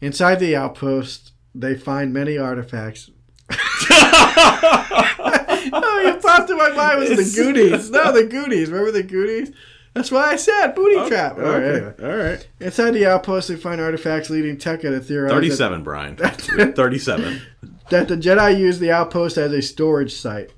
Inside 0.00 0.36
the 0.36 0.56
outpost, 0.56 1.32
they 1.54 1.74
find 1.74 2.10
many 2.10 2.38
artifacts. 2.38 3.10
Oh, 5.72 6.02
you 6.06 6.14
popped 6.20 6.50
in 6.50 6.56
my 6.56 6.70
mind 6.70 7.00
was 7.00 7.10
It's- 7.10 7.34
the 7.34 7.42
Goonies. 7.42 7.90
No, 7.90 8.12
the 8.12 8.24
Goonies. 8.24 8.70
Remember 8.70 8.90
the 8.92 9.02
Goonies? 9.02 9.52
That's 9.94 10.10
why 10.12 10.30
I 10.32 10.36
said 10.36 10.74
booty 10.76 11.08
trap. 11.08 11.36
All 11.36 11.42
right, 11.42 11.62
anyway. 11.64 11.94
All 12.00 12.16
right. 12.16 12.48
Inside 12.60 12.92
the 12.92 13.06
outpost, 13.06 13.48
they 13.48 13.56
find 13.56 13.80
artifacts 13.80 14.30
leading 14.30 14.56
Tekka 14.56 14.82
to 14.82 15.00
theorize 15.00 15.30
that, 15.30 15.34
37, 15.34 15.82
Brian. 15.82 16.16
37. 16.74 17.42
that 17.90 18.06
the 18.06 18.16
Jedi 18.16 18.56
used 18.56 18.78
the 18.78 18.92
outpost 18.92 19.36
as 19.36 19.52
a 19.52 19.60
storage 19.60 20.12
site. 20.14 20.52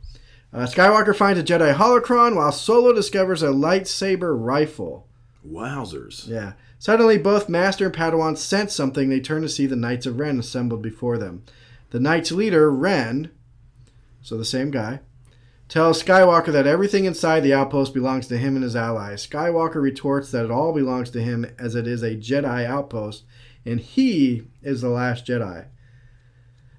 Uh, 0.52 0.66
Skywalker 0.66 1.16
finds 1.16 1.40
a 1.40 1.42
Jedi 1.42 1.72
holocron, 1.74 2.36
while 2.36 2.52
Solo 2.52 2.92
discovers 2.92 3.42
a 3.42 3.46
lightsaber 3.48 4.36
rifle. 4.38 5.06
Wowzers. 5.50 6.28
Yeah. 6.28 6.52
Suddenly, 6.78 7.16
both 7.16 7.48
Master 7.48 7.86
and 7.86 7.94
Padawan 7.94 8.36
sense 8.36 8.74
something. 8.74 9.08
They 9.08 9.20
turn 9.20 9.40
to 9.42 9.48
see 9.48 9.64
the 9.64 9.76
Knights 9.76 10.04
of 10.04 10.18
Ren 10.18 10.38
assembled 10.38 10.82
before 10.82 11.16
them. 11.16 11.42
The 11.92 12.00
Knights' 12.00 12.32
leader, 12.32 12.70
Ren, 12.70 13.30
so 14.22 14.38
the 14.38 14.46
same 14.46 14.70
guy, 14.70 15.00
tells 15.68 16.02
Skywalker 16.02 16.50
that 16.50 16.66
everything 16.66 17.04
inside 17.04 17.40
the 17.40 17.52
outpost 17.52 17.92
belongs 17.92 18.26
to 18.28 18.38
him 18.38 18.54
and 18.56 18.64
his 18.64 18.74
allies. 18.74 19.26
Skywalker 19.26 19.82
retorts 19.82 20.30
that 20.30 20.46
it 20.46 20.50
all 20.50 20.72
belongs 20.72 21.10
to 21.10 21.20
him 21.20 21.44
as 21.58 21.74
it 21.74 21.86
is 21.86 22.02
a 22.02 22.16
Jedi 22.16 22.64
outpost, 22.64 23.24
and 23.66 23.78
he 23.78 24.44
is 24.62 24.80
the 24.80 24.88
last 24.88 25.26
Jedi. 25.26 25.66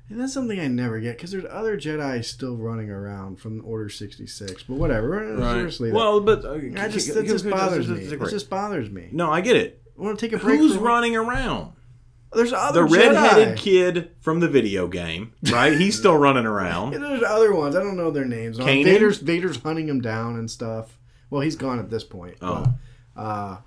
And 0.09 0.19
that's 0.19 0.33
something 0.33 0.59
I 0.59 0.67
never 0.67 0.99
get 0.99 1.17
because 1.17 1.31
there's 1.31 1.45
other 1.47 1.77
Jedi 1.77 2.25
still 2.25 2.57
running 2.57 2.89
around 2.89 3.39
from 3.39 3.63
Order 3.63 3.89
66. 3.89 4.63
But 4.63 4.75
whatever. 4.77 5.37
Seriously. 5.37 5.91
Well, 5.91 6.21
but 6.21 6.43
uh, 6.43 6.53
I 6.53 6.87
just, 6.87 7.13
that 7.13 7.27
just 7.27 7.47
bothers 7.47 7.87
me. 7.87 8.01
It 8.01 8.19
just 8.31 8.49
bothers 8.49 8.89
me. 8.89 9.09
No, 9.11 9.31
I 9.31 9.41
get 9.41 9.57
it. 9.57 9.79
I 9.95 10.01
want 10.01 10.17
to 10.17 10.27
take 10.27 10.33
a 10.33 10.43
break. 10.43 10.59
Who's 10.59 10.75
running 10.75 11.15
around? 11.15 11.73
There's 12.35 12.53
other 12.53 12.81
The 12.85 12.95
redheaded 12.95 13.57
Jedi. 13.57 13.57
kid 13.57 14.11
from 14.19 14.39
the 14.39 14.47
video 14.47 14.87
game, 14.87 15.33
right? 15.51 15.77
He's 15.77 15.97
still 15.97 16.17
running 16.17 16.43
Yeah, 16.43 16.49
around. 16.49 16.91
there's 16.93 17.23
other 17.23 17.53
ones. 17.53 17.75
I 17.75 17.79
don't 17.83 17.97
know 17.97 18.11
their 18.11 18.25
names. 18.25 18.59
Uh, 18.59 18.63
Kanan? 18.65 18.83
Vader's 18.83 19.17
Vader's 19.19 19.57
hunting 19.57 19.87
him 19.87 20.01
down 20.01 20.37
and 20.37 20.49
stuff. 20.49 20.97
Well, 21.29 21.41
he's 21.41 21.55
gone 21.55 21.79
at 21.79 21.89
this 21.89 22.03
point. 22.03 22.37
Oh. 22.41 22.65
but, 23.15 23.21
uh, 23.21 23.57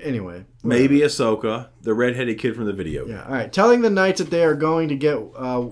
anyway, 0.00 0.44
Maybe 0.62 1.00
Ahsoka, 1.00 1.68
the 1.82 1.94
redheaded 1.94 2.38
kid 2.38 2.54
from 2.54 2.66
the 2.66 2.72
video 2.72 3.04
game. 3.04 3.14
Yeah. 3.16 3.24
All 3.24 3.32
right. 3.32 3.52
Telling 3.52 3.80
the 3.82 3.90
knights 3.90 4.20
that 4.20 4.30
they 4.30 4.44
are 4.44 4.54
going 4.54 4.88
to 4.88 4.96
get, 4.96 5.16
uh, 5.36 5.68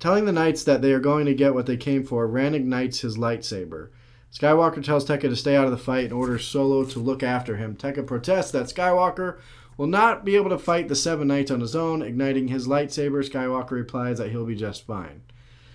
telling 0.00 0.24
the 0.24 0.32
knights 0.32 0.64
that 0.64 0.82
they 0.82 0.92
are 0.92 1.00
going 1.00 1.26
to 1.26 1.34
get 1.34 1.54
what 1.54 1.66
they 1.66 1.76
came 1.76 2.04
for. 2.04 2.26
Ren 2.26 2.54
ignites 2.54 3.00
his 3.00 3.16
lightsaber. 3.16 3.90
Skywalker 4.32 4.82
tells 4.82 5.04
Tekka 5.04 5.22
to 5.22 5.36
stay 5.36 5.54
out 5.54 5.66
of 5.66 5.70
the 5.70 5.76
fight 5.78 6.04
and 6.04 6.12
orders 6.12 6.44
Solo 6.46 6.84
to 6.84 6.98
look 6.98 7.22
after 7.22 7.56
him. 7.56 7.76
Tekka 7.76 8.04
protests 8.06 8.50
that 8.50 8.66
Skywalker 8.66 9.38
will 9.76 9.86
not 9.86 10.24
be 10.24 10.36
able 10.36 10.50
to 10.50 10.58
fight 10.58 10.88
the 10.88 10.96
Seven 10.96 11.28
Knights 11.28 11.50
on 11.50 11.60
his 11.60 11.74
own. 11.76 12.02
Igniting 12.02 12.48
his 12.48 12.66
lightsaber, 12.66 13.28
Skywalker 13.28 13.72
replies 13.72 14.18
that 14.18 14.30
he'll 14.30 14.46
be 14.46 14.54
just 14.54 14.86
fine. 14.86 15.22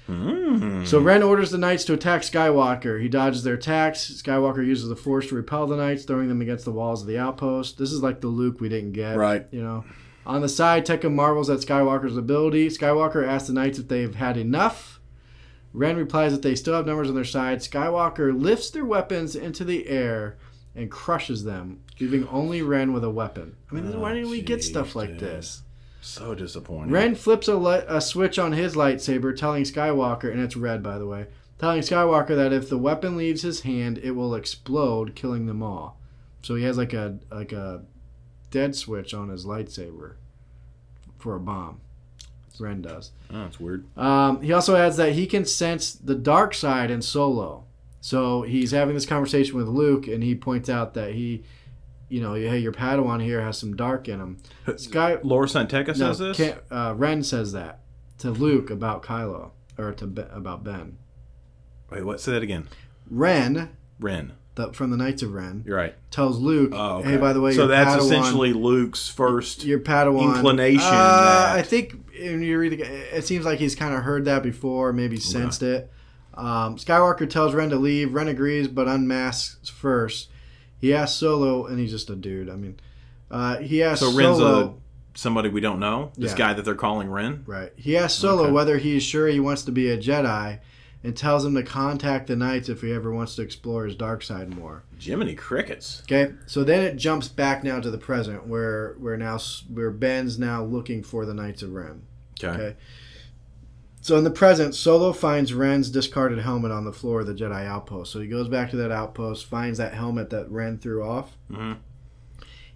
Mm. 0.09 0.87
So 0.87 0.99
Ren 0.99 1.21
orders 1.21 1.51
the 1.51 1.57
knights 1.57 1.85
to 1.85 1.93
attack 1.93 2.23
Skywalker. 2.23 2.99
He 2.99 3.07
dodges 3.07 3.43
their 3.43 3.53
attacks. 3.53 4.11
Skywalker 4.11 4.65
uses 4.65 4.89
the 4.89 4.95
Force 4.95 5.27
to 5.29 5.35
repel 5.35 5.67
the 5.67 5.77
knights, 5.77 6.03
throwing 6.03 6.29
them 6.29 6.41
against 6.41 6.65
the 6.65 6.71
walls 6.71 7.01
of 7.01 7.07
the 7.07 7.19
outpost. 7.19 7.77
This 7.77 7.91
is 7.91 8.01
like 8.01 8.21
the 8.21 8.27
Luke 8.27 8.59
we 8.59 8.69
didn't 8.69 8.93
get. 8.93 9.17
Right. 9.17 9.45
You 9.51 9.61
know. 9.61 9.85
On 10.25 10.41
the 10.41 10.49
side, 10.49 10.85
Tekka 10.85 11.11
marvels 11.11 11.49
at 11.49 11.59
Skywalker's 11.59 12.17
ability. 12.17 12.69
Skywalker 12.69 13.25
asks 13.25 13.47
the 13.47 13.53
knights 13.53 13.79
if 13.79 13.87
they've 13.87 14.15
had 14.15 14.37
enough. 14.37 14.99
Ren 15.73 15.97
replies 15.97 16.31
that 16.31 16.41
they 16.41 16.55
still 16.55 16.73
have 16.73 16.87
numbers 16.87 17.09
on 17.09 17.15
their 17.15 17.23
side. 17.23 17.59
Skywalker 17.59 18.39
lifts 18.39 18.71
their 18.71 18.85
weapons 18.85 19.35
into 19.35 19.63
the 19.63 19.87
air 19.87 20.37
and 20.80 20.89
crushes 20.89 21.43
them, 21.43 21.82
leaving 21.99 22.27
only 22.30 22.61
Ren 22.61 22.93
with 22.93 23.03
a 23.03 23.09
weapon. 23.09 23.55
I 23.71 23.75
mean, 23.75 23.91
Oh, 23.93 23.99
why 23.99 24.13
didn't 24.13 24.30
we 24.30 24.41
get 24.41 24.63
stuff 24.63 24.95
like 24.95 25.09
dude. 25.11 25.19
this? 25.19 25.61
So 26.01 26.34
disappointing. 26.34 26.91
Ren 26.91 27.13
flips 27.15 27.47
a, 27.47 27.55
li- 27.55 27.84
a 27.88 27.99
switch 27.99 28.39
on 28.39 28.53
his 28.53 28.75
lightsaber, 28.75 29.36
telling 29.36 29.63
Skywalker, 29.63 30.32
and 30.32 30.39
it's 30.39 30.55
red 30.55 30.82
by 30.82 30.97
the 30.97 31.05
way, 31.05 31.27
telling 31.59 31.82
Skywalker 31.82 32.36
that 32.36 32.53
if 32.53 32.69
the 32.69 32.77
weapon 32.77 33.17
leaves 33.17 33.41
his 33.41 33.61
hand, 33.61 33.97
it 33.97 34.11
will 34.11 34.34
explode, 34.34 35.13
killing 35.15 35.45
them 35.45 35.61
all. 35.61 35.99
So 36.41 36.55
he 36.55 36.63
has 36.63 36.77
like 36.77 36.93
a 36.93 37.19
like 37.30 37.51
a 37.51 37.84
dead 38.49 38.75
switch 38.75 39.13
on 39.13 39.27
his 39.30 39.45
lightsaber 39.45 40.13
for 41.17 41.36
a 41.36 41.39
bomb. 41.39 41.82
Ren 42.61 42.82
does. 42.82 43.11
Oh, 43.32 43.43
that's 43.43 43.59
weird. 43.59 43.86
Um, 43.97 44.41
he 44.41 44.51
also 44.51 44.75
adds 44.75 44.97
that 44.97 45.13
he 45.13 45.27
can 45.27 45.45
sense 45.45 45.93
the 45.93 46.15
dark 46.15 46.53
side 46.53 46.91
in 46.91 47.01
Solo. 47.01 47.63
So 48.01 48.43
he's 48.43 48.71
having 48.71 48.93
this 48.95 49.05
conversation 49.05 49.57
with 49.57 49.67
Luke, 49.67 50.07
and 50.07 50.23
he 50.23 50.33
points 50.35 50.69
out 50.69 50.93
that 50.93 51.13
he, 51.13 51.43
you 52.07 52.21
know, 52.21 52.33
hey, 52.33 52.57
your 52.59 52.71
Padawan 52.71 53.21
here 53.21 53.41
has 53.41 53.57
some 53.57 53.75
dark 53.75 54.07
in 54.07 54.19
him. 54.19 54.37
Sky, 54.77 55.17
Laura 55.23 55.47
San 55.49 55.67
Tekka 55.67 55.97
no, 55.97 56.13
says 56.13 56.37
this? 56.37 56.55
uh, 56.71 56.93
Ren 56.95 57.23
says 57.23 57.51
that 57.51 57.81
to 58.19 58.31
Luke 58.31 58.69
about 58.69 59.03
Kylo 59.03 59.51
or 59.77 59.91
to 59.93 60.07
be, 60.07 60.21
about 60.31 60.63
Ben. 60.63 60.97
Wait, 61.91 62.05
what? 62.05 62.21
Say 62.21 62.31
that 62.33 62.43
again. 62.43 62.67
Ren, 63.09 63.69
Ren. 63.99 64.33
the, 64.55 64.71
from 64.73 64.91
the 64.91 64.97
Knights 64.97 65.21
of 65.23 65.33
Ren, 65.33 65.63
You're 65.65 65.75
right. 65.77 65.95
tells 66.11 66.37
Luke, 66.39 66.71
Oh, 66.73 66.97
okay. 66.97 67.11
"Hey, 67.11 67.17
by 67.17 67.33
the 67.33 67.41
way, 67.41 67.53
so 67.53 67.67
that's 67.67 67.95
Padawan, 68.01 68.05
essentially 68.05 68.53
Luke's 68.53 69.09
first. 69.09 69.65
your 69.65 69.79
Padawan 69.79 70.35
inclination 70.35 70.81
Uh, 70.83 71.53
I 71.55 71.63
think 71.63 71.95
when 72.19 72.41
you 72.43 72.57
read, 72.59 72.73
the, 72.79 73.17
it 73.17 73.25
seems 73.25 73.45
like 73.45 73.59
he's 73.59 73.75
kind 73.75 73.93
of 73.95 74.03
heard 74.03 74.25
that 74.25 74.43
before, 74.43 74.93
maybe 74.93 75.17
sensed 75.17 75.63
it. 75.63 75.91
Um, 76.39 76.77
Skywalker 76.77 77.29
tells 77.29 77.53
Ren 77.53 77.69
to 77.69 77.75
leave. 77.75 78.13
Ren 78.13 78.27
agrees, 78.27 78.67
but 78.67 78.87
unmasks 78.87 79.69
first. 79.69 80.29
He 80.79 80.93
asks 80.93 81.17
Solo, 81.17 81.65
and 81.65 81.77
he's 81.79 81.91
just 81.91 82.09
a 82.09 82.15
dude. 82.15 82.49
I 82.49 82.55
mean, 82.55 82.79
uh, 83.29 83.57
he 83.57 83.83
asks 83.83 83.99
So 83.99 84.13
Ren's 84.15 84.37
Solo. 84.37 84.59
a 85.15 85.17
somebody 85.17 85.49
we 85.49 85.59
don't 85.59 85.79
know. 85.79 86.11
This 86.17 86.31
Yeah. 86.31 86.37
guy 86.37 86.53
that 86.53 86.63
they're 86.63 86.75
calling 86.75 87.09
Ren. 87.09 87.43
Right. 87.45 87.73
He 87.75 87.97
asks 87.97 88.17
Solo 88.17 88.43
Okay. 88.43 88.51
whether 88.53 88.77
he's 88.77 89.03
sure 89.03 89.27
he 89.27 89.39
wants 89.41 89.63
to 89.63 89.71
be 89.73 89.89
a 89.89 89.97
Jedi 89.97 90.59
and 91.03 91.15
tells 91.15 91.43
him 91.45 91.55
to 91.55 91.63
contact 91.63 92.27
the 92.27 92.35
Knights 92.37 92.69
if 92.69 92.81
he 92.81 92.93
ever 92.93 93.11
wants 93.11 93.35
to 93.35 93.41
explore 93.41 93.85
his 93.85 93.95
dark 93.95 94.23
side 94.23 94.55
more. 94.55 94.83
Jiminy 94.97 95.35
crickets. 95.35 96.03
Okay. 96.05 96.33
So 96.45 96.63
then 96.63 96.83
it 96.85 96.95
jumps 96.95 97.27
back 97.27 97.63
now 97.65 97.81
to 97.81 97.91
the 97.91 97.97
present 97.97 98.47
where 98.47 98.95
where 98.99 99.17
now 99.17 99.39
where 99.73 99.91
Ben's 99.91 100.39
now 100.39 100.63
looking 100.63 101.03
for 101.03 101.25
the 101.25 101.33
Knights 101.33 101.63
of 101.63 101.73
Ren. 101.73 102.03
Okay. 102.41 102.53
Okay. 102.53 102.75
So 104.10 104.18
in 104.18 104.24
the 104.24 104.32
present, 104.32 104.74
Solo 104.74 105.14
finds 105.14 105.53
Ren's 105.53 105.91
discarded 105.91 106.39
helmet 106.39 106.72
on 106.72 106.84
the 106.84 106.91
floor 106.91 107.20
of 107.20 107.28
the 107.28 107.34
Jedi 107.36 107.64
outpost. 107.68 108.12
So 108.12 108.20
he 108.20 108.26
goes 108.28 108.47
back 108.47 108.72
to 108.72 108.76
that 108.78 108.89
outpost, 108.91 109.45
finds 109.45 109.78
that 109.78 109.93
helmet 109.93 110.32
that 110.32 110.49
Ren 110.49 110.80
threw 110.80 111.03
off. 111.03 111.38
Mhm. 111.51 111.78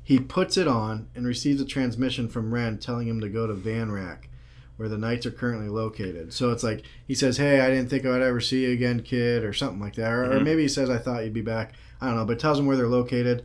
He 0.04 0.20
puts 0.20 0.58
it 0.58 0.68
on 0.68 1.08
and 1.16 1.26
receives 1.26 1.60
a 1.60 1.66
transmission 1.66 2.28
from 2.28 2.54
Ren 2.54 2.78
telling 2.78 3.08
him 3.08 3.20
to 3.20 3.30
go 3.30 3.48
to 3.48 3.56
Van 3.56 3.92
Rack, 3.92 4.30
where 4.78 4.88
the 4.88 5.00
Knights 5.00 5.26
are 5.26 5.32
currently 5.32 5.70
located. 5.70 6.34
So 6.34 6.52
it's 6.52 6.64
like 6.64 6.84
he 7.08 7.16
says, 7.16 7.38
"Hey, 7.38 7.62
I 7.62 7.72
didn't 7.72 7.90
think 7.90 8.06
I'd 8.06 8.22
ever 8.22 8.40
see 8.40 8.66
you 8.66 8.70
again, 8.72 9.02
kid," 9.02 9.44
or 9.44 9.54
something 9.54 9.80
like 9.80 9.96
that. 9.96 10.12
Or, 10.12 10.26
or 10.26 10.40
Mhm. 10.40 10.44
maybe 10.44 10.62
he 10.62 10.68
says, 10.68 10.88
"I 10.92 11.00
thought 11.00 11.24
you'd 11.24 11.34
be 11.34 11.42
back." 11.42 11.74
I 12.00 12.10
don't 12.10 12.16
know, 12.18 12.26
but 12.26 12.38
tells 12.38 12.60
him 12.60 12.68
where 12.68 12.78
they're 12.78 12.88
located. 12.88 13.42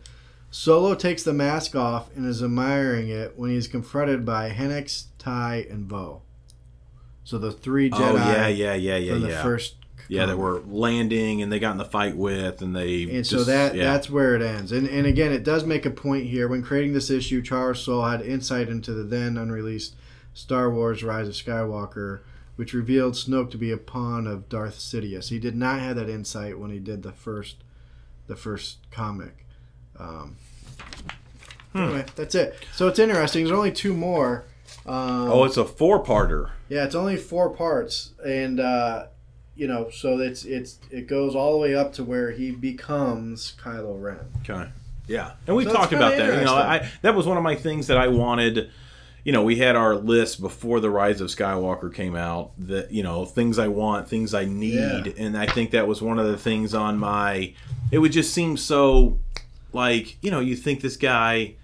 Solo 0.51 0.95
takes 0.95 1.23
the 1.23 1.33
mask 1.33 1.75
off 1.75 2.15
and 2.15 2.27
is 2.27 2.43
admiring 2.43 3.09
it 3.09 3.33
when 3.39 3.49
he's 3.49 3.67
confronted 3.67 4.27
by 4.27 4.51
Hennix, 4.51 5.05
Tai, 5.19 5.67
and 5.71 5.87
Voe. 5.87 6.21
So 7.29 7.37
the 7.37 7.53
three 7.53 7.91
Jedi 7.91 7.99
Oh 8.01 8.15
yeah, 8.15 8.49
yeah, 8.49 8.73
yeah, 8.73 8.97
yeah, 8.97 9.13
from 9.13 9.21
the 9.21 9.29
yeah. 9.29 9.43
first. 9.43 9.75
yeah, 10.09 10.25
that 10.25 10.39
were 10.39 10.63
landing 10.67 11.43
and 11.43 11.53
they 11.53 11.59
got 11.59 11.73
in 11.73 11.77
the 11.77 11.85
fight 11.85 12.17
with 12.17 12.63
and 12.63 12.75
they 12.75 13.03
And 13.03 13.27
so 13.27 13.45
that 13.45 13.75
yeah. 13.75 13.85
that's 13.85 14.09
where 14.09 14.35
it 14.35 14.41
ends. 14.41 14.73
And 14.73 14.89
and 14.89 15.07
again, 15.07 15.31
it 15.31 15.45
does 15.45 15.67
make 15.67 15.85
a 15.85 15.91
point 15.91 16.25
here. 16.25 16.49
When 16.49 16.63
creating 16.63 16.95
this 16.95 17.11
issue, 17.11 17.43
Charles 17.43 17.85
Soule 17.85 18.07
had 18.07 18.23
insight 18.23 18.71
into 18.71 18.95
the 18.95 19.03
then 19.03 19.37
unreleased 19.37 19.95
Star 20.33 20.71
Wars: 20.71 21.05
Rise 21.05 21.29
of 21.29 21.35
Skywalker, 21.35 22.21
which 22.57 22.73
revealed 22.73 23.13
Snoke 23.13 23.51
to 23.51 23.59
be 23.59 23.73
a 23.73 23.77
pawn 23.77 24.27
of 24.27 24.49
Darth 24.49 24.79
Sidious. 24.79 25.29
He 25.29 25.39
did 25.39 25.55
not 25.55 25.81
have 25.81 25.97
that 25.97 26.09
insight 26.09 26.59
when 26.59 26.71
he 26.71 26.79
did 26.79 27.03
the 27.03 27.13
first 27.13 27.57
the 28.27 28.37
first 28.37 28.79
comic. 28.91 29.45
Um, 29.99 30.37
Hmm. 31.73 31.79
Anyway, 31.79 32.07
that's 32.17 32.35
it. 32.35 32.55
So 32.73 32.89
it's 32.89 32.99
interesting. 32.99 33.45
There's 33.45 33.55
only 33.57 33.73
two 33.73 33.93
more. 33.93 34.47
Um, 34.87 35.31
Oh, 35.31 35.45
it's 35.45 35.57
a 35.57 35.65
four-parter. 35.65 36.51
Yeah, 36.69 36.85
it's 36.85 36.95
only 36.95 37.17
four 37.17 37.51
parts, 37.51 38.13
and 38.25 38.61
uh, 38.61 39.07
you 39.57 39.67
know, 39.67 39.91
so 39.91 40.19
it's 40.19 40.45
it's 40.45 40.79
it 40.91 41.07
goes 41.07 41.35
all 41.35 41.53
the 41.53 41.59
way 41.59 41.75
up 41.75 41.93
to 41.95 42.05
where 42.05 42.31
he 42.31 42.51
becomes 42.51 43.55
Kylo 43.63 44.01
Ren. 44.01 44.21
Okay. 44.49 44.69
Yeah, 45.07 45.33
and 45.47 45.57
we 45.57 45.65
So 45.65 45.73
talked 45.73 45.93
about 45.93 46.17
that. 46.19 46.39
You 46.39 46.45
know, 46.45 46.55
I 46.55 46.89
that 47.03 47.15
was 47.15 47.27
one 47.27 47.37
of 47.39 47.43
my 47.43 47.55
things 47.55 47.87
that 47.87 47.97
I 47.97 48.09
wanted. 48.09 48.71
You 49.25 49.33
know, 49.33 49.43
we 49.43 49.57
had 49.57 49.75
our 49.77 49.95
list 49.97 50.41
before 50.41 50.81
the 50.81 50.89
Rise 50.91 51.21
of 51.21 51.29
Skywalker 51.29 51.93
came 51.93 52.15
out. 52.15 52.53
That 52.59 52.93
you 52.93 53.03
know, 53.03 53.25
things 53.25 53.59
I 53.59 53.69
want, 53.69 54.09
things 54.09 54.33
I 54.35 54.45
need, 54.45 54.75
Yeah. 55.07 55.13
and 55.17 55.37
I 55.37 55.47
think 55.47 55.71
that 55.73 55.87
was 55.89 56.01
one 56.03 56.19
of 56.19 56.27
the 56.27 56.37
things 56.39 56.75
on 56.75 56.99
my. 56.99 57.55
It 57.91 57.99
would 57.99 58.13
just 58.13 58.33
seem 58.35 58.57
so, 58.59 59.19
like 59.73 60.23
you 60.23 60.31
know, 60.31 60.41
you 60.41 60.55
think 60.57 60.83
this 60.83 60.97
guy, 60.99 61.55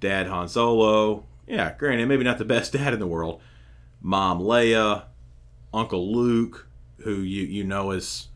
Dad 0.00 0.26
Han 0.26 0.48
Solo. 0.48 1.24
Yeah, 1.48 1.74
granted, 1.78 2.06
maybe 2.08 2.24
not 2.24 2.38
the 2.38 2.44
best 2.44 2.72
dad 2.74 2.92
in 2.92 3.00
the 3.00 3.06
world. 3.06 3.40
Mom 4.00 4.40
Leia, 4.40 5.04
Uncle 5.74 6.12
Luke, 6.14 6.68
who 6.98 7.16
you 7.16 7.42
you 7.44 7.64
know 7.64 7.90
is 7.92 8.28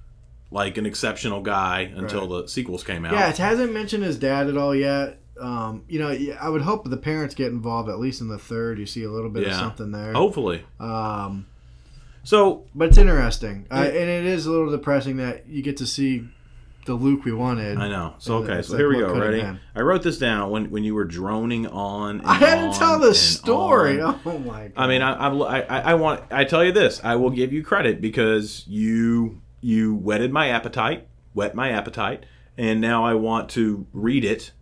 like 0.51 0.77
an 0.77 0.85
exceptional 0.87 1.41
guy 1.41 1.93
until 1.95 2.27
the 2.27 2.47
sequels 2.47 2.85
came 2.85 3.05
out. 3.05 3.13
Yeah, 3.13 3.31
it 3.31 3.39
hasn't 3.39 3.73
mentioned 3.73 4.05
his 4.05 4.19
dad 4.19 4.49
at 4.49 4.57
all 4.57 4.75
yet. 4.75 5.19
Um, 5.41 5.85
you 5.89 5.99
know, 5.99 6.15
I 6.41 6.49
would 6.49 6.61
hope 6.63 6.89
the 6.89 6.97
parents 6.97 7.35
get 7.35 7.49
involved 7.53 7.89
at 7.89 7.99
least 7.99 8.21
in 8.21 8.29
the 8.29 8.39
third. 8.39 8.79
You 8.79 8.85
see 8.87 9.03
a 9.05 9.11
little 9.11 9.31
bit 9.31 9.47
of 9.47 9.55
something 9.55 9.91
there. 9.91 10.13
Hopefully. 10.13 10.63
Um, 10.79 11.47
So 12.23 12.65
but 12.75 12.89
it's 12.89 12.99
interesting, 12.99 13.67
uh, 13.71 13.77
Yeah. 13.77 14.01
and 14.01 14.11
it 14.11 14.27
is 14.27 14.47
a 14.47 14.51
little 14.51 14.71
depressing 14.71 15.17
that 15.17 15.49
you 15.49 15.63
get 15.63 15.79
to 15.79 15.87
see 15.87 16.29
the 16.85 16.95
Luke 16.95 17.25
we 17.25 17.33
wanted. 17.33 17.79
I 17.79 17.89
know. 17.89 18.15
So 18.19 18.39
okay, 18.39 18.63
so 18.63 18.73
like, 18.73 18.79
here 18.81 18.89
we 18.89 18.99
go. 18.99 19.19
Ready? 19.19 19.59
I 19.75 19.81
wrote 19.81 20.03
this 20.03 20.19
down 20.19 20.51
when 20.51 20.71
when 20.71 20.85
you 20.85 20.95
were 20.95 21.05
droning 21.05 21.67
on. 21.67 22.21
And 22.21 22.27
I 22.27 22.35
had 22.35 22.73
to 22.73 22.79
tell 22.79 22.99
the 22.99 23.15
story. 23.15 24.01
on. 24.01 24.21
Oh 24.27 24.39
my 24.39 24.69
god! 24.69 24.73
I 24.77 24.87
mean, 24.87 25.03
I, 25.03 25.13
I, 25.15 25.61
I, 25.61 25.81
I 25.93 25.95
want. 25.95 26.23
I 26.31 26.45
tell 26.45 26.65
you 26.65 26.73
this. 26.73 27.01
I 27.05 27.17
will 27.17 27.31
give 27.31 27.53
you 27.53 27.63
credit 27.63 28.01
because 28.01 28.65
you 28.67 29.43
you 29.61 29.95
whetted 29.95 30.33
my 30.33 30.49
appetite, 30.49 31.09
whet 31.35 31.55
my 31.55 31.71
appetite, 31.71 32.25
and 32.57 32.81
now 32.81 33.05
I 33.05 33.15
want 33.15 33.49
to 33.51 33.87
read 33.93 34.25
it 34.25 34.53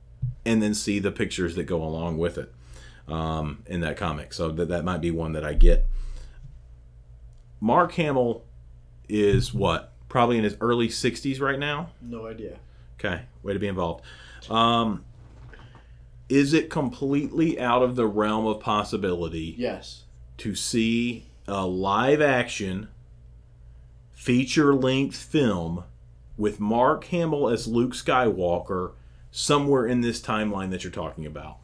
and 0.45 0.63
then 0.63 0.75
see 0.75 0.99
the 0.99 1.13
pictures 1.13 1.55
that 1.57 1.65
go 1.65 1.83
along 1.83 2.19
with 2.19 2.39
it 2.39 2.53
um, 3.09 3.63
in 3.67 3.81
that 3.81 3.97
comic. 3.97 4.33
So 4.33 4.51
that 4.51 4.69
that 4.69 4.85
might 4.85 5.01
be 5.01 5.11
one 5.11 5.33
that 5.33 5.45
I 5.45 5.55
get. 5.55 5.87
Mark 7.61 7.93
Hamill 7.93 8.45
is 9.09 9.53
what 9.53 9.93
probably 10.11 10.37
in 10.37 10.45
his 10.45 10.57
early 10.61 10.89
60s 10.89 11.41
right 11.41 11.59
now. 11.59 11.89
no 12.03 12.27
idea. 12.27 12.59
Okay, 12.99 13.23
way 13.43 13.55
to 13.55 13.59
be 13.59 13.67
involved. 13.69 14.05
Um, 14.51 15.05
is 16.29 16.53
it 16.53 16.69
completely 16.69 17.59
out 17.59 17.83
of 17.83 17.97
the 17.97 18.07
realm 18.07 18.47
of 18.47 18.61
possibility 18.61 19.55
Yes. 19.57 20.03
to 20.39 20.55
see 20.55 21.25
a 21.49 21.67
live 21.67 22.21
action 22.21 22.89
feature 24.13 24.75
length 24.75 25.17
film 25.17 25.85
with 26.37 26.61
Mark 26.61 27.05
Hamill 27.07 27.49
as 27.49 27.67
Luke 27.67 27.93
Skywalker 27.93 28.93
somewhere 29.31 29.87
in 29.87 30.01
this 30.03 30.21
timeline 30.21 30.71
that 30.71 30.85
you're 30.85 30.93
talking 30.93 31.25
about? 31.27 31.57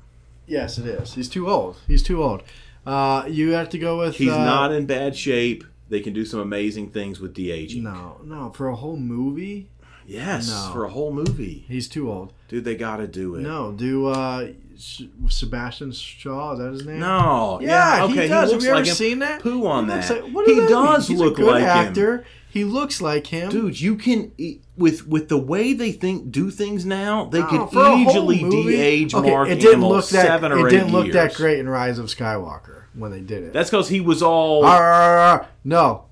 Yes, 0.46 0.78
it 0.78 0.86
is. 0.86 1.14
He's 1.14 1.28
too 1.28 1.48
old. 1.50 1.76
He's 1.86 2.02
too 2.02 2.22
old. 2.22 2.42
Uh, 2.86 3.24
you 3.28 3.50
have 3.52 3.68
to 3.70 3.78
go 3.78 3.98
with. 3.98 4.16
He's 4.16 4.30
uh, 4.30 4.44
not 4.44 4.72
in 4.72 4.86
bad 4.86 5.16
shape. 5.16 5.64
They 5.88 6.00
can 6.00 6.12
do 6.12 6.24
some 6.24 6.40
amazing 6.40 6.90
things 6.90 7.20
with 7.20 7.32
de 7.34 7.50
aging. 7.50 7.84
No, 7.84 8.20
no. 8.24 8.50
For 8.54 8.68
a 8.68 8.74
whole 8.76 8.96
movie, 8.96 9.68
Yes, 10.08 10.48
No. 10.48 10.72
for 10.72 10.84
a 10.84 10.88
whole 10.90 11.12
movie. 11.12 11.64
he's 11.68 11.88
too 11.88 12.08
old. 12.10 12.32
Dude, 12.48 12.64
they 12.64 12.76
got 12.76 12.98
to 12.98 13.08
do 13.08 13.34
it. 13.34 13.40
No, 13.40 13.72
do 13.72 14.06
uh, 14.06 14.50
S- 14.76 15.02
Sebastian 15.28 15.90
Shaw? 15.90 16.52
Is 16.52 16.58
that 16.60 16.72
his 16.72 16.86
name? 16.86 17.00
No. 17.00 17.58
Yeah, 17.60 18.04
okay. 18.04 18.22
he 18.22 18.28
does. 18.28 18.52
looks 18.52 18.52
Have 18.52 18.62
you 18.62 18.68
ever 18.68 18.78
like 18.80 18.88
him. 18.88 18.94
seen 18.94 19.18
that? 19.18 19.40
Poo 19.42 19.66
on 19.66 19.84
He 19.86 19.90
that. 19.90 20.10
like- 20.10 20.32
what 20.32 20.46
he 20.46 20.54
does 20.54 20.68
that 20.68 20.74
mean? 20.76 20.84
does 20.86 21.08
He's 21.08 21.18
look 21.18 21.32
a 21.38 21.42
good 21.42 21.46
like 21.50 21.62
him. 21.62 21.68
actor. 21.68 22.24
He 22.48 22.62
looks 22.64 23.00
like 23.02 23.26
him. 23.26 23.50
Dude, 23.50 23.80
you 23.80 23.96
can 23.96 24.30
with 24.78 25.06
with 25.08 25.28
the 25.28 25.36
way 25.38 25.72
they 25.74 25.90
think 25.92 26.30
do 26.30 26.50
things 26.50 26.86
now, 26.86 27.24
they 27.26 27.40
No, 27.40 27.46
could 27.48 27.70
for 27.72 27.80
a 27.84 27.96
whole 27.98 28.32
easily 28.32 28.48
de-age 28.48 29.12
okay, 29.14 29.30
Mark 29.30 29.48
it 29.48 29.56
didn't 29.56 29.72
Hamill 29.72 29.88
look 29.90 30.08
that, 30.08 30.24
seven 30.26 30.52
or 30.52 30.60
It 30.68 30.72
eight 30.72 30.78
didn't 30.78 30.92
look 30.92 31.06
years. 31.06 31.14
that 31.14 31.34
great 31.34 31.58
in 31.58 31.68
Rise 31.68 31.98
of 31.98 32.06
Skywalker 32.06 32.84
when 32.96 33.10
they 33.10 33.20
did 33.20 33.44
it. 33.44 33.52
That's 33.52 33.70
because 33.70 33.88
he 33.88 34.00
was 34.00 34.22
all 34.22 34.64
Arr, 34.64 35.46
no, 35.64 36.04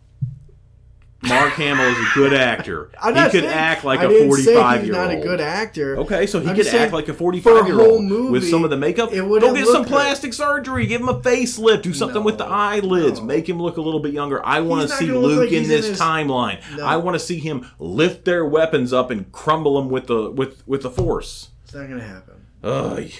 Mark 1.22 1.52
Hamill 1.54 1.86
is 1.86 1.96
a 1.96 2.10
good 2.14 2.34
actor. 2.34 2.90
I'm 3.02 3.14
he 3.14 3.30
could 3.30 3.46
act 3.46 3.82
like 3.82 4.00
I 4.00 4.04
a 4.04 4.08
didn't 4.08 4.30
say 4.34 4.44
forty-five 4.52 4.80
he's 4.80 4.88
year 4.90 4.96
not 4.98 5.10
old. 5.10 5.18
a 5.24 5.26
good 5.26 5.40
actor. 5.40 5.96
Okay, 6.00 6.26
so 6.26 6.38
he 6.38 6.50
I'm 6.50 6.54
could 6.54 6.66
act 6.66 6.92
like 6.92 7.08
a 7.08 7.14
for 7.14 7.18
forty-five 7.18 7.66
year 7.66 7.76
whole 7.76 7.92
old 7.92 8.04
movie, 8.04 8.30
with 8.30 8.50
some 8.50 8.62
of 8.62 8.68
the 8.68 8.76
makeup. 8.76 9.10
it 9.10 9.20
Go 9.20 9.54
get 9.54 9.66
some 9.66 9.84
good. 9.84 9.90
plastic 9.90 10.34
surgery. 10.34 10.84
Give 10.86 11.00
him 11.00 11.08
a 11.08 11.18
facelift. 11.20 11.80
Do 11.80 11.94
something 11.94 12.22
with 12.22 12.36
the 12.36 12.44
eyelids. 12.44 13.20
no. 13.20 13.24
Make 13.26 13.48
him 13.48 13.58
look 13.58 13.78
a 13.78 13.80
little 13.80 14.00
bit 14.00 14.12
younger. 14.12 14.44
I 14.44 14.60
want 14.60 14.82
to 14.90 14.94
see 14.94 15.06
Luke 15.10 15.38
like 15.40 15.48
in 15.48 15.60
he's 15.60 15.70
in 15.70 15.76
this 15.76 15.86
his- 15.86 16.00
timeline. 16.00 16.60
No. 16.76 16.84
I 16.84 16.96
want 16.98 17.14
to 17.14 17.18
see 17.20 17.38
him 17.38 17.70
lift 17.78 18.26
their 18.26 18.44
weapons 18.44 18.92
up 18.92 19.10
and 19.10 19.32
crumble 19.32 19.76
them 19.80 19.88
with 19.90 20.08
the 20.08 20.30
with 20.30 20.62
with 20.68 20.82
the 20.82 20.90
force. 20.90 21.48
It's 21.64 21.72
not 21.72 21.88
gonna 21.88 22.02
happen. 22.04 22.34
Ugh. 22.62 23.10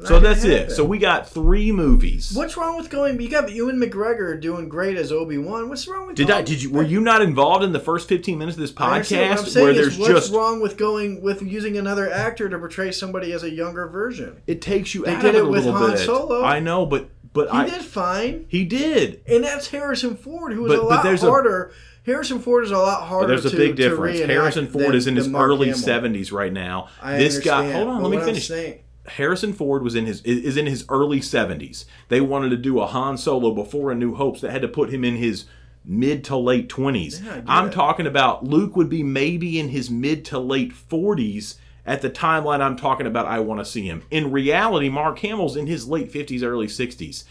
Not 0.00 0.08
So 0.08 0.18
that's 0.20 0.44
it. 0.44 0.70
So 0.70 0.84
we 0.84 0.98
got 0.98 1.28
three 1.28 1.70
movies. 1.72 2.32
What's 2.34 2.56
wrong 2.56 2.76
with 2.76 2.88
going? 2.88 3.20
You 3.20 3.28
got 3.28 3.52
Ewan 3.52 3.78
McGregor 3.78 4.40
doing 4.40 4.68
great 4.68 4.96
as 4.96 5.12
Obi 5.12 5.36
Wan. 5.36 5.68
What's 5.68 5.86
wrong 5.86 6.06
with? 6.06 6.16
Did 6.16 6.28
going, 6.28 6.38
I? 6.40 6.42
Did 6.42 6.62
you? 6.62 6.70
Were 6.72 6.82
you 6.82 7.00
not 7.00 7.20
involved 7.20 7.62
in 7.64 7.72
the 7.72 7.80
first 7.80 8.08
fifteen 8.08 8.38
minutes 8.38 8.56
of 8.56 8.62
this 8.62 8.72
I 8.78 8.94
understand. 8.94 9.30
What 9.30 9.38
I'm 9.40 9.44
podcast 9.44 9.60
where 9.62 9.74
there's 9.74 9.98
what's 9.98 10.10
just 10.10 10.32
wrong 10.32 10.60
with 10.62 10.76
going 10.78 11.20
with 11.20 11.42
using 11.42 11.76
another 11.76 12.10
actor 12.10 12.48
to 12.48 12.58
portray 12.58 12.92
somebody 12.92 13.32
as 13.32 13.42
a 13.42 13.50
younger 13.50 13.86
version? 13.88 14.40
it 14.46 14.62
takes 14.62 14.94
you 14.94 15.04
They 15.04 15.14
out 15.14 15.22
did 15.22 15.34
of 15.34 15.46
it 15.46 15.50
with 15.50 15.66
Han 15.66 15.90
bit. 15.90 15.98
Solo. 15.98 16.42
I 16.44 16.60
know, 16.60 16.86
but 16.86 17.10
but 17.32 17.50
He 17.50 17.58
I 17.58 17.64
did 17.68 17.82
fine, 17.82 18.46
he 18.48 18.64
did. 18.64 19.20
and 19.28 19.44
that's 19.44 19.68
Harrison 19.68 20.16
Ford, 20.16 20.52
who 20.52 20.62
was 20.62 20.72
But- 20.72 20.78
a 20.78 20.82
but 20.82 20.88
lot 20.88 21.02
there's 21.04 21.22
a- 21.22 21.28
harder. 21.30 21.72
Harrison 22.06 22.40
Ford 22.40 22.64
is 22.64 22.70
a 22.70 22.78
lot 22.78 23.02
harder. 23.06 23.26
But 23.26 23.28
there's 23.42 23.44
a 23.44 23.50
to, 23.50 23.56
big 23.56 23.76
difference. 23.76 24.18
Harrison 24.20 24.66
Ford 24.66 24.86
than- 24.86 24.94
is 24.94 25.06
in 25.06 25.16
his 25.16 25.28
early 25.32 25.66
Hamill. 25.68 25.78
seventies 25.78 26.32
right 26.32 26.52
now. 26.52 26.88
I 27.02 27.18
this 27.18 27.38
guy, 27.38 27.70
hold 27.70 27.88
on, 27.88 28.02
but 28.02 28.08
let 28.08 28.18
me 28.18 28.24
finish. 28.24 28.48
saying- 28.48 28.78
Harrison 29.16 29.52
Ford 29.52 29.82
was 29.82 29.94
in 29.94 30.06
his 30.06 30.20
is 30.22 30.56
in 30.56 30.66
his 30.66 30.84
early 30.88 31.20
seventies. 31.20 31.86
They 32.08 32.20
wanted 32.20 32.50
to 32.50 32.56
do 32.56 32.80
a 32.80 32.86
Han 32.86 33.16
Solo 33.18 33.52
before 33.52 33.90
A 33.90 33.94
New 33.94 34.14
Hopes 34.14 34.40
that 34.40 34.50
had 34.50 34.62
to 34.62 34.68
put 34.68 34.90
him 34.90 35.04
in 35.04 35.16
his 35.16 35.44
mid 35.84 36.24
to 36.24 36.36
late 36.36 36.68
twenties. 36.68 37.20
Yeah, 37.20 37.32
I 37.32 37.34
get 37.36 37.44
I'm 37.48 37.70
talking 37.70 38.06
about 38.06 38.44
Luke 38.44 38.76
would 38.76 38.88
be 38.88 39.02
maybe 39.02 39.58
in 39.58 39.68
his 39.70 39.90
mid 39.90 40.24
to 40.26 40.38
late 40.38 40.72
forties 40.72 41.56
at 41.86 42.02
the 42.02 42.10
timeline 42.10 42.60
I'm 42.60 42.76
talking 42.76 43.06
about. 43.06 43.26
I 43.26 43.40
want 43.40 43.60
to 43.60 43.64
see 43.64 43.86
him. 43.86 44.02
In 44.10 44.30
reality, 44.30 44.88
Mark 44.88 45.18
Hamill's 45.20 45.56
in 45.56 45.66
his 45.66 45.88
late 45.88 46.10
fifties, 46.12 46.42
early 46.42 46.68
sixties. 46.68 47.24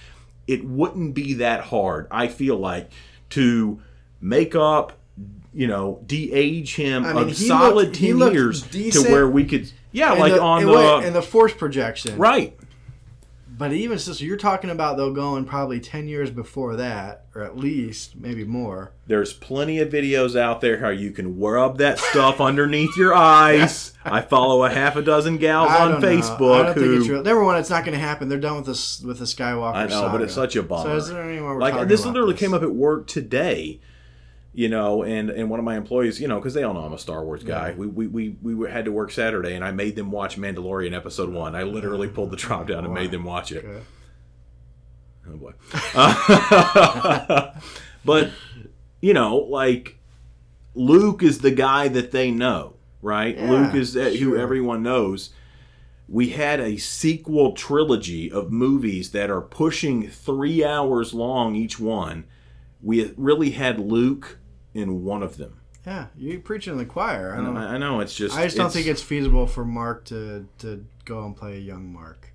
It 0.48 0.66
wouldn't 0.66 1.14
be 1.14 1.36
that 1.36 1.66
hard, 1.66 2.08
I 2.10 2.28
feel 2.28 2.58
like, 2.58 2.90
to 3.32 3.82
make 4.20 4.56
up. 4.56 4.94
You 5.52 5.66
know, 5.66 6.00
de-age 6.06 6.76
him 6.76 7.04
I 7.04 7.14
mean, 7.14 7.30
a 7.30 7.34
solid 7.34 7.88
looked- 7.88 7.96
ten 7.96 8.18
years 8.20 8.62
decent. 8.62 9.08
to 9.08 9.12
where 9.12 9.28
we 9.28 9.46
could, 9.46 9.72
yeah, 9.92 10.12
And 10.12 10.20
like 10.20 10.34
the, 10.34 10.42
on 10.42 10.60
and 10.62 10.68
the 10.70 10.74
wait, 10.74 11.06
and 11.06 11.16
the 11.16 11.22
force 11.22 11.54
projection, 11.54 12.18
right. 12.18 12.56
But 13.58 13.74
even 13.74 14.00
so, 14.00 14.14
so 14.14 14.24
you're 14.24 14.38
talking 14.38 14.70
about 14.70 14.96
though 14.96 15.12
going 15.12 15.44
probably 15.44 15.82
ten 15.82 16.08
years 16.08 16.32
before 16.32 16.78
that, 16.78 17.26
or 17.36 17.44
at 17.44 17.58
least 17.58 18.16
maybe 18.16 18.46
more. 18.46 18.94
There's 19.06 19.34
plenty 19.34 19.80
of 19.80 19.90
videos 19.90 20.40
out 20.40 20.62
there 20.62 20.80
how 20.80 20.90
you 20.90 21.12
can 21.12 21.38
rub 21.38 21.78
that 21.80 22.00
stuff 22.00 22.40
underneath 22.50 22.96
your 22.96 23.14
eyes. 23.14 23.92
I 24.06 24.22
follow 24.22 24.64
a 24.64 24.70
half 24.70 24.96
a 24.96 25.02
dozen 25.02 25.38
gals 25.40 25.72
on 25.72 25.92
don't 25.92 26.02
know. 26.02 26.08
Facebook 26.08 26.54
I 26.62 26.64
don't 26.68 26.74
who 26.76 26.82
think 26.82 27.00
it's 27.02 27.10
real. 27.10 27.24
Number 27.24 27.44
one, 27.44 27.58
it's 27.58 27.70
not 27.70 27.84
going 27.84 27.96
to 27.98 28.00
happen. 28.00 28.30
They're 28.30 28.40
done 28.40 28.56
with 28.56 28.66
this 28.68 29.02
with 29.02 29.20
the 29.20 29.26
Skywalker. 29.26 29.74
I 29.76 29.84
know, 29.88 29.90
saga. 29.90 30.12
but 30.14 30.22
it's 30.22 30.34
such 30.34 30.56
a 30.56 30.60
So 30.62 30.64
bummer. 30.68 30.96
is 30.96 31.10
there 31.10 31.22
any 31.30 31.42
more 31.42 31.56
we're 31.56 31.60
like 31.60 31.74
talking 31.74 31.90
this 31.90 32.02
about 32.04 32.14
literally 32.14 32.34
this? 32.36 32.40
came 32.40 32.54
up 32.54 32.64
at 32.64 32.74
work 32.74 33.08
today. 33.08 33.82
You 34.52 34.68
know, 34.68 35.04
and 35.04 35.30
and 35.30 35.50
one 35.50 35.60
of 35.60 35.66
my 35.66 35.78
employees, 35.78 36.20
you 36.20 36.28
know, 36.28 36.40
because 36.40 36.56
they 36.56 36.64
all 36.64 36.74
know 36.74 36.82
I'm 36.82 36.94
a 36.94 36.98
Star 36.98 37.24
Wars 37.24 37.44
guy. 37.44 37.74
We, 37.78 37.88
we 37.88 38.08
we 38.08 38.30
we 38.56 38.70
had 38.70 38.86
to 38.86 38.92
work 38.92 39.12
Saturday, 39.12 39.54
and 39.54 39.64
I 39.64 39.72
made 39.72 39.96
them 39.96 40.10
watch 40.12 40.38
Mandalorian 40.38 40.96
episode 40.96 41.30
one. 41.32 41.56
I 41.56 41.64
literally 41.64 42.08
mm. 42.08 42.16
pulled 42.16 42.32
the 42.32 42.38
drop 42.38 42.68
down 42.68 42.84
and 42.84 42.94
made 42.94 43.12
them 43.12 43.24
watch 43.24 43.52
it. 43.52 43.64
Okay. 43.64 43.82
Oh 45.28 45.38
boy. 45.38 45.54
but 48.06 48.32
you 49.02 49.14
know, 49.14 49.38
like 49.38 49.98
Luke 50.74 51.24
is 51.24 51.40
the 51.40 51.52
guy 51.52 51.88
that 51.90 52.12
they 52.12 52.32
know, 52.32 52.76
right? 53.02 53.38
Yeah, 53.38 53.50
Luke 53.50 53.76
is 53.76 53.94
that 53.94 54.16
who 54.16 54.36
everyone 54.36 54.84
knows. 54.84 55.32
We 56.08 56.30
had 56.30 56.60
a 56.60 56.78
sequel 56.78 57.54
trilogy 57.54 58.32
of 58.32 58.52
movies 58.52 59.12
that 59.12 59.30
are 59.30 59.42
pushing 59.42 60.10
three 60.10 60.66
hours 60.66 61.14
long 61.14 61.56
each 61.56 61.80
one. 61.80 62.26
We 62.82 63.14
really 63.16 63.52
had 63.52 63.80
Luke 63.80 64.39
in 64.80 65.04
one 65.04 65.22
of 65.24 65.38
them. 65.38 65.60
Yeah, 65.86 66.08
you're 66.18 66.40
preaching 66.40 66.74
to 66.74 66.80
the 66.80 66.86
choir. 66.86 67.36
I 67.36 67.42
know. 67.42 67.58
I 67.58 67.78
know 67.78 68.00
it's 68.00 68.14
just. 68.16 68.36
I 68.38 68.46
just 68.46 68.58
don't 68.58 68.72
think 68.72 68.88
it's 68.88 69.02
feasible 69.02 69.48
for 69.48 69.64
Mark 69.66 70.06
to 70.06 70.48
to 70.60 70.86
go 71.06 71.26
and 71.26 71.36
play 71.36 71.56
a 71.56 71.60
young 71.60 71.92
Mark. 71.92 72.34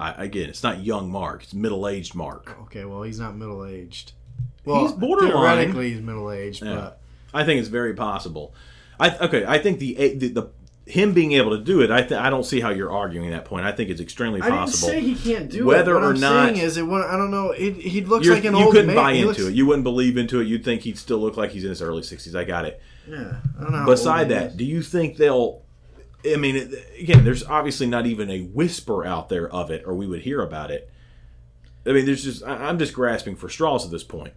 I, 0.00 0.24
again, 0.24 0.48
it's 0.48 0.62
not 0.62 0.82
young 0.84 1.10
Mark; 1.10 1.44
it's 1.44 1.54
middle-aged 1.54 2.14
Mark. 2.14 2.56
Okay, 2.62 2.84
well 2.84 3.02
he's 3.02 3.20
not 3.20 3.36
middle 3.36 3.64
aged. 3.64 4.12
Well, 4.64 4.82
He's 4.82 4.92
borderline. 4.92 5.30
Theoretically, 5.32 5.92
he's 5.92 6.00
middle 6.00 6.30
aged, 6.30 6.62
Yeah. 6.64 6.74
but 6.74 7.00
I 7.32 7.44
think 7.44 7.60
it's 7.60 7.68
very 7.68 7.94
possible. 7.94 8.54
I 8.98 9.16
okay. 9.18 9.44
I 9.46 9.58
think 9.58 9.78
the 9.78 9.94
the, 10.16 10.28
the 10.28 10.50
him 10.86 11.12
being 11.14 11.32
able 11.32 11.56
to 11.56 11.62
do 11.64 11.80
it. 11.80 11.90
I 11.90 12.02
th- 12.02 12.20
I 12.20 12.28
don't 12.30 12.44
see 12.44 12.60
how 12.60 12.68
you're 12.70 12.92
arguing 12.92 13.30
that 13.30 13.44
point. 13.46 13.64
I 13.64 13.72
think 13.72 13.88
it's 13.90 14.00
extremely 14.00 14.40
I 14.42 14.44
didn't 14.46 14.58
possible. 14.58 14.88
say 14.88 15.00
he 15.00 15.14
can't 15.14 15.50
do 15.50 15.64
Whether 15.64 15.92
it. 15.92 15.94
What 15.94 16.02
or 16.04 16.10
I'm 16.14 16.20
not- 16.20 16.46
saying 16.54 16.58
is, 16.64 16.76
it. 16.76 16.84
I 16.84 17.16
don't 17.16 17.30
know. 17.30 17.52
It, 17.52 17.76
he 17.76 18.02
looks 18.02 18.28
like 18.28 18.44
an 18.44 18.54
you 18.54 18.64
old 18.64 18.72
couldn't 18.72 18.88
man. 18.88 18.96
buy 18.96 19.12
He 19.14 19.20
into 19.20 19.28
looks- 19.28 19.40
it. 19.42 19.54
You 19.54 19.66
wouldn't 19.66 19.84
believe 19.84 20.16
into 20.18 20.40
it. 20.40 20.46
You'd 20.46 20.64
think 20.64 20.82
he'd 20.82 20.98
still 20.98 21.18
look 21.18 21.36
like 21.38 21.50
he's 21.52 21.64
in 21.64 21.70
his 21.70 21.80
early 21.82 22.02
60s. 22.02 22.34
I 22.34 22.44
got 22.44 22.64
it. 22.66 22.80
Yeah, 23.08 23.36
I 23.58 23.62
don't 23.62 23.72
know. 23.72 23.86
Beside 23.86 24.28
that, 24.30 24.56
do 24.56 24.64
you 24.64 24.82
think 24.82 25.16
they'll? 25.16 25.62
I 26.26 26.36
mean, 26.36 26.72
again, 26.98 27.22
there's 27.24 27.44
obviously 27.44 27.86
not 27.86 28.06
even 28.06 28.30
a 28.30 28.40
whisper 28.42 29.04
out 29.04 29.28
there 29.28 29.48
of 29.50 29.70
it, 29.70 29.84
or 29.86 29.94
we 29.94 30.06
would 30.06 30.22
hear 30.22 30.40
about 30.42 30.70
it. 30.70 30.90
I 31.86 31.92
mean, 31.92 32.06
there's 32.06 32.24
just 32.24 32.42
I'm 32.44 32.78
just 32.78 32.94
grasping 32.94 33.36
for 33.36 33.48
straws 33.50 33.84
at 33.84 33.90
this 33.90 34.04
point. 34.04 34.32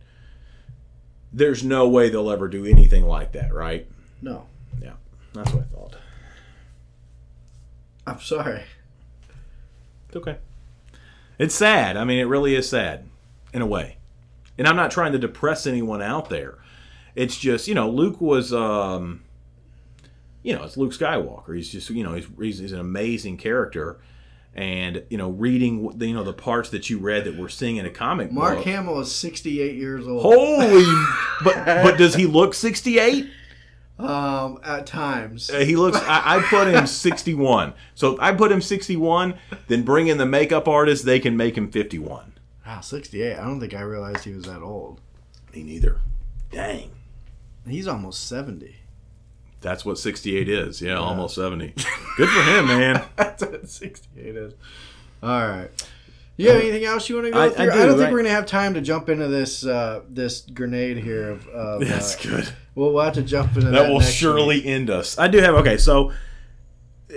There's 1.32 1.64
no 1.64 1.88
way 1.88 2.10
they'll 2.10 2.30
ever 2.32 2.48
do 2.48 2.66
anything 2.66 3.06
like 3.06 3.34
that, 3.34 3.54
right? 3.54 3.88
no, 4.22 4.46
Yeah, 4.82 4.94
that's 5.34 5.54
what 5.54 5.64
I 5.64 5.66
thought. 5.68 5.96
I'm 8.08 8.22
sorry. 8.22 8.64
It's 10.08 10.16
okay. 10.16 10.38
It's 11.38 11.54
sad. 11.54 11.98
I 11.98 12.06
mean, 12.06 12.20
it 12.20 12.24
really 12.24 12.56
is 12.56 12.70
sad 12.70 13.06
in 13.54 13.62
a 13.62 13.66
way. 13.66 13.98
And 14.58 14.66
I'm 14.66 14.78
not 14.78 14.92
trying 14.92 15.12
to 15.12 15.20
depress 15.20 15.68
anyone 15.68 16.02
out 16.02 16.30
there. 16.30 16.58
It's 17.16 17.38
just, 17.38 17.68
you 17.68 17.76
know, 17.76 17.90
Luke 17.90 18.22
was, 18.22 18.54
um, 18.54 19.24
you 20.42 20.56
know, 20.56 20.64
it's 20.64 20.78
Luke 20.78 20.94
Skywalker. 20.94 21.56
He's 21.56 21.70
just, 21.70 21.90
you 21.90 22.04
know, 22.04 22.14
he's, 22.14 22.28
he's, 22.40 22.60
he's 22.60 22.72
an 22.72 22.80
amazing 22.80 23.38
character. 23.38 24.00
And, 24.56 25.04
you 25.10 25.18
know, 25.18 25.30
reading, 25.30 25.90
the, 25.98 26.08
you 26.08 26.14
know, 26.14 26.24
the 26.24 26.34
parts 26.34 26.70
that 26.70 26.90
you 26.90 26.98
read 26.98 27.26
that 27.26 27.36
we're 27.36 27.50
seeing 27.50 27.76
in 27.76 27.86
a 27.86 27.92
comic 27.92 28.32
Mark 28.32 28.56
book. 28.56 28.66
Hamill 28.66 29.00
is 29.02 29.12
68 29.12 29.76
years 29.76 30.08
old. 30.08 30.22
Holy, 30.22 30.86
but 31.44 31.66
but 31.66 31.98
does 31.98 32.16
he 32.16 32.26
look 32.26 32.54
68? 32.54 33.30
Um, 34.00 34.60
at 34.64 34.86
times. 34.86 35.50
Uh, 35.50 35.60
He 35.60 35.76
looks. 35.76 35.98
I, 35.98 36.38
I 36.38 36.42
put 36.44 36.68
him 36.68 36.86
61. 36.88 37.74
So 37.96 38.18
I 38.20 38.32
put 38.34 38.52
him 38.52 38.62
61. 38.62 39.34
Then 39.68 39.84
bring 39.84 40.08
in 40.08 40.18
the 40.18 40.26
makeup 40.26 40.68
artist. 40.68 41.04
They 41.06 41.20
can 41.20 41.36
make 41.36 41.58
him 41.58 41.72
51. 41.72 42.34
Wow, 42.66 42.82
68. 42.82 43.34
I 43.38 43.44
don't 43.44 43.60
think 43.60 43.74
I 43.74 43.82
realized 43.82 44.24
he 44.24 44.34
was 44.34 44.44
that 44.46 44.62
old. 44.62 45.02
Me 45.56 45.64
neither. 45.64 46.02
Dang. 46.52 46.92
He's 47.68 47.88
almost 47.88 48.28
70. 48.28 48.76
That's 49.62 49.84
what 49.84 49.98
68 49.98 50.48
is. 50.48 50.82
Yeah, 50.82 50.96
almost 50.98 51.36
70. 51.36 51.74
Good 52.18 52.30
for 52.30 52.42
him, 52.44 52.68
man. 52.68 53.04
That's 53.16 53.44
what 53.44 53.68
68 53.68 54.36
is. 54.36 54.54
All 55.24 55.30
right. 55.48 55.70
You 56.38 56.50
have 56.50 56.62
anything 56.62 56.86
else 56.86 57.10
you 57.10 57.16
want 57.16 57.28
to 57.28 57.32
go 57.32 57.42
I- 57.42 57.50
through? 57.50 57.72
I, 57.72 57.74
do, 57.74 57.86
don't 57.88 57.98
think 57.98 58.12
we're 58.12 58.18
gonna 58.20 58.30
have 58.30 58.46
time 58.46 58.76
to 58.76 58.82
jump 58.82 59.10
into 59.10 59.28
this 59.28 59.66
uh, 59.66 60.02
this 60.08 60.42
grenade 60.42 60.98
here. 60.98 61.32
Of, 61.32 61.48
of 61.48 61.82
That's 61.88 62.16
uh, 62.16 62.30
good. 62.30 62.50
We'll, 62.78 62.94
we'll 62.94 63.04
have 63.06 63.16
to 63.16 63.24
jump 63.24 63.56
into 63.56 63.72
that. 63.72 63.72
That 63.72 63.90
will 63.90 64.00
surely 64.00 64.58
week. 64.58 64.68
end 64.68 64.92
us. 64.92 65.18
I 65.18 65.28
do 65.28 65.40
have. 65.40 65.56
Okay, 65.56 65.78
so 65.78 66.12
uh, 66.12 67.16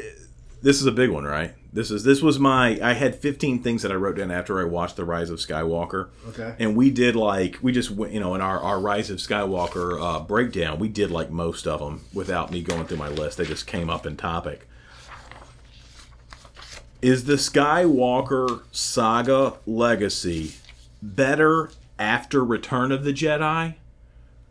this 0.62 0.80
is 0.80 0.86
a 0.86 0.92
big 0.92 1.10
one, 1.10 1.24
right? 1.24 1.52
This 1.70 1.90
is 1.90 2.02
this 2.02 2.22
was 2.22 2.38
my. 2.38 2.78
I 2.82 2.94
had 2.94 3.14
15 3.14 3.62
things 3.62 3.82
that 3.82 3.92
I 3.92 3.94
wrote 3.96 4.16
down 4.16 4.30
after 4.30 4.58
I 4.58 4.64
watched 4.64 4.96
The 4.96 5.04
Rise 5.04 5.28
of 5.28 5.38
Skywalker. 5.38 6.08
Okay. 6.30 6.54
and 6.58 6.74
we 6.74 6.90
did 6.90 7.14
like 7.14 7.58
we 7.60 7.72
just 7.72 7.90
went 7.90 8.14
you 8.14 8.20
know 8.20 8.34
in 8.34 8.40
our, 8.40 8.58
our 8.58 8.80
rise 8.80 9.10
of 9.10 9.18
skywalker 9.18 10.00
uh, 10.00 10.20
breakdown 10.20 10.78
we 10.78 10.88
did 10.88 11.10
like 11.10 11.30
most 11.30 11.66
of 11.66 11.80
them 11.80 12.04
without 12.14 12.50
me 12.50 12.62
going 12.62 12.86
through 12.86 12.96
my 12.96 13.08
list 13.08 13.36
they 13.36 13.44
just 13.44 13.66
came 13.66 13.90
up 13.90 14.06
in 14.06 14.16
topic 14.16 14.66
is 17.02 17.24
the 17.24 17.34
skywalker 17.34 18.62
saga 18.70 19.54
legacy 19.66 20.54
better 21.02 21.70
after 21.98 22.44
return 22.44 22.92
of 22.92 23.02
the 23.04 23.12
jedi 23.12 23.74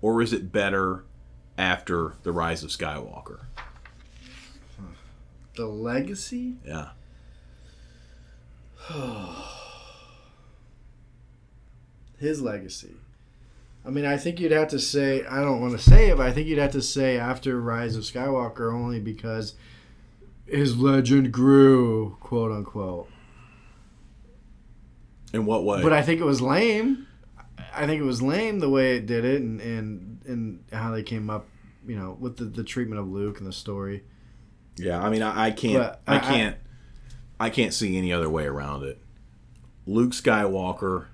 or 0.01 0.21
is 0.21 0.31
it 0.33 0.51
better 0.51 1.03
after 1.57 2.13
the 2.23 2.31
rise 2.31 2.63
of 2.63 2.69
skywalker 2.69 3.41
The 5.55 5.65
legacy. 5.65 6.55
yeah 6.65 6.89
His 12.17 12.41
legacy. 12.41 12.95
I 13.85 13.89
mean, 13.91 14.05
I 14.05 14.17
think 14.17 14.39
you'd 14.39 14.51
have 14.51 14.67
to 14.69 14.79
say. 14.79 15.25
I 15.25 15.39
don't 15.41 15.61
want 15.61 15.71
to 15.73 15.79
say 15.79 16.09
it, 16.09 16.17
but 16.17 16.25
I 16.27 16.31
think 16.33 16.47
you'd 16.47 16.59
have 16.59 16.73
to 16.73 16.81
say 16.81 17.17
after 17.17 17.59
Rise 17.61 17.95
of 17.95 18.03
Skywalker 18.03 18.73
only 18.73 18.99
because 18.99 19.53
his 20.45 20.75
legend 20.77 21.31
grew, 21.31 22.17
quote 22.19 22.51
unquote. 22.51 23.07
in 25.31 25.45
what 25.45 25.63
way 25.63 25.81
But 25.81 25.93
I 25.93 26.01
think 26.01 26.19
it 26.19 26.25
was 26.25 26.41
lame. 26.41 27.07
I 27.75 27.85
think 27.85 28.01
it 28.01 28.05
was 28.05 28.21
lame 28.21 28.59
the 28.59 28.69
way 28.69 28.95
it 28.97 29.05
did 29.05 29.25
it, 29.25 29.41
and 29.41 29.59
and, 29.61 30.21
and 30.25 30.63
how 30.71 30.91
they 30.91 31.03
came 31.03 31.29
up, 31.29 31.47
you 31.87 31.95
know, 31.95 32.17
with 32.19 32.37
the, 32.37 32.45
the 32.45 32.63
treatment 32.63 32.99
of 32.99 33.07
Luke 33.07 33.37
and 33.39 33.47
the 33.47 33.53
story. 33.53 34.03
Yeah, 34.77 35.01
I 35.01 35.09
mean, 35.09 35.21
I, 35.21 35.47
I 35.47 35.51
can't, 35.51 35.95
I, 36.07 36.15
I- 36.15 36.19
can't, 36.19 36.55
I, 37.39 37.49
can't 37.49 37.73
see 37.73 37.97
any 37.97 38.13
other 38.13 38.29
way 38.29 38.45
around 38.45 38.83
it. 38.83 38.97
Luke 39.85 40.11
Skywalker 40.11 41.07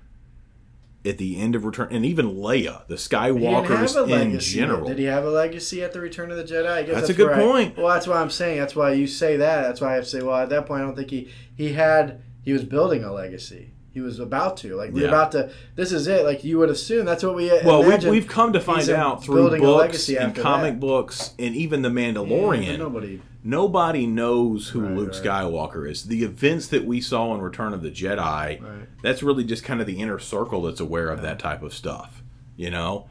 at 1.04 1.18
the 1.18 1.40
end 1.40 1.54
of 1.54 1.64
Return, 1.64 1.88
and 1.90 2.04
even 2.04 2.34
Leia, 2.36 2.86
the 2.88 2.96
He 2.96 3.38
didn't 3.40 3.64
have 3.64 3.88
Skywalkers 3.88 4.22
in 4.22 4.38
general. 4.40 4.86
Did 4.88 4.98
he 4.98 5.04
have 5.04 5.24
a 5.24 5.30
legacy 5.30 5.82
at 5.82 5.92
the 5.92 6.00
Return 6.00 6.30
of 6.30 6.36
the 6.36 6.44
Jedi? 6.44 6.68
I 6.70 6.82
guess 6.82 6.94
That's 6.94 7.08
a 7.10 7.14
good 7.14 7.32
I- 7.32 7.38
point. 7.40 7.76
well, 7.76 7.88
that's 7.88 8.06
why 8.06 8.20
I'm 8.20 8.30
saying. 8.30 8.58
That's 8.58 8.76
why 8.76 8.92
you 8.92 9.06
say 9.06 9.36
that. 9.36 9.62
That's 9.62 9.80
why 9.80 9.96
I 9.96 10.00
say. 10.02 10.22
Well, 10.22 10.36
at 10.36 10.48
that 10.50 10.66
point, 10.66 10.82
I 10.82 10.84
don't 10.84 10.96
think 10.96 11.10
he 11.10 11.30
he 11.56 11.72
had. 11.72 12.22
He 12.42 12.52
was 12.52 12.62
building 12.64 13.02
a 13.02 13.12
legacy. 13.12 13.72
He 13.96 14.02
was 14.02 14.18
about 14.20 14.58
to. 14.58 14.76
Like 14.76 14.92
we're 14.92 15.04
Yeah. 15.04 15.08
about 15.08 15.32
to. 15.32 15.50
This 15.74 15.90
is 15.90 16.06
it. 16.06 16.22
Like 16.26 16.44
you 16.44 16.58
would 16.58 16.68
assume. 16.68 17.06
That's 17.06 17.22
what 17.22 17.34
we. 17.34 17.46
well, 17.64 17.82
we've, 17.82 18.04
we've 18.04 18.28
come 18.28 18.52
to 18.52 18.60
find 18.60 18.90
out 18.90 19.24
through 19.24 19.58
books 19.58 20.10
and 20.10 20.36
comic 20.36 20.74
that. 20.74 20.80
books 20.80 21.30
and 21.38 21.56
even 21.56 21.80
The 21.80 21.88
Yeah, 21.88 22.12
Mandalorian. 22.12 22.76
nobody. 22.78 23.22
Nobody 23.42 24.06
knows 24.06 24.68
who 24.68 24.80
Right, 24.82 24.92
Luke 24.94 25.12
right. 25.14 25.22
Skywalker 25.24 25.90
is. 25.90 26.04
The 26.04 26.24
events 26.24 26.66
that 26.68 26.84
we 26.84 27.00
saw 27.00 27.34
in 27.34 27.40
Return 27.40 27.72
of 27.72 27.80
the 27.80 27.90
Jedi, 27.90 28.18
Right. 28.60 28.60
that's 29.00 29.22
really 29.22 29.44
just 29.44 29.64
kind 29.64 29.80
of 29.80 29.86
the 29.86 29.98
inner 29.98 30.18
circle 30.18 30.60
that's 30.60 30.80
aware 30.80 31.08
of 31.08 31.22
that 31.22 31.38
type 31.38 31.62
of 31.62 31.72
stuff. 31.72 32.22
You 32.54 32.68
know? 32.70 33.06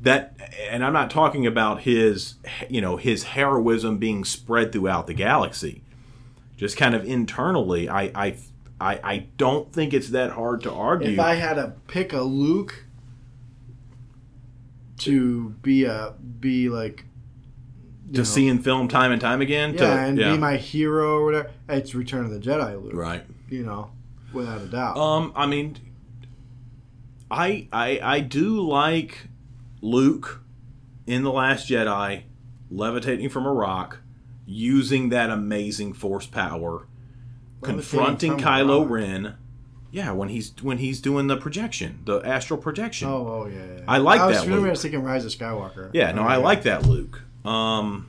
That 0.00 0.34
and 0.70 0.82
I'm 0.82 0.94
not 0.94 1.10
talking 1.10 1.46
about 1.46 1.82
his 1.82 2.36
you 2.70 2.80
know, 2.80 2.96
his 2.96 3.24
heroism 3.24 3.98
being 3.98 4.24
spread 4.24 4.72
throughout 4.72 5.06
the 5.06 5.14
galaxy. 5.14 5.82
Just 6.56 6.78
kind 6.78 6.94
of 6.94 7.04
internally, 7.04 7.86
I 7.86 8.04
I 8.14 8.36
I, 8.82 9.00
I 9.02 9.18
don't 9.36 9.72
think 9.72 9.94
it's 9.94 10.10
that 10.10 10.32
hard 10.32 10.62
to 10.62 10.72
argue. 10.72 11.12
If 11.12 11.20
I 11.20 11.34
had 11.34 11.54
to 11.54 11.74
pick 11.86 12.12
a 12.12 12.22
Luke 12.22 12.84
to 14.98 15.50
be 15.62 15.84
a 15.84 16.14
be 16.40 16.68
like 16.68 17.04
to 18.12 18.18
know, 18.18 18.24
see 18.24 18.48
in 18.48 18.58
film 18.60 18.88
time 18.88 19.12
and 19.12 19.20
time 19.20 19.40
again. 19.40 19.72
yeah, 19.74 19.78
to, 19.78 19.86
and 19.86 20.16
be 20.16 20.36
my 20.36 20.56
hero 20.56 21.18
or 21.18 21.24
whatever, 21.24 21.50
it's 21.68 21.94
Return 21.94 22.24
of 22.24 22.30
the 22.30 22.38
Jedi 22.38 22.82
Luke. 22.82 22.94
right. 22.94 23.24
You 23.48 23.64
know, 23.64 23.90
without 24.32 24.60
a 24.60 24.66
doubt. 24.66 24.96
Um, 24.96 25.32
I 25.36 25.46
mean, 25.46 25.76
I 27.30 27.68
I 27.72 28.00
I 28.02 28.20
do 28.20 28.60
like 28.60 29.28
Luke 29.80 30.42
in 31.06 31.22
the 31.22 31.32
Last 31.32 31.68
Jedi 31.68 32.22
levitating 32.70 33.28
from 33.28 33.46
a 33.46 33.52
rock, 33.52 33.98
using 34.46 35.10
that 35.10 35.30
amazing 35.30 35.92
Force 35.92 36.26
power, 36.26 36.86
confronting 37.62 38.38
Kylo. 38.38 38.88
Ren. 38.88 39.34
Yeah, 39.90 40.12
when 40.12 40.30
he's 40.30 40.52
when 40.62 40.78
he's 40.78 41.00
doing 41.00 41.26
the 41.26 41.36
projection, 41.36 42.00
the 42.06 42.20
astral 42.20 42.58
projection. 42.58 43.08
Oh, 43.08 43.26
oh 43.42 43.46
yeah, 43.46 43.58
yeah. 43.76 43.84
I 43.86 43.98
like 43.98 44.20
I 44.20 44.26
was, 44.26 44.38
that 44.38 44.48
Luke. 44.48 44.66
I 44.66 44.70
was 44.70 44.80
thinking 44.80 45.02
Rise 45.02 45.24
of 45.24 45.32
Skywalker. 45.32 45.90
Yeah, 45.92 46.12
no, 46.12 46.22
Oh, 46.22 46.26
I 46.26 46.36
like 46.36 46.62
that 46.62 46.86
Luke. 46.86 47.20
Um, 47.44 48.08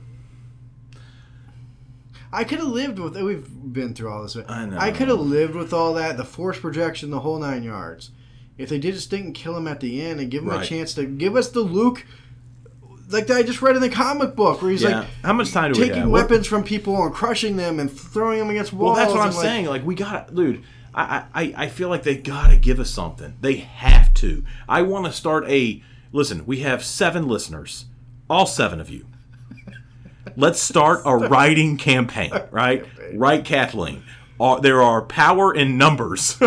I 2.32 2.44
could 2.44 2.58
have 2.58 2.68
lived 2.68 2.98
with. 2.98 3.16
We've 3.16 3.46
been 3.46 3.94
through 3.94 4.10
all 4.10 4.22
this. 4.22 4.36
I 4.48 4.64
know. 4.64 4.78
I 4.78 4.92
could 4.92 5.08
have 5.08 5.20
lived 5.20 5.54
with 5.54 5.74
all 5.74 5.94
that, 5.94 6.16
the 6.16 6.24
force 6.24 6.58
projection, 6.58 7.10
the 7.10 7.20
whole 7.20 7.38
nine 7.38 7.62
yards. 7.62 8.10
If 8.56 8.68
they 8.70 8.78
did 8.78 8.94
just 8.94 9.10
didn't 9.10 9.34
kill 9.34 9.56
him 9.56 9.68
at 9.68 9.80
the 9.80 10.00
end 10.00 10.20
and 10.20 10.30
give 10.30 10.42
him 10.44 10.50
a 10.50 10.64
chance 10.64 10.94
to 10.94 11.04
give 11.04 11.36
us 11.36 11.48
the 11.50 11.60
Luke, 11.60 12.06
like 13.08 13.30
I 13.30 13.42
just 13.42 13.62
read 13.62 13.76
in 13.76 13.82
the 13.82 13.90
comic 13.90 14.34
book, 14.34 14.62
where 14.62 14.70
he's 14.70 14.82
yeah. 14.82 15.00
like 15.00 15.08
How 15.22 15.32
much 15.32 15.52
time 15.52 15.72
do 15.72 15.80
we 15.80 15.86
taking 15.86 16.02
have? 16.02 16.10
What- 16.10 16.22
weapons 16.22 16.46
from 16.46 16.64
people 16.64 17.02
and 17.02 17.14
crushing 17.14 17.56
them 17.56 17.80
and 17.80 17.90
throwing 17.90 18.38
them 18.38 18.50
against 18.50 18.72
walls? 18.72 18.96
Well, 18.96 19.04
that's 19.04 19.16
what 19.16 19.26
I'm 19.26 19.34
like, 19.34 19.42
saying. 19.42 19.66
Like 19.66 19.84
we 19.84 19.94
got 19.94 20.28
to 20.28 20.34
dude. 20.34 20.64
I, 20.94 21.24
I 21.34 21.54
I 21.56 21.68
feel 21.68 21.88
like 21.88 22.04
they 22.04 22.16
gotta 22.16 22.56
give 22.56 22.78
us 22.78 22.90
something. 22.90 23.34
They 23.40 23.56
have 23.56 24.14
to. 24.14 24.44
I 24.68 24.82
want 24.82 25.06
to 25.06 25.12
start 25.12 25.48
a. 25.48 25.82
Listen, 26.12 26.46
we 26.46 26.60
have 26.60 26.84
seven 26.84 27.26
listeners, 27.26 27.86
all 28.30 28.46
seven 28.46 28.80
of 28.80 28.88
you. 28.88 29.06
Let's 30.36 30.60
start 30.60 31.02
a 31.04 31.16
writing 31.28 31.76
campaign, 31.76 32.32
right? 32.50 32.86
Right, 33.12 33.44
Kathleen. 33.44 34.04
Uh, 34.38 34.60
there 34.60 34.82
are 34.82 35.02
power 35.02 35.54
in 35.54 35.76
numbers. 35.76 36.38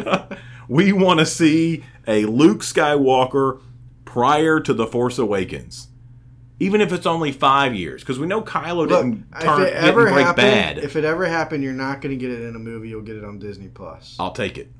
we 0.68 0.92
want 0.92 1.20
to 1.20 1.26
see 1.26 1.84
a 2.06 2.24
Luke 2.24 2.60
Skywalker 2.60 3.60
prior 4.04 4.60
to 4.60 4.74
the 4.74 4.86
Force 4.86 5.18
Awakens. 5.18 5.88
Even 6.62 6.80
if 6.82 6.92
it's 6.92 7.06
only 7.06 7.32
five 7.32 7.74
years, 7.74 8.02
because 8.02 8.18
we 8.18 8.26
know 8.26 8.42
Kylo 8.42 8.86
Look, 8.86 8.90
didn't 8.90 9.26
if 9.34 9.40
turn 9.42 9.62
it 9.62 9.72
ever 9.72 10.02
didn't 10.02 10.14
break 10.14 10.26
happened, 10.26 10.36
bad. 10.46 10.78
if 10.78 10.94
it 10.94 11.04
ever 11.04 11.26
happened, 11.26 11.64
you're 11.64 11.72
not 11.72 12.02
going 12.02 12.10
to 12.16 12.20
get 12.20 12.30
it 12.30 12.42
in 12.42 12.54
a 12.54 12.58
movie. 12.58 12.90
You'll 12.90 13.00
get 13.02 13.16
it 13.16 13.24
on 13.24 13.38
Disney 13.38 13.68
Plus. 13.68 14.14
I'll 14.20 14.32
take 14.32 14.58
it. 14.58 14.70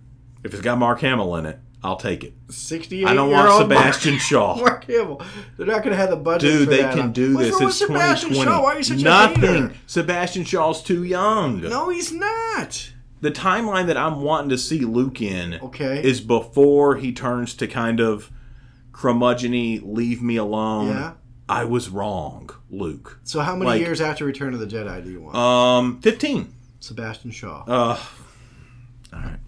If 0.45 0.53
it's 0.53 0.63
got 0.63 0.77
Mark 0.79 1.01
Hamill 1.01 1.35
in 1.37 1.47
it, 1.47 1.59
I'll 1.83 1.97
take 1.97 2.23
it. 2.23 2.35
Sixty-eight. 2.51 3.07
I 3.07 3.15
don't 3.15 3.31
want 3.31 3.63
Sebastian 3.63 4.13
Mark, 4.15 4.23
Shaw. 4.27 4.57
Mark 4.57 4.85
Hamill. 4.85 5.23
They're 5.57 5.67
not 5.67 5.79
going 5.83 5.91
to 5.93 5.97
have 5.97 6.11
the 6.11 6.17
budget. 6.17 6.51
Dude, 6.51 6.69
they 6.69 6.83
that. 6.83 6.95
can 6.95 7.13
do 7.13 7.35
What's 7.37 7.49
this. 7.51 7.61
It's 7.63 7.79
Sebastian 7.79 8.29
2020. 8.31 8.45
Shaw? 8.51 8.63
Why 8.63 8.73
are 8.75 8.77
you 8.77 8.83
such 8.85 9.01
a 9.01 9.05
Nothing. 9.05 9.41
hater? 9.43 9.73
Sebastian 9.87 10.45
Shaw's 10.45 10.83
too 10.83 11.03
young. 11.03 11.63
No, 11.63 11.89
he's 11.89 12.13
not. 12.13 12.93
The 13.23 13.31
timeline 13.31 13.87
that 13.87 13.97
I'm 13.97 14.21
wanting 14.21 14.51
to 14.51 14.59
see 14.59 14.81
Luke 14.81 15.23
in 15.23 15.59
Okay. 15.63 16.03
is 16.03 16.21
before 16.21 16.97
he 16.97 17.13
turns 17.13 17.55
to 17.55 17.67
kind 17.67 18.01
of 18.01 18.31
curmudgeony, 18.93 19.81
leave 19.83 20.23
me 20.23 20.37
alone. 20.37 20.89
Yeah. 20.89 21.13
I 21.51 21.65
was 21.65 21.89
wrong, 21.89 22.49
Luke. 22.71 23.19
So 23.25 23.41
how 23.41 23.55
many 23.57 23.73
Like- 23.73 23.81
years 23.81 24.01
after 24.01 24.25
Return 24.25 24.55
of 24.55 24.61
the 24.61 24.67
Jedi 24.67 25.03
do 25.05 25.11
you 25.11 25.21
want? 25.21 25.37
Um, 25.37 26.01
15. 26.01 26.55
Sebastian 26.79 27.31
Shaw. 27.33 27.65
Uh, 27.67 27.99
all 29.13 29.21
right. 29.21 29.39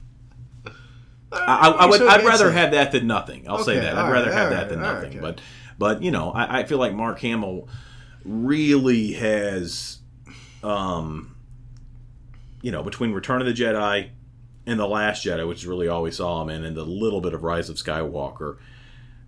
I, 1.33 1.69
I 1.71 1.87
would. 1.87 1.99
So 1.99 2.09
I'd 2.09 2.25
rather 2.25 2.51
have 2.53 2.73
that 2.73 2.93
than 2.93 3.07
nothing. 3.07 3.49
I'll 3.49 3.65
say 3.65 3.77
that. 3.79 3.97
I'd 3.97 4.05
all 4.05 4.13
rather 4.13 4.27
right, 4.31 4.37
have 4.39 4.51
that 4.51 4.69
than 4.69 4.85
all 4.85 4.95
nothing. 4.95 5.13
right, 5.13 5.21
But, 5.23 5.41
but 5.79 6.03
you 6.03 6.11
know, 6.11 6.31
I, 6.31 6.61
I 6.61 6.65
feel 6.65 6.77
like 6.79 6.93
Mark 6.93 7.21
Hamill 7.21 7.69
really 8.25 9.13
has, 9.15 9.99
um, 10.63 11.35
you 12.61 12.71
know, 12.71 12.83
between 12.83 13.13
Return 13.13 13.41
of 13.41 13.47
the 13.47 13.55
Jedi 13.55 14.11
and 14.67 14.79
the 14.79 14.87
Last 14.87 15.25
Jedi, 15.25 15.49
which 15.49 15.59
is 15.59 15.67
really 15.67 15.89
all 15.89 16.03
we 16.03 16.11
saw 16.11 16.43
him 16.43 16.51
in, 16.51 16.65
and 16.65 16.77
the 16.77 16.85
little 16.85 17.21
bit 17.23 17.33
of 17.33 17.43
Rise 17.45 17.71
of 17.71 17.77
Skywalker. 17.77 18.59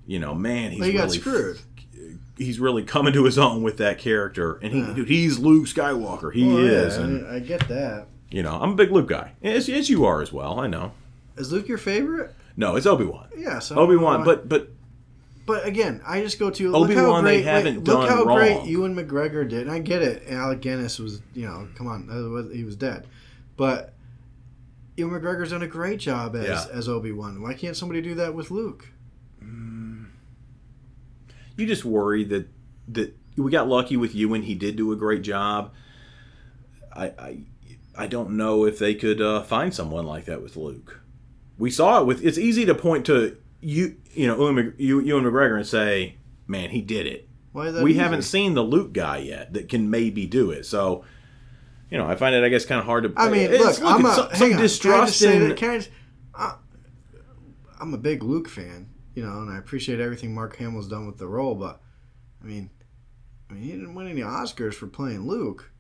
You 0.07 0.19
know, 0.19 0.35
man, 0.35 0.73
he's 0.73 0.81
Well, 0.81 0.89
he 0.91 0.95
got 0.97 1.05
really 1.05 1.19
screwed. 1.19 1.61
He's 2.37 2.59
really 2.61 2.83
coming 2.83 3.13
to 3.13 3.25
his 3.25 3.39
own 3.39 3.63
with 3.63 3.77
that 3.79 3.99
character, 3.99 4.59
and 4.63 4.73
he, 4.73 4.95
dude, 4.95 5.09
he's 5.09 5.39
Luke 5.39 5.67
Skywalker. 5.67 6.33
He 6.33 6.47
Well, 6.47 6.59
is, 6.59 6.97
yeah, 6.97 7.05
and 7.05 7.27
I, 7.29 7.39
get 7.41 7.69
that. 7.69 8.07
you 8.31 8.43
know, 8.43 8.59
I'm 8.61 8.71
a 8.73 8.75
big 8.75 8.91
Luke 8.91 9.09
guy, 9.09 9.33
as, 9.43 9.69
as 9.69 9.89
you 9.91 10.05
are 10.05 10.21
as 10.23 10.33
well. 10.33 10.59
I 10.59 10.67
know. 10.67 10.93
Is 11.37 11.53
Luke 11.53 11.69
your 11.69 11.79
favorite? 11.79 12.33
No, 12.57 12.77
it's 12.77 12.87
Obi 12.87 13.05
Wan. 13.05 13.29
Yeah. 13.37 13.59
So 13.59 13.77
Obi 13.77 13.97
Wan, 13.97 14.25
but 14.25 14.49
but 14.49 14.69
But 15.47 15.67
again, 15.67 16.01
I 16.07 16.23
just 16.23 16.39
go 16.39 16.49
to 16.51 16.75
Obi-Wan, 16.75 17.07
look 17.07 17.25
they 17.25 17.43
great, 17.43 17.45
haven't 17.45 17.75
wait, 17.77 17.85
done 17.85 18.01
look 18.01 18.09
how 18.09 18.25
wrong. 18.25 18.37
great 18.39 18.65
Ewan 18.65 18.95
McGregor 18.95 19.47
did. 19.49 19.63
And 19.63 19.71
I 19.73 19.79
get 19.81 20.01
it. 20.03 20.23
Alec 20.31 20.61
Guinness 20.63 20.99
was, 20.99 21.21
you 21.35 21.47
know, 21.47 21.67
come 21.75 21.87
on, 21.89 22.51
he 22.55 22.63
was 22.65 22.77
dead. 22.77 23.07
But 23.57 23.93
Ewan 24.97 25.21
McGregor's 25.21 25.51
done 25.51 25.63
a 25.63 25.67
great 25.67 25.99
job 25.99 26.37
as 26.37 26.47
Yeah. 26.47 26.67
as 26.73 26.89
Obi 26.89 27.11
Wan. 27.13 27.43
Why 27.43 27.55
can't 27.55 27.77
somebody 27.77 28.01
do 28.01 28.15
that 28.15 28.35
with 28.35 28.51
Luke? 28.53 28.89
You 31.57 31.67
just 31.67 31.85
worry 31.85 32.25
that 32.25 32.49
that 32.89 33.15
we 33.37 33.51
got 33.51 33.69
lucky 33.69 33.97
with 33.97 34.15
you 34.15 34.35
and 34.35 34.45
he 34.45 34.55
did 34.55 34.77
do 34.77 34.93
a 34.93 34.97
great 34.97 35.23
job. 35.23 35.73
I 36.95 37.07
I, 37.07 37.39
I 37.97 38.07
don't 38.07 38.37
know 38.37 38.65
if 38.65 38.79
they 38.79 38.95
could 38.95 39.21
uh, 39.21 39.43
find 39.43 39.73
someone 39.75 40.07
like 40.07 40.25
that 40.27 40.43
with 40.43 40.57
Luke. 40.57 41.01
We 41.59 41.71
saw 41.71 42.01
it 42.01 42.07
with. 42.07 42.25
It's 42.25 42.39
easy 42.39 42.65
to 42.67 42.75
point 42.75 43.07
to 43.07 43.37
you, 43.61 43.97
you 44.13 44.27
know, 44.27 44.37
Ewan 44.37 44.75
Ewan 45.07 45.25
McGregor 45.25 45.57
and 45.57 45.67
say, 45.67 46.17
"Man, 46.47 46.71
he 46.71 46.81
did 46.81 47.07
it." 47.07 47.29
Why 47.53 47.69
is 47.69 47.75
that? 47.75 47.85
we 47.85 47.93
easy? 47.93 48.01
haven't 48.01 48.23
seen 48.23 48.55
the 48.55 48.63
Luke 48.65 48.93
guy 48.93 49.19
yet 49.19 49.53
that 49.53 49.69
can 49.69 49.89
maybe 49.89 50.27
do 50.27 50.51
it. 50.51 50.67
So, 50.67 51.05
you 51.89 51.97
know, 51.97 52.05
I 52.07 52.17
find 52.17 52.35
it, 52.35 52.43
I 52.43 52.49
guess, 52.49 52.65
kind 52.67 52.81
of 52.81 52.85
hard 52.87 53.05
to. 53.05 53.13
I 53.17 53.29
mean, 53.29 53.43
it's- 53.53 53.81
look, 53.81 53.89
I'm 53.89 54.05
a 54.05 54.13
some, 54.13 54.29
hang 54.31 54.37
some 54.39 54.45
on, 54.47 54.51
Can 54.51 54.59
I 54.59 54.63
just 54.63 54.83
distrust 54.83 55.19
say 55.21 55.37
in. 55.37 55.49
that? 55.51 55.57
Can 55.57 55.71
I 55.71 55.77
just, 55.79 55.91
uh, 56.35 56.55
I'm 57.81 57.95
a 57.95 57.99
big 57.99 58.25
Luke 58.25 58.49
fan, 58.49 58.89
you 59.15 59.25
know, 59.25 59.41
and 59.43 59.51
I 59.51 59.59
appreciate 59.59 60.01
everything 60.01 60.35
Mark 60.35 60.57
Hamill's 60.57 60.89
done 60.89 61.07
with 61.07 61.19
the 61.19 61.27
role. 61.27 61.55
But 61.55 61.81
I 62.43 62.47
mean, 62.47 62.71
I 63.51 63.55
mean, 63.55 63.63
he 63.63 63.71
didn't 63.73 63.95
win 63.95 64.09
any 64.09 64.21
Oscars 64.21 64.75
for 64.75 64.87
playing 64.87 65.27
Luke. 65.27 65.71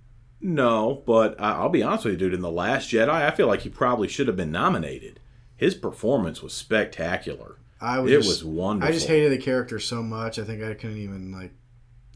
No, 0.41 1.03
but 1.07 1.41
I'll 1.41 1.69
be 1.71 1.83
honest 1.83 2.05
with 2.05 2.15
you, 2.15 2.19
dude. 2.19 2.35
In 2.35 2.41
the 2.41 2.51
Last 2.51 2.91
Jedi, 2.91 3.09
I 3.09 3.31
feel 3.31 3.47
like 3.47 3.61
he 3.63 3.71
probably 3.71 4.09
should 4.09 4.27
have 4.27 4.37
been 4.37 4.51
nominated. 4.53 5.21
His 5.57 5.75
performance 5.75 6.43
was 6.43 6.53
spectacular. 6.53 7.57
I 7.81 7.99
was 8.01 8.13
It 8.13 8.17
just, 8.17 8.29
was 8.29 8.45
wonderful. 8.45 8.89
I 8.89 8.95
just 8.95 9.09
hated 9.09 9.33
the 9.33 9.39
character 9.39 9.79
so 9.79 10.03
much. 10.03 10.39
I 10.39 10.45
think 10.45 10.63
I 10.63 10.75
couldn't 10.75 10.99
even 10.99 11.33
like 11.33 11.53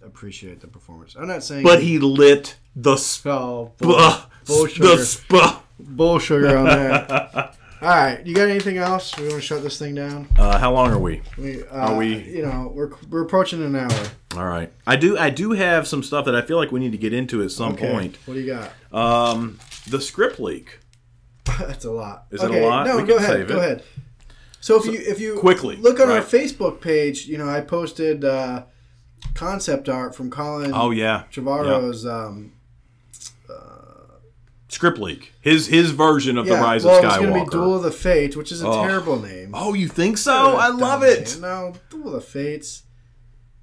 appreciate 0.04 0.60
the 0.60 0.66
performance. 0.66 1.16
I'm 1.18 1.28
not 1.28 1.42
saying, 1.42 1.62
But 1.62 1.82
he 1.82 1.98
lit 1.98 2.56
the 2.76 2.96
sp- 2.98 3.26
oh, 3.28 3.72
bull, 3.78 3.98
bull 4.46 4.64
the 4.64 4.68
sugar, 4.70 5.04
sp- 5.04 5.62
bull 5.78 6.18
sugar 6.18 6.56
on 6.56 6.64
that. 6.66 7.54
All 7.80 7.88
right, 7.88 8.26
you 8.26 8.34
got 8.34 8.48
anything 8.48 8.76
else? 8.78 9.16
We 9.16 9.24
want 9.24 9.34
to 9.36 9.40
shut 9.40 9.62
this 9.62 9.78
thing 9.78 9.94
down. 9.94 10.26
uh, 10.36 10.58
How 10.58 10.72
long 10.72 10.90
are 10.90 10.98
we? 10.98 11.22
We, 11.36 11.62
uh, 11.64 11.90
Are 11.92 11.96
we- 11.96 12.16
You 12.24 12.42
know, 12.42 12.72
we're 12.74 12.90
we're 13.08 13.22
approaching 13.22 13.62
an 13.64 13.76
hour. 13.76 13.90
All 14.36 14.44
right. 14.46 14.72
I 14.86 14.96
do. 14.96 15.16
I 15.16 15.30
do 15.30 15.52
have 15.52 15.86
some 15.86 16.02
stuff 16.02 16.24
that 16.24 16.34
I 16.34 16.42
feel 16.42 16.56
like 16.56 16.72
we 16.72 16.80
need 16.80 16.90
to 16.92 16.98
get 16.98 17.12
into 17.12 17.40
at 17.42 17.52
some 17.52 17.74
Okay, 17.74 17.88
point. 17.90 18.18
what 18.26 18.34
do 18.34 18.40
you 18.40 18.46
got? 18.52 18.72
Um, 18.92 19.58
the 19.88 20.00
script 20.00 20.40
leak. 20.40 20.80
That's 21.60 21.84
a 21.84 21.92
lot. 21.92 22.24
Is 22.32 22.42
it 22.42 22.50
a 22.50 22.66
lot? 22.66 22.86
No, 22.86 22.96
We 22.96 23.04
go 23.04 23.16
can 23.18 23.24
ahead. 23.24 23.48
Go 23.48 23.58
ahead. 23.58 23.84
So 24.60 24.76
if 24.76 24.84
you 24.86 24.94
if 25.00 25.20
you 25.20 25.38
quickly, 25.38 25.76
look 25.76 26.00
on 26.00 26.10
our. 26.10 26.20
Facebook 26.20 26.80
page, 26.80 27.26
you 27.26 27.38
know 27.38 27.48
I 27.48 27.60
posted 27.60 28.24
uh, 28.24 28.64
concept 29.34 29.88
art 29.88 30.16
from 30.16 30.30
Colin 30.32 30.72
Oh 30.74 30.90
yeah, 30.90 31.22
Trevorrow's. 31.30 32.04
Um, 32.04 32.52
script 34.68 34.98
leak. 34.98 35.32
His 35.40 35.66
his 35.66 35.90
version 35.90 36.38
of 36.38 36.46
yeah, 36.46 36.56
the 36.56 36.60
Rise 36.62 36.84
well, 36.84 36.98
of 36.98 37.04
it's 37.04 37.16
going 37.16 37.32
to 37.32 37.44
be 37.44 37.50
Duel 37.50 37.76
of 37.76 37.82
the 37.82 37.90
Fates, 37.90 38.36
which 38.36 38.52
is 38.52 38.62
a 38.62 38.68
Oh. 38.68 38.86
terrible 38.86 39.20
name. 39.20 39.50
oh, 39.54 39.74
you 39.74 39.88
think 39.88 40.18
so? 40.18 40.56
I 40.56 40.68
love 40.68 41.02
it. 41.02 41.32
name. 41.32 41.40
No, 41.42 41.74
Duel 41.90 42.08
of 42.08 42.12
the 42.14 42.20
Fates. 42.20 42.82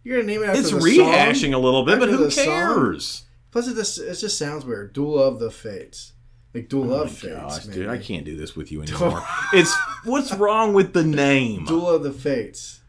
You're 0.04 0.18
going 0.18 0.28
to 0.28 0.34
name 0.34 0.44
it 0.44 0.48
after 0.50 0.60
It's 0.60 0.72
rehashing 0.72 1.42
Song? 1.46 1.54
a 1.56 1.60
little 1.60 1.84
bit, 1.84 2.00
but 2.00 2.10
who 2.10 2.18
the 2.18 2.30
song? 2.32 2.46
cares? 2.46 3.24
Plus, 3.50 3.68
it 3.68 3.76
just, 3.76 3.98
it 4.00 4.14
just 4.16 4.38
sounds 4.38 4.64
weird. 4.66 4.94
Duel 4.94 5.18
of 5.18 5.40
the 5.40 5.50
Fates, 5.50 6.14
like 6.54 6.70
Duel 6.70 6.94
Oh 6.94 7.04
of 7.04 7.12
Fates. 7.12 7.34
gosh, 7.36 7.66
dude, 7.66 7.88
I 7.90 7.98
can't 7.98 8.24
do 8.26 8.36
this 8.38 8.56
with 8.56 8.72
you 8.72 8.82
anymore. 8.84 9.24
it's 9.54 9.74
what's 10.04 10.32
wrong 10.34 10.74
with 10.74 10.94
the 10.94 11.04
name? 11.04 11.66
Duel 11.66 11.90
of 11.90 12.04
the 12.04 12.12
Fates. 12.12 12.82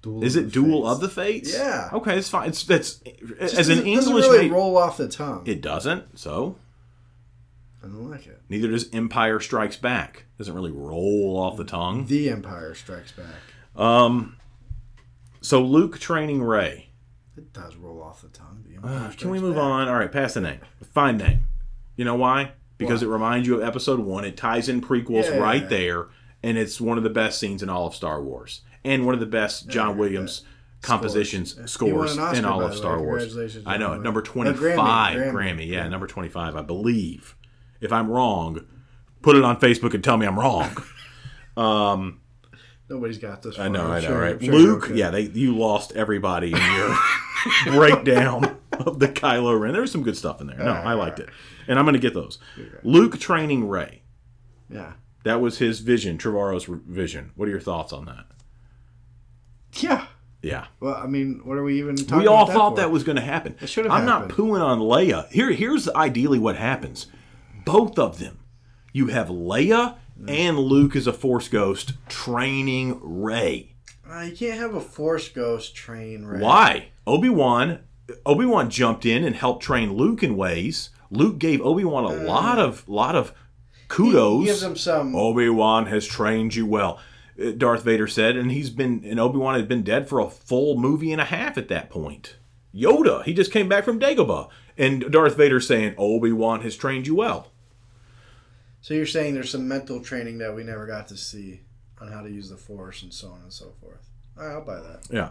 Duel 0.00 0.24
Is 0.24 0.34
it 0.36 0.50
Duel 0.50 0.82
Fates. 0.82 0.92
of 0.94 1.00
the 1.00 1.08
Fates? 1.08 1.54
Yeah. 1.54 1.90
Okay, 1.92 2.16
it's 2.18 2.28
fine. 2.28 2.48
It's 2.48 2.64
that's 2.64 2.94
Just 2.96 3.54
as 3.54 3.68
an 3.68 3.78
doesn't- 3.78 3.84
doesn't 3.84 3.86
English 3.86 4.24
really 4.26 4.50
roll 4.50 4.76
off 4.78 4.96
the 4.96 5.08
tongue. 5.08 5.42
it 5.46 5.60
doesn't. 5.60 6.18
So 6.18 6.56
don't 7.88 8.10
like 8.10 8.26
it. 8.26 8.40
neither 8.48 8.68
does 8.68 8.88
Empire 8.92 9.40
Strikes 9.40 9.76
Back. 9.76 10.24
Doesn't 10.38 10.54
really 10.54 10.72
roll 10.72 11.36
off 11.38 11.56
the 11.56 11.64
tongue. 11.64 12.06
The 12.06 12.28
Empire 12.30 12.74
Strikes 12.74 13.12
Back. 13.12 13.80
Um. 13.80 14.36
So 15.40 15.62
Luke 15.62 15.98
training 15.98 16.42
Rey. 16.42 16.90
It 17.36 17.52
does 17.52 17.74
roll 17.76 18.02
off 18.02 18.22
the 18.22 18.28
tongue. 18.28 18.64
The 18.66 18.86
Uh, 18.86 19.10
can 19.12 19.30
we 19.30 19.40
move 19.40 19.54
Back. 19.56 19.64
on? 19.64 19.88
All 19.88 19.94
right, 19.96 20.12
pass 20.12 20.34
the 20.34 20.40
name. 20.40 20.60
Fine 20.92 21.16
name. 21.18 21.40
You 21.96 22.04
know 22.04 22.14
why? 22.14 22.52
Because 22.78 23.02
it 23.02 23.06
reminds 23.08 23.46
you 23.48 23.56
of 23.56 23.62
Episode 23.62 24.00
One. 24.00 24.24
It 24.24 24.36
ties 24.36 24.68
in 24.68 24.80
prequels 24.80 25.24
Yeah. 25.24 25.38
right 25.38 25.68
there, 25.68 26.08
and 26.42 26.58
it's 26.58 26.80
one 26.80 26.98
of 26.98 27.04
the 27.04 27.10
best 27.10 27.38
scenes 27.38 27.62
in 27.62 27.68
all 27.68 27.86
of 27.86 27.94
Star 27.94 28.20
Wars, 28.22 28.62
and 28.84 29.04
one 29.06 29.14
of 29.14 29.20
the 29.20 29.26
best 29.26 29.68
John 29.68 29.96
Williams 29.96 30.42
compositions 30.82 31.56
scores 31.70 32.18
Oscar, 32.18 32.38
in 32.38 32.44
all 32.44 32.60
of 32.62 32.74
Star. 32.74 33.00
Wars. 33.00 33.36
I 33.66 33.76
know 33.78 33.92
it. 33.92 34.02
Number 34.02 34.20
Williams. 34.20 34.28
twenty 34.28 34.50
Uh, 34.50 34.54
Grammy, 34.54 35.14
Grammy. 35.16 35.32
Grammy. 35.32 35.66
Yeah, 35.68 35.88
number 35.88 36.06
twenty 36.08 36.28
five, 36.28 36.56
I 36.56 36.62
believe. 36.62 37.36
If 37.82 37.92
I'm 37.92 38.08
wrong, 38.10 38.64
put 39.20 39.36
it 39.36 39.44
on 39.44 39.60
Facebook 39.60 39.92
and 39.92 40.02
tell 40.02 40.16
me 40.16 40.26
I'm 40.26 40.38
wrong. 40.38 40.70
Um, 41.56 42.20
Nobody's 42.88 43.18
got 43.18 43.42
this. 43.42 43.58
I 43.58 43.68
know. 43.68 43.84
I'm 43.84 43.90
I 43.90 44.00
know, 44.00 44.06
sure- 44.08 44.20
right? 44.20 44.42
Sure 44.42 44.54
Luke, 44.54 44.84
okay. 44.84 44.94
yeah, 44.94 45.10
they 45.10 45.22
you 45.22 45.56
lost 45.56 45.92
everybody 45.92 46.52
in 46.52 46.58
your 46.74 46.96
breakdown 47.74 48.56
of 48.72 48.98
the 48.98 49.08
Kylo 49.08 49.58
Ren. 49.58 49.72
There 49.72 49.82
was 49.82 49.92
some 49.92 50.02
good 50.02 50.16
stuff 50.16 50.40
in 50.40 50.46
there. 50.46 50.56
No, 50.58 50.70
I 50.72 50.94
liked 50.94 51.18
it, 51.20 51.28
and 51.68 51.78
I'm 51.78 51.84
going 51.84 51.94
to 51.94 51.98
get 52.00 52.14
those. 52.14 52.38
Luke 52.82 53.18
training 53.18 53.68
Rey. 53.68 54.02
Yeah. 54.70 54.92
That 55.24 55.40
was 55.40 55.58
his 55.58 55.80
vision, 55.80 56.18
Trevorrow's 56.18 56.64
vision. 56.66 57.30
What 57.36 57.46
are 57.48 57.50
your 57.50 57.60
thoughts 57.60 57.92
on 57.92 58.06
that? 58.06 58.24
Yeah. 59.74 60.06
Yeah, 60.44 60.66
Well, 60.80 60.96
I 60.96 61.06
mean, 61.06 61.40
what 61.44 61.56
are 61.56 61.62
we 61.62 61.78
even 61.78 61.94
talking 61.94 62.08
about? 62.14 62.20
we 62.22 62.26
all 62.26 62.46
thought 62.46 62.70
for? 62.70 62.76
that 62.78 62.90
was 62.90 63.04
going 63.04 63.14
to 63.14 63.22
happen. 63.22 63.54
It 63.60 63.68
should 63.68 63.84
have 63.84 63.92
I'm 63.94 64.04
not 64.04 64.22
happened. 64.22 64.36
pooing 64.38 64.60
on 64.60 64.80
Leia. 64.80 65.28
Here, 65.30 65.52
here's 65.52 65.88
ideally 65.90 66.40
what 66.40 66.56
happens. 66.56 67.06
Both 67.64 67.98
of 67.98 68.18
them. 68.18 68.38
You 68.92 69.06
have 69.08 69.28
Leia 69.28 69.96
and 70.28 70.58
Luke 70.58 70.94
as 70.96 71.06
a 71.06 71.12
Force 71.12 71.48
ghost 71.48 71.94
training 72.08 73.00
Rey. 73.02 73.74
Uh, 74.08 74.20
you 74.22 74.36
can't 74.36 74.58
have 74.58 74.74
a 74.74 74.80
Force 74.80 75.28
Ghost 75.30 75.74
train, 75.74 76.24
right? 76.26 76.40
Why? 76.40 76.88
Obi 77.06 77.30
Wan 77.30 77.80
Obi 78.26 78.44
Wan 78.44 78.68
jumped 78.68 79.06
in 79.06 79.24
and 79.24 79.34
helped 79.34 79.62
train 79.62 79.94
Luke 79.94 80.22
in 80.22 80.36
ways. 80.36 80.90
Luke 81.10 81.38
gave 81.38 81.62
Obi 81.62 81.84
Wan 81.84 82.04
a 82.04 82.24
lot 82.24 82.58
of 82.58 82.86
lot 82.88 83.14
of 83.16 83.32
kudos. 83.88 84.40
He 84.40 84.46
gives 84.46 84.62
him 84.62 84.76
some. 84.76 85.14
Obi 85.16 85.48
Wan 85.48 85.86
has 85.86 86.06
trained 86.06 86.54
you 86.54 86.66
well. 86.66 87.00
uh, 87.42 87.52
Darth 87.52 87.84
Vader 87.84 88.06
said, 88.06 88.36
and 88.36 88.50
he's 88.52 88.68
been 88.70 89.02
and 89.04 89.18
Obi 89.18 89.38
Wan 89.38 89.54
had 89.54 89.68
been 89.68 89.82
dead 89.82 90.08
for 90.08 90.20
a 90.20 90.28
full 90.28 90.76
movie 90.76 91.12
and 91.12 91.20
a 91.20 91.26
half 91.26 91.56
at 91.56 91.68
that 91.68 91.88
point. 91.88 92.36
Yoda, 92.74 93.24
he 93.24 93.32
just 93.32 93.52
came 93.52 93.68
back 93.68 93.84
from 93.84 94.00
Dagobah, 94.00 94.48
and 94.76 95.10
Darth 95.10 95.36
Vader 95.36 95.60
saying 95.60 95.94
Obi 95.96 96.32
Wan 96.32 96.60
has 96.62 96.76
trained 96.76 97.06
you 97.06 97.14
well. 97.14 97.51
So 98.82 98.94
you're 98.94 99.06
saying 99.06 99.34
there's 99.34 99.50
some 99.50 99.66
mental 99.66 100.00
training 100.00 100.38
that 100.38 100.54
we 100.54 100.64
never 100.64 100.86
got 100.86 101.08
to 101.08 101.16
see 101.16 101.60
on 102.00 102.08
how 102.08 102.20
to 102.20 102.30
use 102.30 102.50
the 102.50 102.56
Force 102.56 103.02
and 103.02 103.14
so 103.14 103.28
on 103.28 103.40
and 103.42 103.52
so 103.52 103.72
forth. 103.80 104.10
All 104.36 104.44
right, 104.44 104.54
I'll 104.54 104.64
buy 104.64 104.80
that. 104.80 105.06
Yeah. 105.10 105.30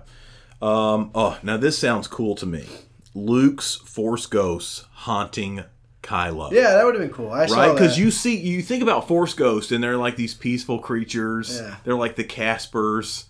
Um, 0.61 1.11
oh, 1.13 1.37
now 1.43 1.57
this 1.57 1.77
sounds 1.77 2.07
cool 2.07 2.33
to 2.35 2.45
me. 2.45 2.65
Luke's 3.13 3.75
Force 3.75 4.25
ghosts 4.25 4.85
haunting 4.91 5.65
Kylo. 6.01 6.51
Yeah, 6.51 6.71
that 6.71 6.85
would 6.85 6.95
have 6.95 7.03
been 7.03 7.13
cool. 7.13 7.31
I 7.31 7.45
right? 7.45 7.73
Because 7.73 7.99
you 7.99 8.09
see, 8.09 8.37
you 8.37 8.61
think 8.61 8.81
about 8.81 9.07
Force 9.07 9.33
Ghosts, 9.33 9.71
and 9.71 9.83
they're 9.83 9.97
like 9.97 10.15
these 10.15 10.33
peaceful 10.33 10.79
creatures. 10.79 11.59
Yeah. 11.59 11.75
They're 11.83 11.95
like 11.95 12.15
the 12.15 12.23
Caspers. 12.23 13.25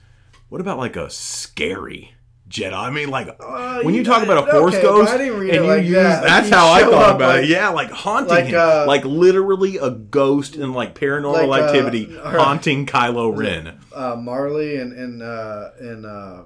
What 0.49 0.61
about 0.61 0.77
like 0.77 0.95
a 0.95 1.09
scary 1.09 2.13
Jedi? 2.51 2.73
I 2.73 2.89
mean, 2.91 3.09
like 3.09 3.29
Uh, 3.39 3.81
when 3.83 3.93
you 3.93 4.01
you- 4.01 4.05
talk 4.05 4.21
about 4.23 4.47
a 4.47 4.51
Force 4.51 4.73
okay, 4.75 4.83
Ghost, 4.83 5.11
I 5.13 5.17
didn't 5.17 5.39
read 5.39 5.55
and 5.55 5.65
you 5.65 5.71
like 5.71 5.83
use 5.85 5.93
that. 5.93 6.21
Like, 6.21 6.27
that's 6.29 6.49
you 6.49 6.55
how 6.55 6.71
I 6.71 6.81
thought 6.83 7.15
about 7.15 7.35
like- 7.35 7.43
it. 7.45 7.49
Yeah, 7.49 7.69
like 7.69 7.89
haunting 7.91 8.29
like, 8.35 8.45
him, 8.45 8.59
uh, 8.59 8.85
like 8.87 9.05
literally 9.05 9.77
a 9.77 9.89
ghost 9.89 10.55
and 10.55 10.73
like 10.73 10.93
paranormal 10.93 11.47
Like, 11.47 11.61
uh, 11.61 11.65
activity 11.65 12.15
or- 12.23 12.37
haunting 12.37 12.85
Kylo 12.85 13.35
Ren. 13.35 13.77
uh, 13.95 14.15
Marley 14.15 14.75
and 14.77 14.91
and 14.93 15.23
uh, 15.23 15.69
and 15.79 16.05
uh, 16.05 16.41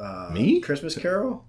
uh, 0.00 0.30
Me? 0.32 0.60
Christmas 0.60 0.96
Carol. 0.96 1.44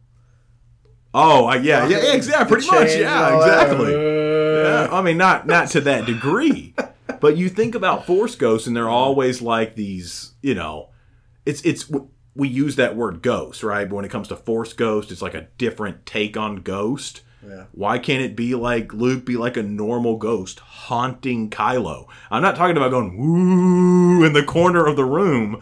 Oh, 1.15 1.45
I, 1.45 1.57
yeah, 1.57 1.87
yeah, 1.87 2.01
yeah, 2.01 2.13
exactly, 2.13 2.47
pretty 2.55 2.71
much, 2.71 2.95
yeah, 2.97 3.37
exactly. 3.37 3.91
Yeah, 3.93 4.87
I 4.91 5.01
mean, 5.03 5.17
not 5.17 5.45
not 5.45 5.67
to 5.69 5.81
that 5.81 6.07
degree, 6.07 6.73
but 7.19 7.37
you 7.37 7.49
think 7.49 7.75
about 7.75 8.07
Force 8.07 8.35
ghosts, 8.35 8.65
and 8.65 8.75
they're 8.75 8.89
always 8.89 9.39
like 9.39 9.75
these. 9.75 10.31
You 10.41 10.55
know, 10.55 10.89
it's 11.45 11.61
it's 11.61 11.91
we 12.35 12.47
use 12.47 12.75
that 12.77 12.95
word 12.95 13.21
ghost, 13.21 13.63
right? 13.63 13.87
But 13.87 13.95
when 13.95 14.05
it 14.05 14.11
comes 14.11 14.27
to 14.29 14.35
Force 14.35 14.73
ghost, 14.73 15.11
it's 15.11 15.21
like 15.21 15.33
a 15.35 15.47
different 15.57 16.05
take 16.05 16.35
on 16.37 16.57
ghost. 16.57 17.21
Yeah. 17.47 17.65
Why 17.73 17.99
can't 17.99 18.21
it 18.23 18.35
be 18.35 18.55
like 18.55 18.93
Luke 18.93 19.25
be 19.25 19.35
like 19.35 19.57
a 19.57 19.63
normal 19.63 20.15
ghost 20.17 20.59
haunting 20.59 21.49
Kylo? 21.49 22.07
I'm 22.31 22.41
not 22.41 22.55
talking 22.55 22.77
about 22.77 22.91
going 22.91 23.17
woo 23.17 24.23
in 24.23 24.33
the 24.33 24.43
corner 24.43 24.85
of 24.85 24.95
the 24.95 25.03
room, 25.05 25.61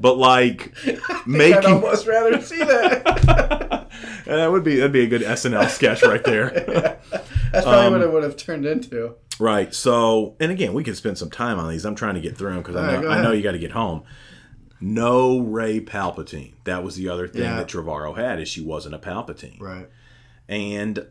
but 0.00 0.16
like 0.18 0.74
making. 1.26 1.58
I'd 1.58 1.64
almost 1.66 2.06
rather 2.06 2.40
see 2.40 2.58
that. 2.58 3.76
That 4.26 4.52
would 4.52 4.62
be 4.62 4.76
that'd 4.76 4.92
be 4.92 5.02
a 5.02 5.08
good 5.08 5.22
SNL 5.22 5.68
sketch 5.68 6.02
right 6.04 6.22
there. 6.22 6.50
That's 7.52 7.64
probably 7.64 7.86
Um, 7.86 7.92
what 7.94 8.00
it 8.02 8.12
would 8.12 8.22
have 8.22 8.36
turned 8.36 8.64
into. 8.64 9.14
Right. 9.40 9.74
So, 9.74 10.36
and 10.38 10.52
again, 10.52 10.72
we 10.72 10.84
could 10.84 10.96
spend 10.96 11.18
some 11.18 11.30
time 11.30 11.58
on 11.58 11.68
these. 11.68 11.84
I'm 11.84 11.96
trying 11.96 12.14
to 12.14 12.20
get 12.20 12.36
through 12.38 12.50
them 12.52 12.58
because 12.62 12.76
I 12.76 12.94
right, 12.94 13.02
know 13.02 13.10
I 13.10 13.22
know 13.22 13.32
you 13.32 13.42
got 13.42 13.52
to 13.52 13.58
get 13.58 13.72
home. 13.72 14.04
No 14.80 15.40
Rey 15.40 15.80
Palpatine. 15.80 16.54
That 16.64 16.82
was 16.82 16.96
the 16.96 17.08
other 17.08 17.28
thing 17.28 17.42
Yeah. 17.42 17.56
that 17.56 17.68
Trevorrow 17.68 18.16
had 18.16 18.40
is 18.40 18.48
she 18.48 18.62
wasn't 18.62 18.94
a 18.94 18.98
Palpatine. 18.98 19.60
Right. 19.60 19.88
And 20.48 21.06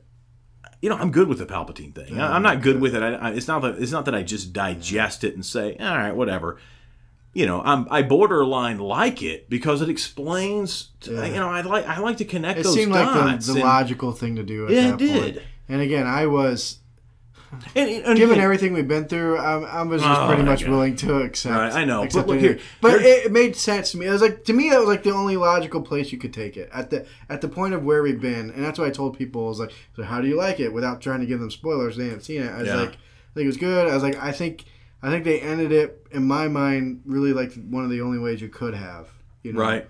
you 0.82 0.90
know, 0.90 0.96
I'm 0.96 1.12
good 1.12 1.28
with 1.28 1.40
the 1.40 1.46
Palpatine 1.46 1.94
thing. 1.94 2.20
I- 2.20 2.36
I'm 2.36 2.42
not 2.42 2.62
good 2.62 2.80
with 2.80 2.96
it. 2.96 3.04
I, 3.04 3.14
I, 3.16 3.32
it's 3.32 3.48
not 3.48 3.62
that 3.64 3.76
it's 3.82 3.92
not 3.92 4.06
that 4.06 4.16
I 4.16 4.24
just 4.24 4.54
digest 4.54 5.24
it 5.24 5.34
and 5.36 5.46
say, 5.46 5.76
all 5.80 5.98
right, 5.98 6.16
whatever. 6.16 6.58
You 7.34 7.46
know, 7.46 7.62
I'm 7.62 7.86
I 7.92 8.02
borderline 8.02 8.80
like 8.80 9.22
it 9.22 9.50
because 9.50 9.82
it 9.82 9.90
explains. 9.90 10.90
To, 11.02 11.14
Yeah. 11.14 11.26
You 11.26 11.34
know, 11.36 11.50
I 11.50 11.62
like 11.62 11.86
I 11.88 12.00
like 12.00 12.18
to 12.18 12.26
connect 12.26 12.60
It 12.62 12.66
seemed 12.66 12.92
like 12.92 13.08
the, 13.08 13.54
the 13.54 13.60
and- 13.60 13.62
logical 13.62 14.14
thing 14.14 14.36
to 14.38 14.44
do 14.44 14.66
at 14.66 14.72
Yeah, 14.72 14.92
that 14.92 15.02
it 15.02 15.12
point. 15.12 15.34
did. 15.36 15.44
And 15.68 15.82
again, 15.82 16.08
I 16.08 16.26
was 16.26 16.80
and, 17.76 17.90
and 17.90 18.16
given 18.18 18.34
again, 18.34 18.44
everything 18.44 18.74
we've 18.74 18.88
been 18.88 19.06
through, 19.06 19.38
I, 19.38 19.60
I 19.60 19.82
was 19.84 20.02
just 20.02 20.20
Oh, 20.22 20.28
pretty 20.28 20.44
much 20.44 20.66
willing 20.66 20.96
to 20.98 21.18
accept. 21.22 21.56
Right, 21.56 21.74
I 21.74 21.86
know. 21.86 22.04
accept 22.04 22.28
But 22.28 22.34
look 22.36 22.44
it. 22.44 22.48
here, 22.58 22.60
but 22.82 22.94
it, 23.02 23.26
it 23.26 23.32
made 23.32 23.56
sense 23.56 23.92
to 23.92 23.98
me. 23.98 24.06
It 24.06 24.12
was 24.12 24.22
like 24.22 24.44
to 24.46 24.54
me 24.54 24.70
that 24.70 24.80
was 24.80 24.88
like 24.88 25.04
the 25.04 25.14
only 25.14 25.36
logical 25.38 25.82
place 25.82 26.12
you 26.12 26.18
could 26.18 26.34
take 26.34 26.58
it 26.58 26.70
at 26.74 26.90
the 26.90 27.06
at 27.30 27.42
the 27.42 27.48
point 27.48 27.74
of 27.74 27.84
where 27.84 28.02
we've 28.04 28.22
been, 28.22 28.50
and 28.52 28.64
that's 28.64 28.78
why 28.80 28.86
I 28.86 28.92
told 28.92 29.18
people 29.18 29.46
I 29.46 29.50
was 29.50 29.60
like, 29.60 29.74
so 29.96 30.04
how 30.04 30.22
do 30.22 30.28
you 30.28 30.36
like 30.38 30.60
it? 30.60 30.72
Without 30.74 31.02
trying 31.02 31.20
to 31.22 31.26
give 31.26 31.40
them 31.40 31.52
spoilers, 31.52 31.98
they 31.98 32.06
haven't 32.06 32.22
seen 32.22 32.42
it. 32.44 32.52
I 32.52 32.60
was 32.60 32.68
Yeah. 32.68 32.76
like, 32.76 32.90
I 32.94 33.34
think 33.34 33.44
it 33.44 33.48
was 33.48 33.58
good. 33.58 33.88
I 33.88 33.94
was 33.94 34.04
like, 34.04 34.16
I 34.22 34.32
think 34.32 34.66
I 35.02 35.10
think 35.10 35.24
they 35.24 35.40
ended 35.40 35.72
it 35.72 36.06
in 36.12 36.26
my 36.28 36.48
mind 36.48 37.02
really 37.06 37.34
like 37.34 37.54
one 37.70 37.84
of 37.84 37.90
the 37.90 38.02
only 38.02 38.20
ways 38.20 38.42
you 38.42 38.50
could 38.50 38.74
have. 38.74 39.08
You 39.44 39.54
know? 39.54 39.60
Right. 39.62 39.88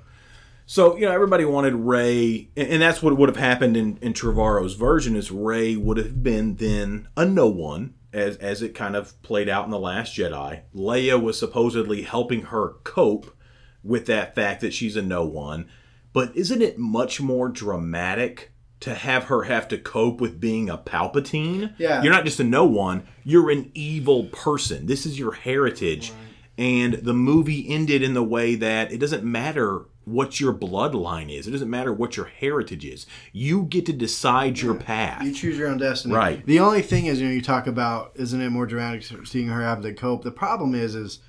So 0.70 0.96
you 0.98 1.08
know, 1.08 1.12
everybody 1.12 1.46
wanted 1.46 1.74
Rey, 1.74 2.52
and 2.56 2.80
that's 2.80 3.02
what 3.02 3.18
would 3.18 3.28
have 3.28 3.38
happened 3.38 3.76
in 3.76 3.98
in 4.04 4.14
Trevorrow's 4.14 4.76
version. 4.76 5.16
Is 5.16 5.32
Rey 5.32 5.76
would 5.76 5.98
have 5.98 6.22
been 6.22 6.58
then 6.58 7.08
a 7.18 7.26
no 7.26 7.48
one, 7.48 7.96
as 8.14 8.38
as 8.38 8.62
it 8.62 8.76
kind 8.76 8.96
of 8.96 9.20
played 9.24 9.50
out 9.50 9.66
in 9.66 9.72
the 9.72 9.80
Last 9.80 10.16
Jedi. 10.16 10.62
Leia 10.76 11.20
was 11.20 11.40
supposedly 11.40 12.04
helping 12.04 12.44
her 12.44 12.74
cope 12.84 13.36
with 13.84 14.06
that 14.06 14.36
fact 14.36 14.62
that 14.62 14.72
she's 14.72 14.96
a 14.96 15.02
no 15.02 15.26
one. 15.26 15.68
But 16.14 16.36
isn't 16.36 16.62
it 16.62 16.78
much 16.78 17.20
more 17.20 17.50
dramatic 17.50 18.52
to 18.82 18.94
have 18.94 19.24
her 19.24 19.46
have 19.46 19.68
to 19.70 19.78
cope 19.80 20.22
with 20.22 20.40
being 20.40 20.70
a 20.70 20.78
Palpatine? 20.78 21.74
Yeah. 21.80 22.04
You're 22.04 22.14
not 22.14 22.26
just 22.26 22.40
a 22.40 22.44
no 22.44 22.66
one, 22.66 23.08
you're 23.24 23.50
an 23.50 23.72
evil 23.74 24.26
person. 24.26 24.86
This 24.86 25.08
is 25.08 25.18
your 25.18 25.32
heritage. 25.32 26.14
And 26.60 26.94
the 26.96 27.14
movie 27.14 27.68
ended 27.68 28.04
in 28.04 28.14
the 28.14 28.22
way 28.22 28.54
that 28.54 28.92
it 28.92 29.00
doesn't 29.00 29.24
matter 29.24 29.86
what 30.06 30.40
your 30.40 30.54
bloodline 30.54 31.32
is. 31.32 31.48
It 31.48 31.52
doesn't 31.52 31.70
matter 31.70 31.94
what 31.94 32.18
your 32.18 32.26
heritage 32.26 32.86
is. 32.86 33.06
You 33.32 33.64
get 33.64 33.86
to 33.86 33.94
decide 33.94 34.60
your 34.60 34.74
path. 34.74 35.24
You 35.24 35.32
choose 35.32 35.58
your 35.58 35.68
own 35.68 35.78
destiny. 35.78 36.16
Right. 36.16 36.44
The 36.46 36.60
only 36.60 36.82
thing 36.82 37.06
is, 37.06 37.22
you 37.22 37.28
know, 37.28 37.34
you 37.34 37.42
talk 37.42 37.68
about, 37.68 38.14
isn't 38.16 38.42
it 38.42 38.50
more 38.50 38.66
dramatic 38.66 39.04
seeing 39.28 39.48
her 39.48 39.62
have 39.62 39.82
to 39.82 39.94
cope? 39.94 40.24
The 40.24 40.32
problem 40.32 40.74
is, 40.74 40.96
is 40.96 41.20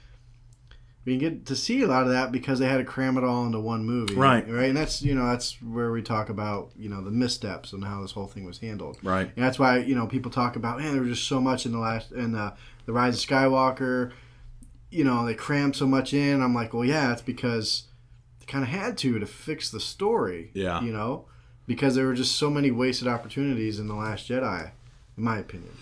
we 1.04 1.18
get 1.18 1.44
to 1.46 1.56
see 1.56 1.82
a 1.82 1.86
lot 1.86 2.04
of 2.04 2.10
that 2.10 2.32
because 2.32 2.58
they 2.58 2.68
had 2.68 2.78
to 2.78 2.84
cram 2.84 3.18
it 3.18 3.24
all 3.24 3.44
into 3.44 3.60
one 3.60 3.84
movie. 3.84 4.14
Right. 4.14 4.48
Right. 4.48 4.68
And 4.68 4.76
that's, 4.76 5.02
you 5.02 5.14
know, 5.14 5.26
that's 5.26 5.60
where 5.60 5.90
we 5.90 6.00
talk 6.00 6.28
about, 6.30 6.70
you 6.76 6.88
know, 6.88 7.02
the 7.02 7.10
missteps 7.10 7.72
and 7.72 7.84
how 7.84 8.00
this 8.00 8.12
whole 8.12 8.28
thing 8.28 8.44
was 8.44 8.58
handled. 8.58 8.98
Right. 9.02 9.30
And 9.34 9.44
that's 9.44 9.58
why, 9.58 9.78
you 9.78 9.94
know, 9.94 10.06
people 10.06 10.30
talk 10.30 10.56
about, 10.56 10.78
man, 10.78 10.92
there 10.92 11.02
was 11.02 11.18
just 11.18 11.28
so 11.28 11.40
much 11.40 11.66
in 11.66 11.72
the 11.72 11.78
last, 11.78 12.12
in 12.12 12.34
uh, 12.34 12.54
the 12.86 12.92
Rise 12.92 13.22
of 13.22 13.28
Skywalker. 13.28 14.12
You 14.90 15.04
know, 15.04 15.26
they 15.26 15.34
crammed 15.34 15.76
so 15.76 15.86
much 15.86 16.14
in. 16.14 16.42
I'm 16.42 16.54
like, 16.54 16.72
well, 16.72 16.84
yeah, 16.84 17.12
it's 17.12 17.22
because 17.22 17.84
kind 18.50 18.64
of 18.64 18.70
had 18.70 18.98
to 18.98 19.18
to 19.18 19.26
fix 19.26 19.70
the 19.70 19.80
story. 19.80 20.50
Yeah. 20.52 20.82
You 20.82 20.92
know, 20.92 21.26
because 21.66 21.94
there 21.94 22.06
were 22.06 22.14
just 22.14 22.36
so 22.36 22.50
many 22.50 22.70
wasted 22.70 23.08
opportunities 23.08 23.78
in 23.78 23.86
the 23.86 23.94
Last 23.94 24.28
Jedi, 24.28 24.72
in 25.16 25.22
my 25.22 25.38
opinion. 25.38 25.72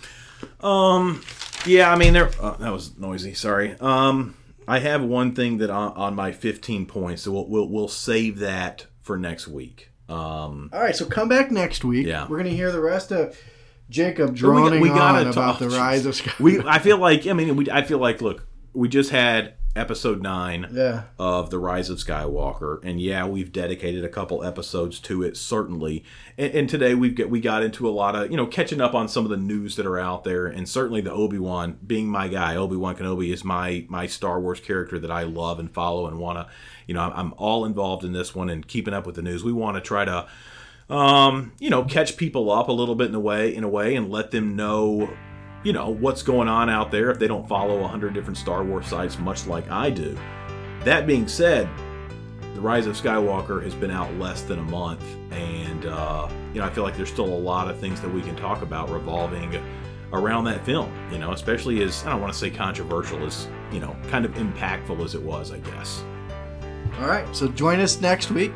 Um, 0.61 1.23
yeah, 1.67 1.91
I 1.91 1.97
mean, 1.97 2.13
there. 2.13 2.31
Uh, 2.41 2.57
that 2.59 2.73
was 2.73 2.97
noisy. 2.99 3.35
Sorry. 3.35 3.75
Um, 3.81 4.37
I 4.69 4.81
have 4.81 5.03
one 5.03 5.35
thing 5.35 5.59
that 5.59 5.71
on, 5.71 5.93
on 5.95 6.15
my 6.15 6.31
15 6.31 6.87
points, 6.87 7.23
so 7.23 7.33
we'll, 7.33 7.49
we'll 7.49 7.69
we'll 7.69 7.89
save 7.89 8.39
that 8.41 8.87
for 9.01 9.17
next 9.17 9.49
week. 9.49 9.91
Um, 10.09 10.71
All 10.73 10.81
right, 10.81 10.95
so 10.95 11.07
come 11.07 11.29
back 11.29 11.51
next 11.51 11.85
week. 11.85 12.07
Yeah. 12.07 12.27
We're 12.29 12.37
gonna 12.39 12.51
hear 12.51 12.71
the 12.71 12.81
rest 12.81 13.11
of 13.11 13.39
Jacob 13.91 14.31
we, 14.31 14.37
droning 14.37 14.81
we 14.81 14.89
gotta 14.89 15.27
on 15.29 15.33
talk 15.33 15.59
about 15.59 15.59
the 15.59 15.77
rise 15.77 16.07
of 16.07 16.15
Skywalker. 16.15 16.41
We, 16.41 16.61
I 16.61 16.79
feel 16.79 16.99
like, 16.99 17.27
I 17.27 17.33
mean, 17.33 17.57
we, 17.57 17.71
I 17.71 17.83
feel 17.83 17.99
like, 17.99 18.21
look, 18.21 18.47
we 18.75 18.89
just 18.89 19.11
had 19.11 19.55
episode 19.77 20.23
nine. 20.23 20.67
yeah. 20.73 21.05
of 21.19 21.51
the 21.51 21.59
rise 21.59 21.89
of 21.89 21.99
skywalker 21.99 22.83
and 22.83 23.01
yeah 23.01 23.25
we've 23.27 23.53
dedicated 23.53 24.05
a 24.05 24.09
couple 24.09 24.43
episodes 24.43 24.99
to 24.99 25.23
it 25.23 25.37
certainly 25.37 26.05
and, 26.37 26.53
and 26.53 26.69
today 26.69 26.95
we've 26.95 27.15
get 27.15 27.31
we 27.31 27.41
got 27.41 27.63
into 27.63 27.89
a 27.89 27.91
lot 27.91 28.17
of 28.17 28.31
you 28.31 28.37
know 28.37 28.47
catching 28.47 28.81
up 28.81 28.95
on 28.95 29.09
some 29.09 29.25
of 29.25 29.31
the 29.31 29.37
news 29.37 29.77
that 29.77 29.87
are 29.87 29.99
out 29.99 30.25
there 30.25 30.47
and 30.47 30.69
certainly 30.69 31.01
the 31.01 31.13
obi-wan 31.13 31.79
being 31.87 32.09
my 32.09 32.27
guy 32.27 32.57
obi-wan 32.57 32.97
kenobi 32.97 33.33
is 33.33 33.45
my 33.45 33.85
my 33.89 34.07
star 34.07 34.41
wars 34.41 34.59
character 34.61 34.99
that 34.99 35.11
i 35.11 35.23
love 35.23 35.59
and 35.59 35.71
follow 35.73 36.07
and 36.09 36.19
want 36.19 36.39
to 36.39 36.53
you 36.87 36.95
know 36.95 37.01
I'm, 37.01 37.13
I'm 37.13 37.35
all 37.37 37.65
involved 37.65 38.05
in 38.05 38.13
this 38.13 38.35
one 38.35 38.51
and 38.51 38.67
keeping 38.67 38.95
up 38.95 39.07
with 39.07 39.15
the 39.15 39.23
news 39.23 39.45
we 39.45 39.53
want 39.53 39.77
to 39.77 39.81
try 39.81 40.05
to 40.05 40.27
um, 40.91 41.53
you 41.59 41.69
know, 41.71 41.85
catch 41.85 42.17
people 42.17 42.51
up 42.51 42.69
a 42.69 42.73
little 42.73 42.95
bit 42.95 43.09
in 43.09 43.15
a 43.15 43.21
way, 43.21 43.55
in 43.55 43.63
a 43.63 43.69
way, 43.69 43.95
and 43.95 44.11
let 44.11 44.31
them 44.31 44.57
know, 44.57 45.11
you 45.65 45.73
know, 45.73 45.91
what's 45.91 46.23
going 46.23 46.49
on 46.49 46.71
out 46.71 46.91
there 46.91 47.11
if 47.11 47.19
they 47.19 47.27
don't 47.27 47.49
follow 47.49 47.85
a 47.85 47.89
hundred 47.89 48.15
different 48.15 48.37
Star 48.37 48.63
Wars 48.63 48.87
sites, 48.87 49.19
much 49.19 49.47
like 49.47 49.71
I 49.71 49.91
do. 49.91 50.17
That 50.85 51.07
being 51.07 51.27
said, 51.27 51.69
the 52.55 52.61
Rise 52.61 52.87
of 52.87 52.97
Skywalker 52.97 53.63
has 53.63 53.75
been 53.75 53.91
out 53.91 54.13
less 54.15 54.43
than 54.43 54.59
a 54.59 54.65
month, 54.65 55.05
and 55.31 55.87
uh, 55.87 56.29
you 56.53 56.61
know, 56.61 56.67
I 56.67 56.71
feel 56.71 56.85
like 56.85 56.97
there's 56.97 57.11
still 57.11 57.27
a 57.27 57.39
lot 57.39 57.69
of 57.69 57.79
things 57.79 58.01
that 58.01 58.13
we 58.13 58.23
can 58.23 58.37
talk 58.37 58.63
about 58.63 58.89
revolving 58.91 59.61
around 60.13 60.45
that 60.45 60.65
film. 60.65 60.93
You 61.13 61.19
know, 61.19 61.33
especially 61.33 61.83
as 61.83 62.05
I 62.07 62.11
don't 62.11 62.21
want 62.21 62.33
to 62.33 62.39
say 62.39 62.51
controversial, 62.51 63.25
as 63.25 63.49
you 63.73 63.81
know, 63.81 63.97
kind 64.09 64.25
of 64.25 64.33
impactful 64.35 65.05
as 65.05 65.15
it 65.15 65.23
was, 65.23 65.53
I 65.53 65.59
guess. 65.59 66.03
All 67.01 67.07
right, 67.07 67.27
so 67.35 67.49
join 67.49 67.81
us 67.81 68.01
next 68.01 68.31
week. 68.31 68.53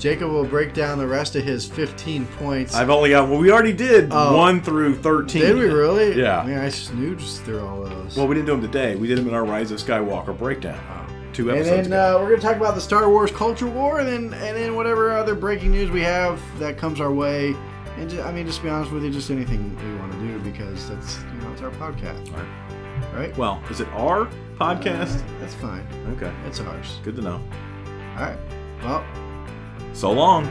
Jacob 0.00 0.30
will 0.30 0.44
break 0.46 0.72
down 0.74 0.98
the 0.98 1.06
rest 1.06 1.36
of 1.36 1.44
his 1.44 1.66
15 1.66 2.26
points. 2.38 2.74
I've 2.74 2.90
only 2.90 3.10
got 3.10 3.28
well, 3.28 3.38
we 3.38 3.52
already 3.52 3.72
did 3.74 4.08
Oh. 4.10 4.36
one 4.36 4.60
through 4.62 4.96
thirteen. 4.96 5.42
Did 5.42 5.56
we 5.56 5.66
really? 5.66 6.18
Yeah. 6.18 6.40
I 6.40 6.46
mean, 6.46 6.58
I 6.58 6.70
snoozed 6.70 7.42
through 7.44 7.60
all 7.64 7.82
those. 7.84 8.16
Well, 8.16 8.26
we 8.26 8.34
didn't 8.34 8.46
do 8.46 8.52
them 8.52 8.62
today. 8.62 8.96
We 8.96 9.06
did 9.06 9.18
them 9.18 9.28
in 9.28 9.34
our 9.34 9.44
Rise 9.44 9.70
of 9.70 9.78
Skywalker 9.78 10.36
breakdown. 10.36 10.80
Two 11.32 11.48
and 11.50 11.58
episodes 11.60 11.88
then 11.88 11.98
ago. 11.98 12.16
uh, 12.16 12.20
we're 12.22 12.28
going 12.30 12.40
to 12.40 12.46
talk 12.46 12.56
about 12.56 12.74
the 12.74 12.80
Star 12.80 13.08
Wars 13.08 13.30
culture 13.30 13.68
war, 13.68 14.00
and 14.00 14.08
then 14.08 14.24
and 14.42 14.56
then 14.56 14.74
whatever 14.74 15.12
other 15.12 15.34
breaking 15.36 15.70
news 15.70 15.88
we 15.90 16.00
have 16.00 16.40
that 16.58 16.76
comes 16.76 17.00
our 17.00 17.12
way. 17.12 17.54
And 17.98 18.08
just, 18.10 18.22
I 18.24 18.32
mean, 18.32 18.46
just 18.46 18.58
to 18.58 18.64
be 18.64 18.70
honest 18.70 18.90
with 18.90 19.04
you, 19.04 19.10
just 19.10 19.30
anything 19.30 19.76
we 19.76 19.98
want 20.00 20.12
to 20.12 20.18
do 20.18 20.38
because 20.40 20.88
that's 20.88 21.18
you 21.34 21.40
know 21.42 21.52
it's 21.52 21.60
our 21.62 21.70
podcast, 21.72 22.32
Right. 22.34 23.14
right? 23.14 23.36
Well, 23.38 23.62
is 23.70 23.80
it 23.80 23.88
our 23.92 24.26
podcast? 24.58 25.18
Uh, 25.20 25.22
that's 25.40 25.54
fine. 25.54 25.86
Okay, 26.16 26.32
It's 26.46 26.58
ours. 26.60 26.98
good 27.04 27.14
to 27.16 27.22
know. 27.22 27.40
All 28.16 28.24
right. 28.24 28.38
Well, 28.82 29.04
so 29.92 30.12
long! 30.12 30.46